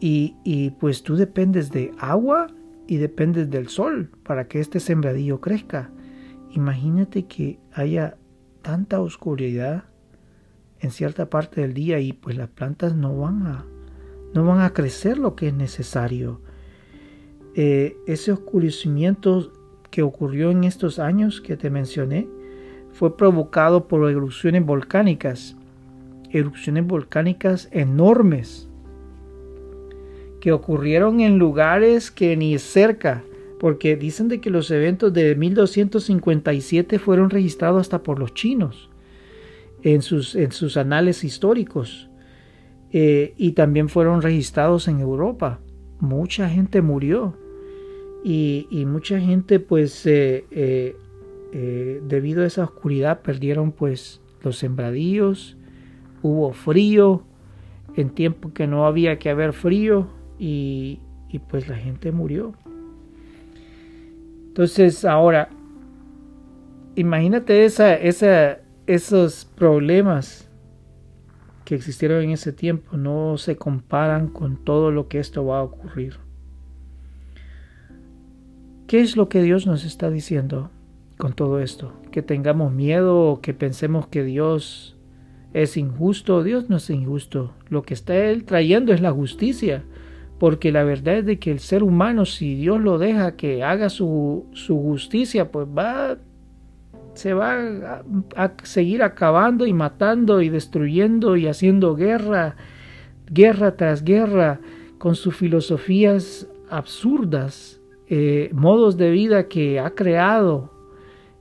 y, 0.00 0.36
y 0.44 0.70
pues 0.70 1.02
tú 1.02 1.16
dependes 1.16 1.70
de 1.70 1.92
agua 1.98 2.48
y 2.86 2.96
dependes 2.96 3.50
del 3.50 3.68
sol 3.68 4.10
para 4.22 4.48
que 4.48 4.60
este 4.60 4.80
sembradío 4.80 5.40
crezca. 5.40 5.90
Imagínate 6.50 7.26
que 7.26 7.58
haya 7.72 8.16
tanta 8.62 9.00
oscuridad 9.00 9.84
en 10.80 10.90
cierta 10.90 11.28
parte 11.28 11.60
del 11.60 11.74
día 11.74 12.00
y 12.00 12.12
pues 12.12 12.36
las 12.36 12.48
plantas 12.48 12.94
no 12.94 13.16
van 13.16 13.46
a 13.46 13.66
no 14.34 14.44
van 14.44 14.60
a 14.60 14.72
crecer 14.72 15.18
lo 15.18 15.34
que 15.34 15.48
es 15.48 15.54
necesario. 15.54 16.40
Eh, 17.54 17.96
ese 18.06 18.32
oscurecimiento 18.32 19.52
que 19.90 20.02
ocurrió 20.02 20.50
en 20.50 20.64
estos 20.64 20.98
años 20.98 21.40
que 21.40 21.56
te 21.56 21.70
mencioné 21.70 22.28
fue 22.92 23.16
provocado 23.16 23.88
por 23.88 24.08
erupciones 24.10 24.64
volcánicas, 24.64 25.56
erupciones 26.30 26.86
volcánicas 26.86 27.68
enormes 27.72 28.68
que 30.40 30.52
ocurrieron 30.52 31.20
en 31.20 31.38
lugares 31.38 32.10
que 32.10 32.36
ni 32.36 32.58
cerca, 32.58 33.24
porque 33.58 33.96
dicen 33.96 34.28
de 34.28 34.40
que 34.40 34.50
los 34.50 34.70
eventos 34.70 35.12
de 35.12 35.34
1257 35.34 36.98
fueron 36.98 37.30
registrados 37.30 37.80
hasta 37.80 38.02
por 38.02 38.18
los 38.18 38.34
chinos 38.34 38.88
en 39.82 40.02
sus, 40.02 40.34
en 40.34 40.52
sus 40.52 40.76
anales 40.76 41.24
históricos 41.24 42.08
eh, 42.92 43.34
y 43.36 43.52
también 43.52 43.88
fueron 43.88 44.22
registrados 44.22 44.88
en 44.88 45.00
Europa. 45.00 45.60
Mucha 46.00 46.48
gente 46.48 46.82
murió 46.82 47.36
y, 48.24 48.66
mucha 48.86 49.20
gente 49.20 49.60
pues 49.60 50.06
eh, 50.06 50.44
eh, 50.50 52.00
debido 52.06 52.42
a 52.42 52.46
esa 52.46 52.64
oscuridad 52.64 53.22
perdieron 53.22 53.72
pues 53.72 54.20
los 54.42 54.58
sembradíos, 54.58 55.57
hubo 56.22 56.52
frío 56.52 57.22
en 57.96 58.10
tiempo 58.10 58.52
que 58.52 58.66
no 58.66 58.86
había 58.86 59.18
que 59.18 59.30
haber 59.30 59.52
frío 59.52 60.08
y, 60.38 61.00
pues 61.48 61.68
la 61.68 61.76
gente 61.76 62.12
murió. 62.12 62.54
Entonces 64.48 65.04
ahora, 65.04 65.50
imagínate 66.94 67.64
esos 67.66 69.44
problemas 69.56 70.48
que 71.64 71.74
existieron 71.74 72.22
en 72.22 72.30
ese 72.30 72.52
tiempo 72.52 72.96
no 72.96 73.36
se 73.36 73.56
comparan 73.56 74.28
con 74.28 74.56
todo 74.64 74.90
lo 74.90 75.06
que 75.08 75.18
esto 75.18 75.44
va 75.44 75.58
a 75.58 75.62
ocurrir. 75.62 76.18
¿Qué 78.86 79.02
es 79.02 79.18
lo 79.18 79.28
que 79.28 79.42
Dios 79.42 79.66
nos 79.66 79.84
está 79.84 80.08
diciendo 80.08 80.70
con 81.18 81.34
todo 81.34 81.60
esto? 81.60 81.92
¿Que 82.10 82.22
tengamos 82.22 82.72
miedo 82.72 83.20
o 83.26 83.42
que 83.42 83.52
pensemos 83.52 84.06
que 84.06 84.24
Dios 84.24 84.97
es 85.52 85.76
injusto? 85.76 86.42
Dios 86.42 86.68
no 86.68 86.76
es 86.76 86.90
injusto. 86.90 87.52
Lo 87.68 87.82
que 87.82 87.94
está 87.94 88.16
Él 88.16 88.44
trayendo 88.44 88.92
es 88.92 89.00
la 89.00 89.12
justicia. 89.12 89.84
Porque 90.38 90.70
la 90.70 90.84
verdad 90.84 91.18
es 91.18 91.26
de 91.26 91.38
que 91.38 91.50
el 91.50 91.58
ser 91.58 91.82
humano, 91.82 92.24
si 92.24 92.54
Dios 92.54 92.80
lo 92.80 92.98
deja 92.98 93.34
que 93.36 93.64
haga 93.64 93.88
su, 93.88 94.46
su 94.52 94.80
justicia, 94.80 95.50
pues 95.50 95.66
va 95.66 96.18
se 97.18 97.34
va 97.34 98.02
a, 98.36 98.52
seguir 98.62 99.02
acabando 99.02 99.66
y 99.66 99.72
matando 99.72 100.40
y 100.40 100.50
destruyendo 100.50 101.36
y 101.36 101.48
haciendo 101.48 101.96
guerra, 101.96 102.54
guerra 103.28 103.76
tras 103.76 104.04
guerra, 104.04 104.60
con 104.98 105.16
sus 105.16 105.34
filosofías 105.34 106.48
absurdas, 106.70 107.80
eh, 108.08 108.50
modos 108.52 108.96
de 108.96 109.10
vida 109.10 109.48
que 109.48 109.80
ha 109.80 109.90
creado, 109.90 110.70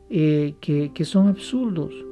eh, 0.09 0.55
que, 0.61 0.91
que 0.93 1.05
son 1.05 1.27
absurdos. 1.27 2.06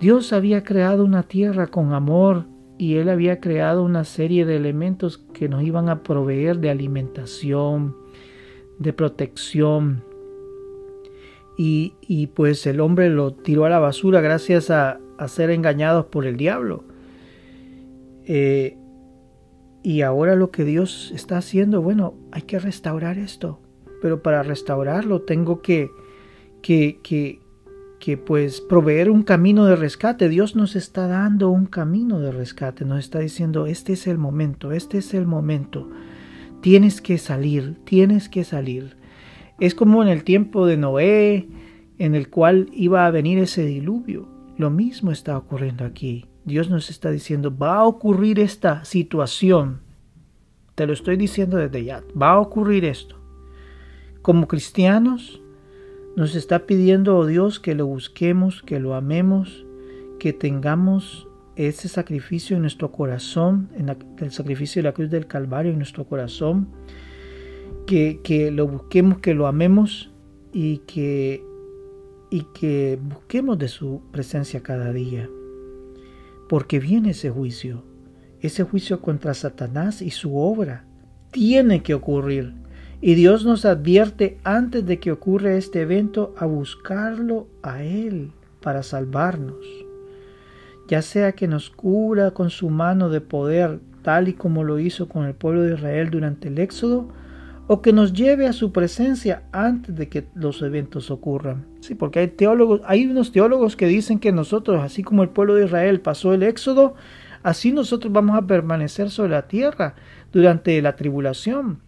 Dios 0.00 0.32
había 0.32 0.62
creado 0.62 1.04
una 1.04 1.24
tierra 1.24 1.66
con 1.66 1.92
amor 1.92 2.46
y 2.78 2.96
Él 2.96 3.08
había 3.08 3.40
creado 3.40 3.84
una 3.84 4.04
serie 4.04 4.46
de 4.46 4.56
elementos 4.56 5.18
que 5.18 5.48
nos 5.48 5.62
iban 5.62 5.88
a 5.88 6.02
proveer 6.02 6.58
de 6.58 6.70
alimentación, 6.70 7.96
de 8.78 8.92
protección, 8.92 10.04
y, 11.60 12.28
pues 12.34 12.66
el 12.68 12.80
hombre 12.80 13.10
lo 13.10 13.34
tiró 13.34 13.64
a 13.64 13.68
la 13.68 13.80
basura 13.80 14.20
gracias 14.20 14.70
a, 14.70 15.00
ser 15.26 15.50
engañados 15.50 16.06
por 16.06 16.24
el 16.24 16.36
diablo. 16.36 16.84
Eh, 18.24 18.78
y 19.82 20.02
ahora 20.02 20.36
lo 20.36 20.52
que 20.52 20.64
Dios 20.64 21.10
está 21.12 21.38
haciendo, 21.38 21.82
bueno, 21.82 22.14
hay 22.30 22.42
que 22.42 22.60
restaurar 22.60 23.18
esto, 23.18 23.58
pero 24.00 24.22
para 24.22 24.44
restaurarlo 24.44 25.22
tengo 25.22 25.60
que, 25.60 25.90
que, 26.62 27.00
que, 27.02 27.40
que 27.98 28.16
pues 28.16 28.60
proveer 28.60 29.10
un 29.10 29.22
camino 29.22 29.66
de 29.66 29.76
rescate. 29.76 30.28
Dios 30.28 30.56
nos 30.56 30.76
está 30.76 31.06
dando 31.06 31.50
un 31.50 31.66
camino 31.66 32.20
de 32.20 32.32
rescate, 32.32 32.84
nos 32.84 33.00
está 33.00 33.18
diciendo, 33.18 33.66
este 33.66 33.94
es 33.94 34.06
el 34.06 34.18
momento, 34.18 34.72
este 34.72 34.98
es 34.98 35.14
el 35.14 35.26
momento. 35.26 35.88
Tienes 36.60 37.00
que 37.00 37.18
salir, 37.18 37.76
tienes 37.84 38.28
que 38.28 38.44
salir. 38.44 38.96
Es 39.60 39.74
como 39.74 40.02
en 40.02 40.08
el 40.08 40.24
tiempo 40.24 40.66
de 40.66 40.76
Noé, 40.76 41.48
en 41.98 42.14
el 42.14 42.30
cual 42.30 42.68
iba 42.72 43.06
a 43.06 43.10
venir 43.10 43.38
ese 43.38 43.64
diluvio. 43.64 44.28
Lo 44.56 44.70
mismo 44.70 45.10
está 45.10 45.36
ocurriendo 45.36 45.84
aquí. 45.84 46.26
Dios 46.44 46.70
nos 46.70 46.90
está 46.90 47.10
diciendo, 47.10 47.56
va 47.56 47.76
a 47.76 47.84
ocurrir 47.84 48.40
esta 48.40 48.84
situación. 48.84 49.80
Te 50.74 50.86
lo 50.86 50.92
estoy 50.92 51.16
diciendo 51.16 51.56
desde 51.56 51.84
ya. 51.84 52.02
Va 52.20 52.30
a 52.30 52.40
ocurrir 52.40 52.84
esto. 52.84 53.16
Como 54.22 54.46
cristianos, 54.46 55.40
nos 56.18 56.34
está 56.34 56.66
pidiendo 56.66 57.16
oh 57.16 57.26
Dios 57.26 57.60
que 57.60 57.76
lo 57.76 57.86
busquemos, 57.86 58.62
que 58.62 58.80
lo 58.80 58.94
amemos, 58.94 59.64
que 60.18 60.32
tengamos 60.32 61.28
ese 61.54 61.88
sacrificio 61.88 62.56
en 62.56 62.62
nuestro 62.62 62.90
corazón, 62.90 63.70
en 63.76 63.96
el 64.18 64.32
sacrificio 64.32 64.82
de 64.82 64.88
la 64.88 64.94
cruz 64.94 65.10
del 65.10 65.28
Calvario 65.28 65.70
en 65.70 65.78
nuestro 65.78 66.08
corazón, 66.08 66.70
que, 67.86 68.50
lo 68.52 68.66
busquemos, 68.66 69.20
que 69.20 69.32
lo 69.32 69.46
amemos 69.46 70.10
y 70.52 70.78
que, 70.78 71.44
y 72.32 72.46
que 72.52 72.98
busquemos 73.00 73.56
de 73.56 73.68
su 73.68 74.02
presencia 74.10 74.60
cada 74.60 74.92
día. 74.92 75.30
Porque 76.48 76.80
viene 76.80 77.10
ese 77.10 77.30
juicio, 77.30 77.84
ese 78.40 78.64
juicio 78.64 79.00
contra 79.00 79.34
Satanás 79.34 80.02
y 80.02 80.10
su 80.10 80.36
obra. 80.36 80.84
Tiene 81.30 81.84
que 81.84 81.94
ocurrir. 81.94 82.54
Y 83.00 83.14
Dios 83.14 83.44
nos 83.44 83.64
advierte 83.64 84.38
antes 84.42 84.84
de 84.84 84.98
que 84.98 85.12
ocurra 85.12 85.52
este 85.52 85.82
evento 85.82 86.34
a 86.36 86.46
buscarlo 86.46 87.46
a 87.62 87.84
Él 87.84 88.32
para 88.60 88.82
salvarnos. 88.82 89.64
Ya 90.88 91.02
sea 91.02 91.32
que 91.32 91.46
nos 91.46 91.70
cura 91.70 92.32
con 92.32 92.50
su 92.50 92.70
mano 92.70 93.08
de 93.08 93.20
poder, 93.20 93.78
tal 94.02 94.26
y 94.26 94.32
como 94.32 94.64
lo 94.64 94.80
hizo 94.80 95.08
con 95.08 95.26
el 95.26 95.34
pueblo 95.34 95.62
de 95.62 95.74
Israel 95.74 96.10
durante 96.10 96.48
el 96.48 96.58
Éxodo, 96.58 97.08
o 97.68 97.82
que 97.82 97.92
nos 97.92 98.14
lleve 98.14 98.46
a 98.46 98.52
su 98.52 98.72
presencia 98.72 99.44
antes 99.52 99.94
de 99.94 100.08
que 100.08 100.26
los 100.34 100.60
eventos 100.62 101.10
ocurran. 101.10 101.66
Sí, 101.80 101.94
porque 101.94 102.18
hay 102.20 102.28
teólogos, 102.28 102.80
hay 102.84 103.06
unos 103.06 103.30
teólogos 103.30 103.76
que 103.76 103.86
dicen 103.86 104.18
que 104.18 104.32
nosotros, 104.32 104.82
así 104.82 105.04
como 105.04 105.22
el 105.22 105.28
pueblo 105.28 105.54
de 105.54 105.66
Israel 105.66 106.00
pasó 106.00 106.32
el 106.32 106.42
éxodo, 106.42 106.94
así 107.42 107.70
nosotros 107.70 108.12
vamos 108.12 108.36
a 108.36 108.46
permanecer 108.46 109.10
sobre 109.10 109.32
la 109.32 109.46
tierra 109.46 109.94
durante 110.32 110.80
la 110.82 110.96
tribulación. 110.96 111.80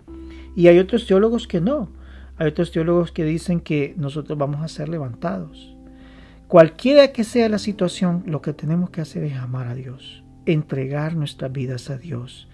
Y 0.57 0.69
hay 0.69 0.79
otros 0.79 1.07
teólogos 1.07 1.47
que 1.47 1.61
no. 1.61 1.89
Hay 2.37 2.49
otros 2.49 2.73
teólogos 2.73 3.13
que 3.13 3.25
dicen 3.25 3.61
que 3.61 3.95
nosotros 3.97 4.39
vamos 4.39 4.63
a 4.63 4.69
ser 4.69 4.89
levantados. 4.89 5.77
Cualquiera 6.49 7.13
que 7.13 7.23
sea 7.23 7.49
la 7.49 7.59
situación, 7.59 8.25
lo 8.27 8.43
que 8.43 8.53
tenemos 8.53 8.91
que 8.91 9.01
hacer 9.01 9.23
es 9.25 9.37
amar 9.37 9.69
a 9.69 9.75
Dios, 9.75 10.25
entregar 10.47 11.15
nuestras 11.15 11.53
vidas 11.53 11.91
a 11.91 11.99
Dios, 11.99 12.49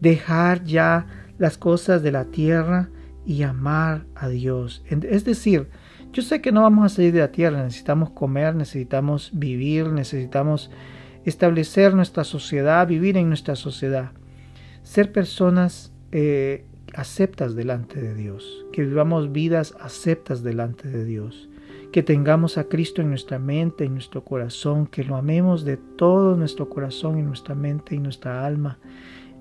dejar 0.00 0.64
ya 0.64 1.06
las 1.36 1.58
cosas 1.58 2.02
de 2.02 2.12
la 2.12 2.26
tierra 2.26 2.88
y 3.26 3.42
amar 3.42 4.06
a 4.14 4.28
Dios. 4.28 4.82
Es 4.88 5.24
decir, 5.24 5.68
yo 6.12 6.22
sé 6.22 6.40
que 6.40 6.52
no 6.52 6.62
vamos 6.62 6.86
a 6.86 6.94
salir 6.94 7.12
de 7.12 7.20
la 7.20 7.30
tierra, 7.30 7.62
necesitamos 7.62 8.10
comer, 8.10 8.54
necesitamos 8.54 9.30
vivir, 9.34 9.88
necesitamos 9.88 10.70
establecer 11.26 11.94
nuestra 11.94 12.24
sociedad, 12.24 12.86
vivir 12.86 13.18
en 13.18 13.28
nuestra 13.28 13.56
sociedad, 13.56 14.12
ser 14.82 15.12
personas 15.12 15.92
eh, 16.12 16.64
aceptas 16.94 17.54
delante 17.54 18.00
de 18.00 18.14
Dios, 18.14 18.64
que 18.72 18.82
vivamos 18.82 19.32
vidas 19.32 19.74
aceptas 19.80 20.42
delante 20.42 20.88
de 20.88 21.04
Dios, 21.04 21.48
que 21.92 22.02
tengamos 22.02 22.58
a 22.58 22.64
Cristo 22.64 23.02
en 23.02 23.08
nuestra 23.10 23.38
mente, 23.38 23.84
en 23.84 23.94
nuestro 23.94 24.24
corazón, 24.24 24.86
que 24.86 25.04
lo 25.04 25.16
amemos 25.16 25.64
de 25.64 25.76
todo 25.76 26.36
nuestro 26.36 26.68
corazón, 26.68 27.18
en 27.18 27.26
nuestra 27.26 27.54
mente 27.54 27.94
y 27.94 27.98
nuestra 27.98 28.46
alma, 28.46 28.78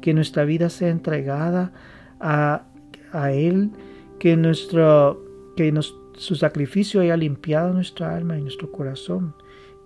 que 0.01 0.13
nuestra 0.13 0.45
vida 0.45 0.69
sea 0.69 0.89
entregada 0.89 1.73
a, 2.19 2.65
a 3.11 3.31
Él, 3.31 3.71
que, 4.19 4.37
nuestro, 4.37 5.23
que 5.55 5.73
su 6.13 6.35
sacrificio 6.35 7.01
haya 7.01 7.17
limpiado 7.17 7.73
nuestra 7.73 8.15
alma 8.15 8.37
y 8.37 8.41
nuestro 8.41 8.71
corazón. 8.71 9.35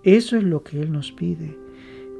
Eso 0.02 0.36
es 0.36 0.44
lo 0.44 0.62
que 0.62 0.80
Él 0.80 0.92
nos 0.92 1.12
pide. 1.12 1.59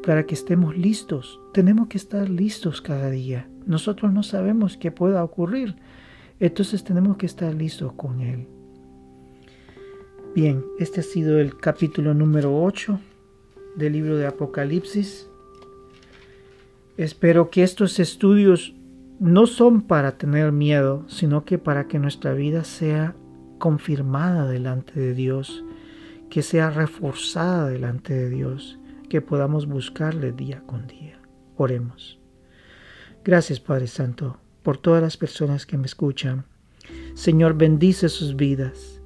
Para 0.05 0.25
que 0.25 0.35
estemos 0.35 0.77
listos, 0.77 1.39
tenemos 1.53 1.89
que 1.89 1.99
estar 1.99 2.29
listos 2.29 2.81
cada 2.81 3.11
día. 3.11 3.49
Nosotros 3.67 4.13
no 4.13 4.23
sabemos 4.23 4.79
qué 4.79 4.91
pueda 4.91 5.23
ocurrir, 5.23 5.77
entonces 6.39 6.83
tenemos 6.85 7.19
que 7.19 7.27
estar 7.27 7.55
listos 7.55 7.93
con 7.93 8.23
Él. 8.23 8.47
Bien, 10.35 10.65
este 10.79 11.01
ha 11.01 11.03
sido 11.03 11.39
el 11.39 11.57
capítulo 11.59 12.15
número 12.15 12.63
8 12.63 12.99
del 13.77 13.93
libro 13.93 14.17
de 14.17 14.27
Apocalipsis. 14.27 15.29
Espero 16.97 17.51
que 17.51 17.63
estos 17.63 17.99
estudios 17.99 18.75
no 19.19 19.47
son 19.47 19.83
para 19.83 20.17
tener 20.17 20.51
miedo, 20.51 21.05
sino 21.09 21.45
que 21.45 21.59
para 21.59 21.89
que 21.89 21.99
nuestra 21.99 22.33
vida 22.33 22.65
sea 22.65 23.15
confirmada 23.59 24.49
delante 24.49 24.99
de 24.99 25.13
Dios, 25.13 25.63
que 26.31 26.41
sea 26.41 26.71
reforzada 26.71 27.69
delante 27.69 28.15
de 28.15 28.31
Dios, 28.31 28.80
que 29.11 29.21
podamos 29.21 29.67
buscarle 29.67 30.33
día 30.33 30.63
con 30.67 30.87
día. 30.87 31.21
Oremos. 31.57 32.19
Gracias 33.25 33.61
Padre 33.61 33.89
Santo 33.89 34.39
por 34.63 34.79
todas 34.79 35.03
las 35.03 35.17
personas 35.17 35.67
que 35.67 35.77
me 35.77 35.87
escuchan. 35.87 36.47
Señor, 37.15 37.55
bendice 37.55 38.09
sus 38.09 38.37
vidas. 38.37 39.03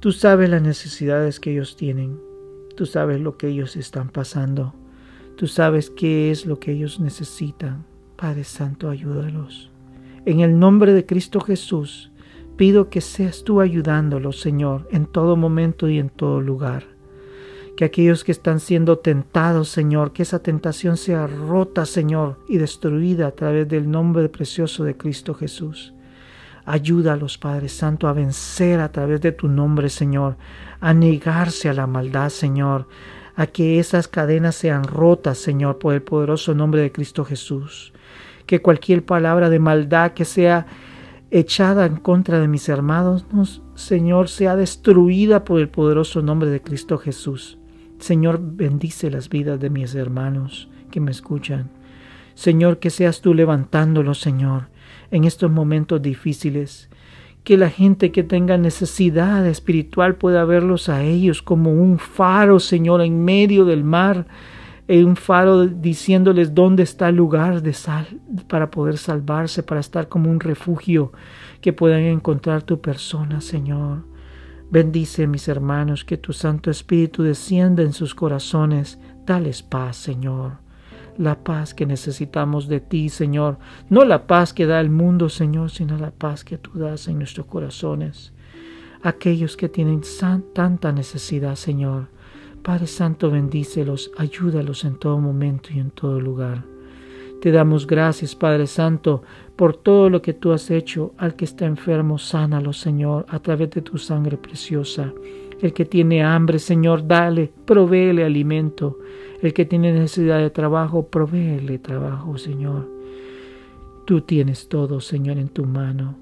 Tú 0.00 0.10
sabes 0.12 0.50
las 0.50 0.62
necesidades 0.62 1.38
que 1.38 1.52
ellos 1.52 1.76
tienen. 1.76 2.20
Tú 2.76 2.86
sabes 2.86 3.20
lo 3.20 3.38
que 3.38 3.48
ellos 3.48 3.76
están 3.76 4.10
pasando. 4.10 4.74
Tú 5.36 5.46
sabes 5.46 5.90
qué 5.90 6.30
es 6.30 6.44
lo 6.44 6.58
que 6.58 6.72
ellos 6.72 6.98
necesitan. 6.98 7.86
Padre 8.16 8.44
Santo, 8.44 8.90
ayúdalos. 8.90 9.70
En 10.26 10.40
el 10.40 10.58
nombre 10.58 10.92
de 10.92 11.06
Cristo 11.06 11.40
Jesús, 11.40 12.10
pido 12.56 12.90
que 12.90 13.00
seas 13.00 13.44
tú 13.44 13.60
ayudándolos, 13.60 14.40
Señor, 14.40 14.88
en 14.90 15.06
todo 15.06 15.36
momento 15.36 15.88
y 15.88 15.98
en 15.98 16.10
todo 16.10 16.40
lugar 16.40 16.99
que 17.80 17.86
aquellos 17.86 18.24
que 18.24 18.32
están 18.32 18.60
siendo 18.60 18.98
tentados, 18.98 19.70
Señor, 19.70 20.12
que 20.12 20.22
esa 20.22 20.40
tentación 20.40 20.98
sea 20.98 21.26
rota, 21.26 21.86
Señor, 21.86 22.36
y 22.46 22.58
destruida 22.58 23.28
a 23.28 23.30
través 23.30 23.66
del 23.68 23.90
nombre 23.90 24.28
precioso 24.28 24.84
de 24.84 24.98
Cristo 24.98 25.32
Jesús. 25.32 25.94
Ayúdalos, 26.66 27.38
Padre 27.38 27.70
Santo, 27.70 28.06
a 28.06 28.12
vencer 28.12 28.80
a 28.80 28.92
través 28.92 29.22
de 29.22 29.32
tu 29.32 29.48
nombre, 29.48 29.88
Señor, 29.88 30.36
a 30.78 30.92
negarse 30.92 31.70
a 31.70 31.72
la 31.72 31.86
maldad, 31.86 32.28
Señor, 32.28 32.86
a 33.34 33.46
que 33.46 33.78
esas 33.78 34.08
cadenas 34.08 34.56
sean 34.56 34.84
rotas, 34.84 35.38
Señor, 35.38 35.78
por 35.78 35.94
el 35.94 36.02
poderoso 36.02 36.54
nombre 36.54 36.82
de 36.82 36.92
Cristo 36.92 37.24
Jesús. 37.24 37.94
Que 38.44 38.60
cualquier 38.60 39.06
palabra 39.06 39.48
de 39.48 39.58
maldad 39.58 40.12
que 40.12 40.26
sea 40.26 40.66
echada 41.30 41.86
en 41.86 41.96
contra 41.96 42.40
de 42.40 42.46
mis 42.46 42.68
hermanos, 42.68 43.24
Señor, 43.74 44.28
sea 44.28 44.54
destruida 44.54 45.44
por 45.44 45.60
el 45.60 45.70
poderoso 45.70 46.20
nombre 46.20 46.50
de 46.50 46.60
Cristo 46.60 46.98
Jesús. 46.98 47.56
Señor, 48.00 48.40
bendice 48.42 49.10
las 49.10 49.28
vidas 49.28 49.60
de 49.60 49.68
mis 49.68 49.94
hermanos 49.94 50.68
que 50.90 51.00
me 51.00 51.10
escuchan. 51.10 51.70
Señor, 52.34 52.78
que 52.78 52.88
seas 52.88 53.20
tú 53.20 53.34
levantándolos, 53.34 54.20
Señor, 54.20 54.68
en 55.10 55.24
estos 55.24 55.50
momentos 55.50 56.00
difíciles. 56.00 56.88
Que 57.44 57.58
la 57.58 57.68
gente 57.68 58.10
que 58.10 58.22
tenga 58.22 58.56
necesidad 58.56 59.46
espiritual 59.46 60.16
pueda 60.16 60.46
verlos 60.46 60.88
a 60.88 61.02
ellos 61.02 61.42
como 61.42 61.72
un 61.74 61.98
faro, 61.98 62.58
Señor, 62.58 63.02
en 63.02 63.22
medio 63.22 63.66
del 63.66 63.84
mar, 63.84 64.26
en 64.88 65.04
un 65.04 65.16
faro 65.16 65.66
diciéndoles 65.66 66.54
dónde 66.54 66.82
está 66.82 67.10
el 67.10 67.16
lugar 67.16 67.60
de 67.60 67.74
sal 67.74 68.06
para 68.48 68.70
poder 68.70 68.96
salvarse, 68.96 69.62
para 69.62 69.80
estar 69.80 70.08
como 70.08 70.30
un 70.30 70.40
refugio, 70.40 71.12
que 71.60 71.74
puedan 71.74 72.00
encontrar 72.00 72.62
tu 72.62 72.80
persona, 72.80 73.42
Señor. 73.42 74.09
Bendice 74.70 75.26
mis 75.26 75.48
hermanos, 75.48 76.04
que 76.04 76.16
tu 76.16 76.32
Santo 76.32 76.70
Espíritu 76.70 77.24
descienda 77.24 77.82
en 77.82 77.92
sus 77.92 78.14
corazones. 78.14 79.00
Dales 79.26 79.64
paz, 79.64 79.96
Señor. 79.96 80.58
La 81.18 81.42
paz 81.42 81.74
que 81.74 81.86
necesitamos 81.86 82.68
de 82.68 82.78
ti, 82.78 83.08
Señor. 83.08 83.58
No 83.88 84.04
la 84.04 84.28
paz 84.28 84.54
que 84.54 84.66
da 84.66 84.80
el 84.80 84.88
mundo, 84.88 85.28
Señor, 85.28 85.72
sino 85.72 85.98
la 85.98 86.12
paz 86.12 86.44
que 86.44 86.56
tú 86.56 86.78
das 86.78 87.08
en 87.08 87.18
nuestros 87.18 87.46
corazones. 87.46 88.32
Aquellos 89.02 89.56
que 89.56 89.68
tienen 89.68 90.02
tanta 90.54 90.92
necesidad, 90.92 91.56
Señor. 91.56 92.06
Padre 92.62 92.86
Santo, 92.86 93.28
bendícelos, 93.28 94.12
ayúdalos 94.18 94.84
en 94.84 95.00
todo 95.00 95.18
momento 95.18 95.70
y 95.74 95.80
en 95.80 95.90
todo 95.90 96.20
lugar. 96.20 96.62
Te 97.40 97.50
damos 97.52 97.86
gracias, 97.86 98.34
Padre 98.34 98.66
Santo, 98.66 99.22
por 99.56 99.74
todo 99.74 100.10
lo 100.10 100.20
que 100.20 100.34
tú 100.34 100.52
has 100.52 100.70
hecho. 100.70 101.14
Al 101.16 101.36
que 101.36 101.46
está 101.46 101.64
enfermo, 101.64 102.18
sánalo, 102.18 102.74
Señor, 102.74 103.24
a 103.28 103.38
través 103.38 103.70
de 103.70 103.80
tu 103.80 103.96
sangre 103.96 104.36
preciosa. 104.36 105.12
El 105.62 105.72
que 105.72 105.86
tiene 105.86 106.22
hambre, 106.22 106.58
Señor, 106.58 107.06
dale, 107.06 107.50
provéele 107.64 108.24
alimento. 108.24 108.98
El 109.40 109.54
que 109.54 109.64
tiene 109.64 109.92
necesidad 109.92 110.38
de 110.38 110.50
trabajo, 110.50 111.06
provéele 111.06 111.78
trabajo, 111.78 112.36
Señor. 112.36 112.86
Tú 114.06 114.20
tienes 114.20 114.68
todo, 114.68 115.00
Señor, 115.00 115.38
en 115.38 115.48
tu 115.48 115.64
mano. 115.64 116.16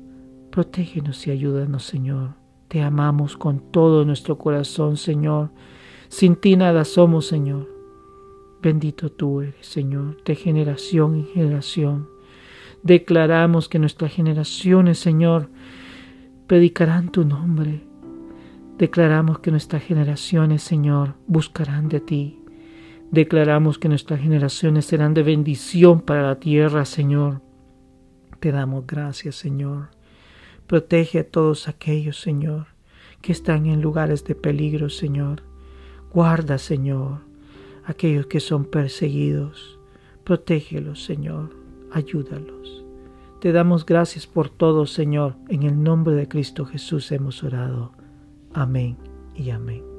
Protégenos 0.53 1.27
y 1.27 1.33
ayúdanos, 1.33 1.83
Señor. 1.83 2.35
Te 2.69 2.81
amamos 2.81 3.37
con 3.37 3.59
todo 3.73 4.05
nuestro 4.05 4.39
corazón, 4.39 4.97
Señor. 4.97 5.51
Sin 6.09 6.37
ti 6.37 6.55
nada 6.55 6.85
somos, 6.85 7.27
Señor. 7.27 7.78
Bendito 8.61 9.11
tú 9.11 9.41
eres, 9.41 9.67
Señor, 9.67 10.23
de 10.25 10.35
generación 10.35 11.15
en 11.15 11.27
generación. 11.27 12.09
Declaramos 12.83 13.69
que 13.69 13.79
nuestras 13.79 14.13
generaciones, 14.13 14.99
Señor, 14.99 15.49
predicarán 16.49 17.11
tu 17.11 17.25
nombre. 17.25 17.83
Declaramos 18.77 19.39
que 19.39 19.51
nuestras 19.51 19.85
generaciones, 19.85 20.63
Señor, 20.63 21.15
buscarán 21.27 21.89
de 21.89 22.01
ti. 22.01 22.43
Declaramos 23.11 23.79
que 23.79 23.89
nuestras 23.89 24.21
generaciones 24.21 24.87
serán 24.87 25.15
de 25.15 25.23
bendición 25.23 26.01
para 26.01 26.23
la 26.23 26.41
tierra, 26.41 26.85
Señor. 26.85 27.41
Te 28.41 28.53
damos 28.53 28.87
gracias, 28.87 29.37
Señor. 29.37 29.91
Protege 30.67 31.21
a 31.21 31.29
todos 31.29 31.69
aquellos, 31.69 32.21
Señor, 32.21 32.67
que 33.23 33.33
están 33.33 33.67
en 33.67 33.81
lugares 33.81 34.25
de 34.25 34.35
peligro, 34.35 34.91
Señor. 34.91 35.43
Guarda, 36.13 36.59
Señor, 36.59 37.28
aquellos 37.89 38.27
que 38.27 38.39
son 38.39 38.67
perseguidos. 38.67 39.81
Protégelos, 40.23 41.05
Señor, 41.05 41.57
ayúdalos. 41.91 42.85
Te 43.41 43.51
damos 43.51 43.87
gracias 43.87 44.27
por 44.27 44.51
todo, 44.51 44.87
Señor. 44.87 45.37
En 45.49 45.63
el 45.63 45.83
nombre 45.83 46.15
de 46.15 46.29
Cristo 46.29 46.67
Jesús 46.67 47.11
hemos 47.13 47.43
orado. 47.43 47.93
Amén 48.53 48.99
y 49.35 49.51
amén. 49.51 49.98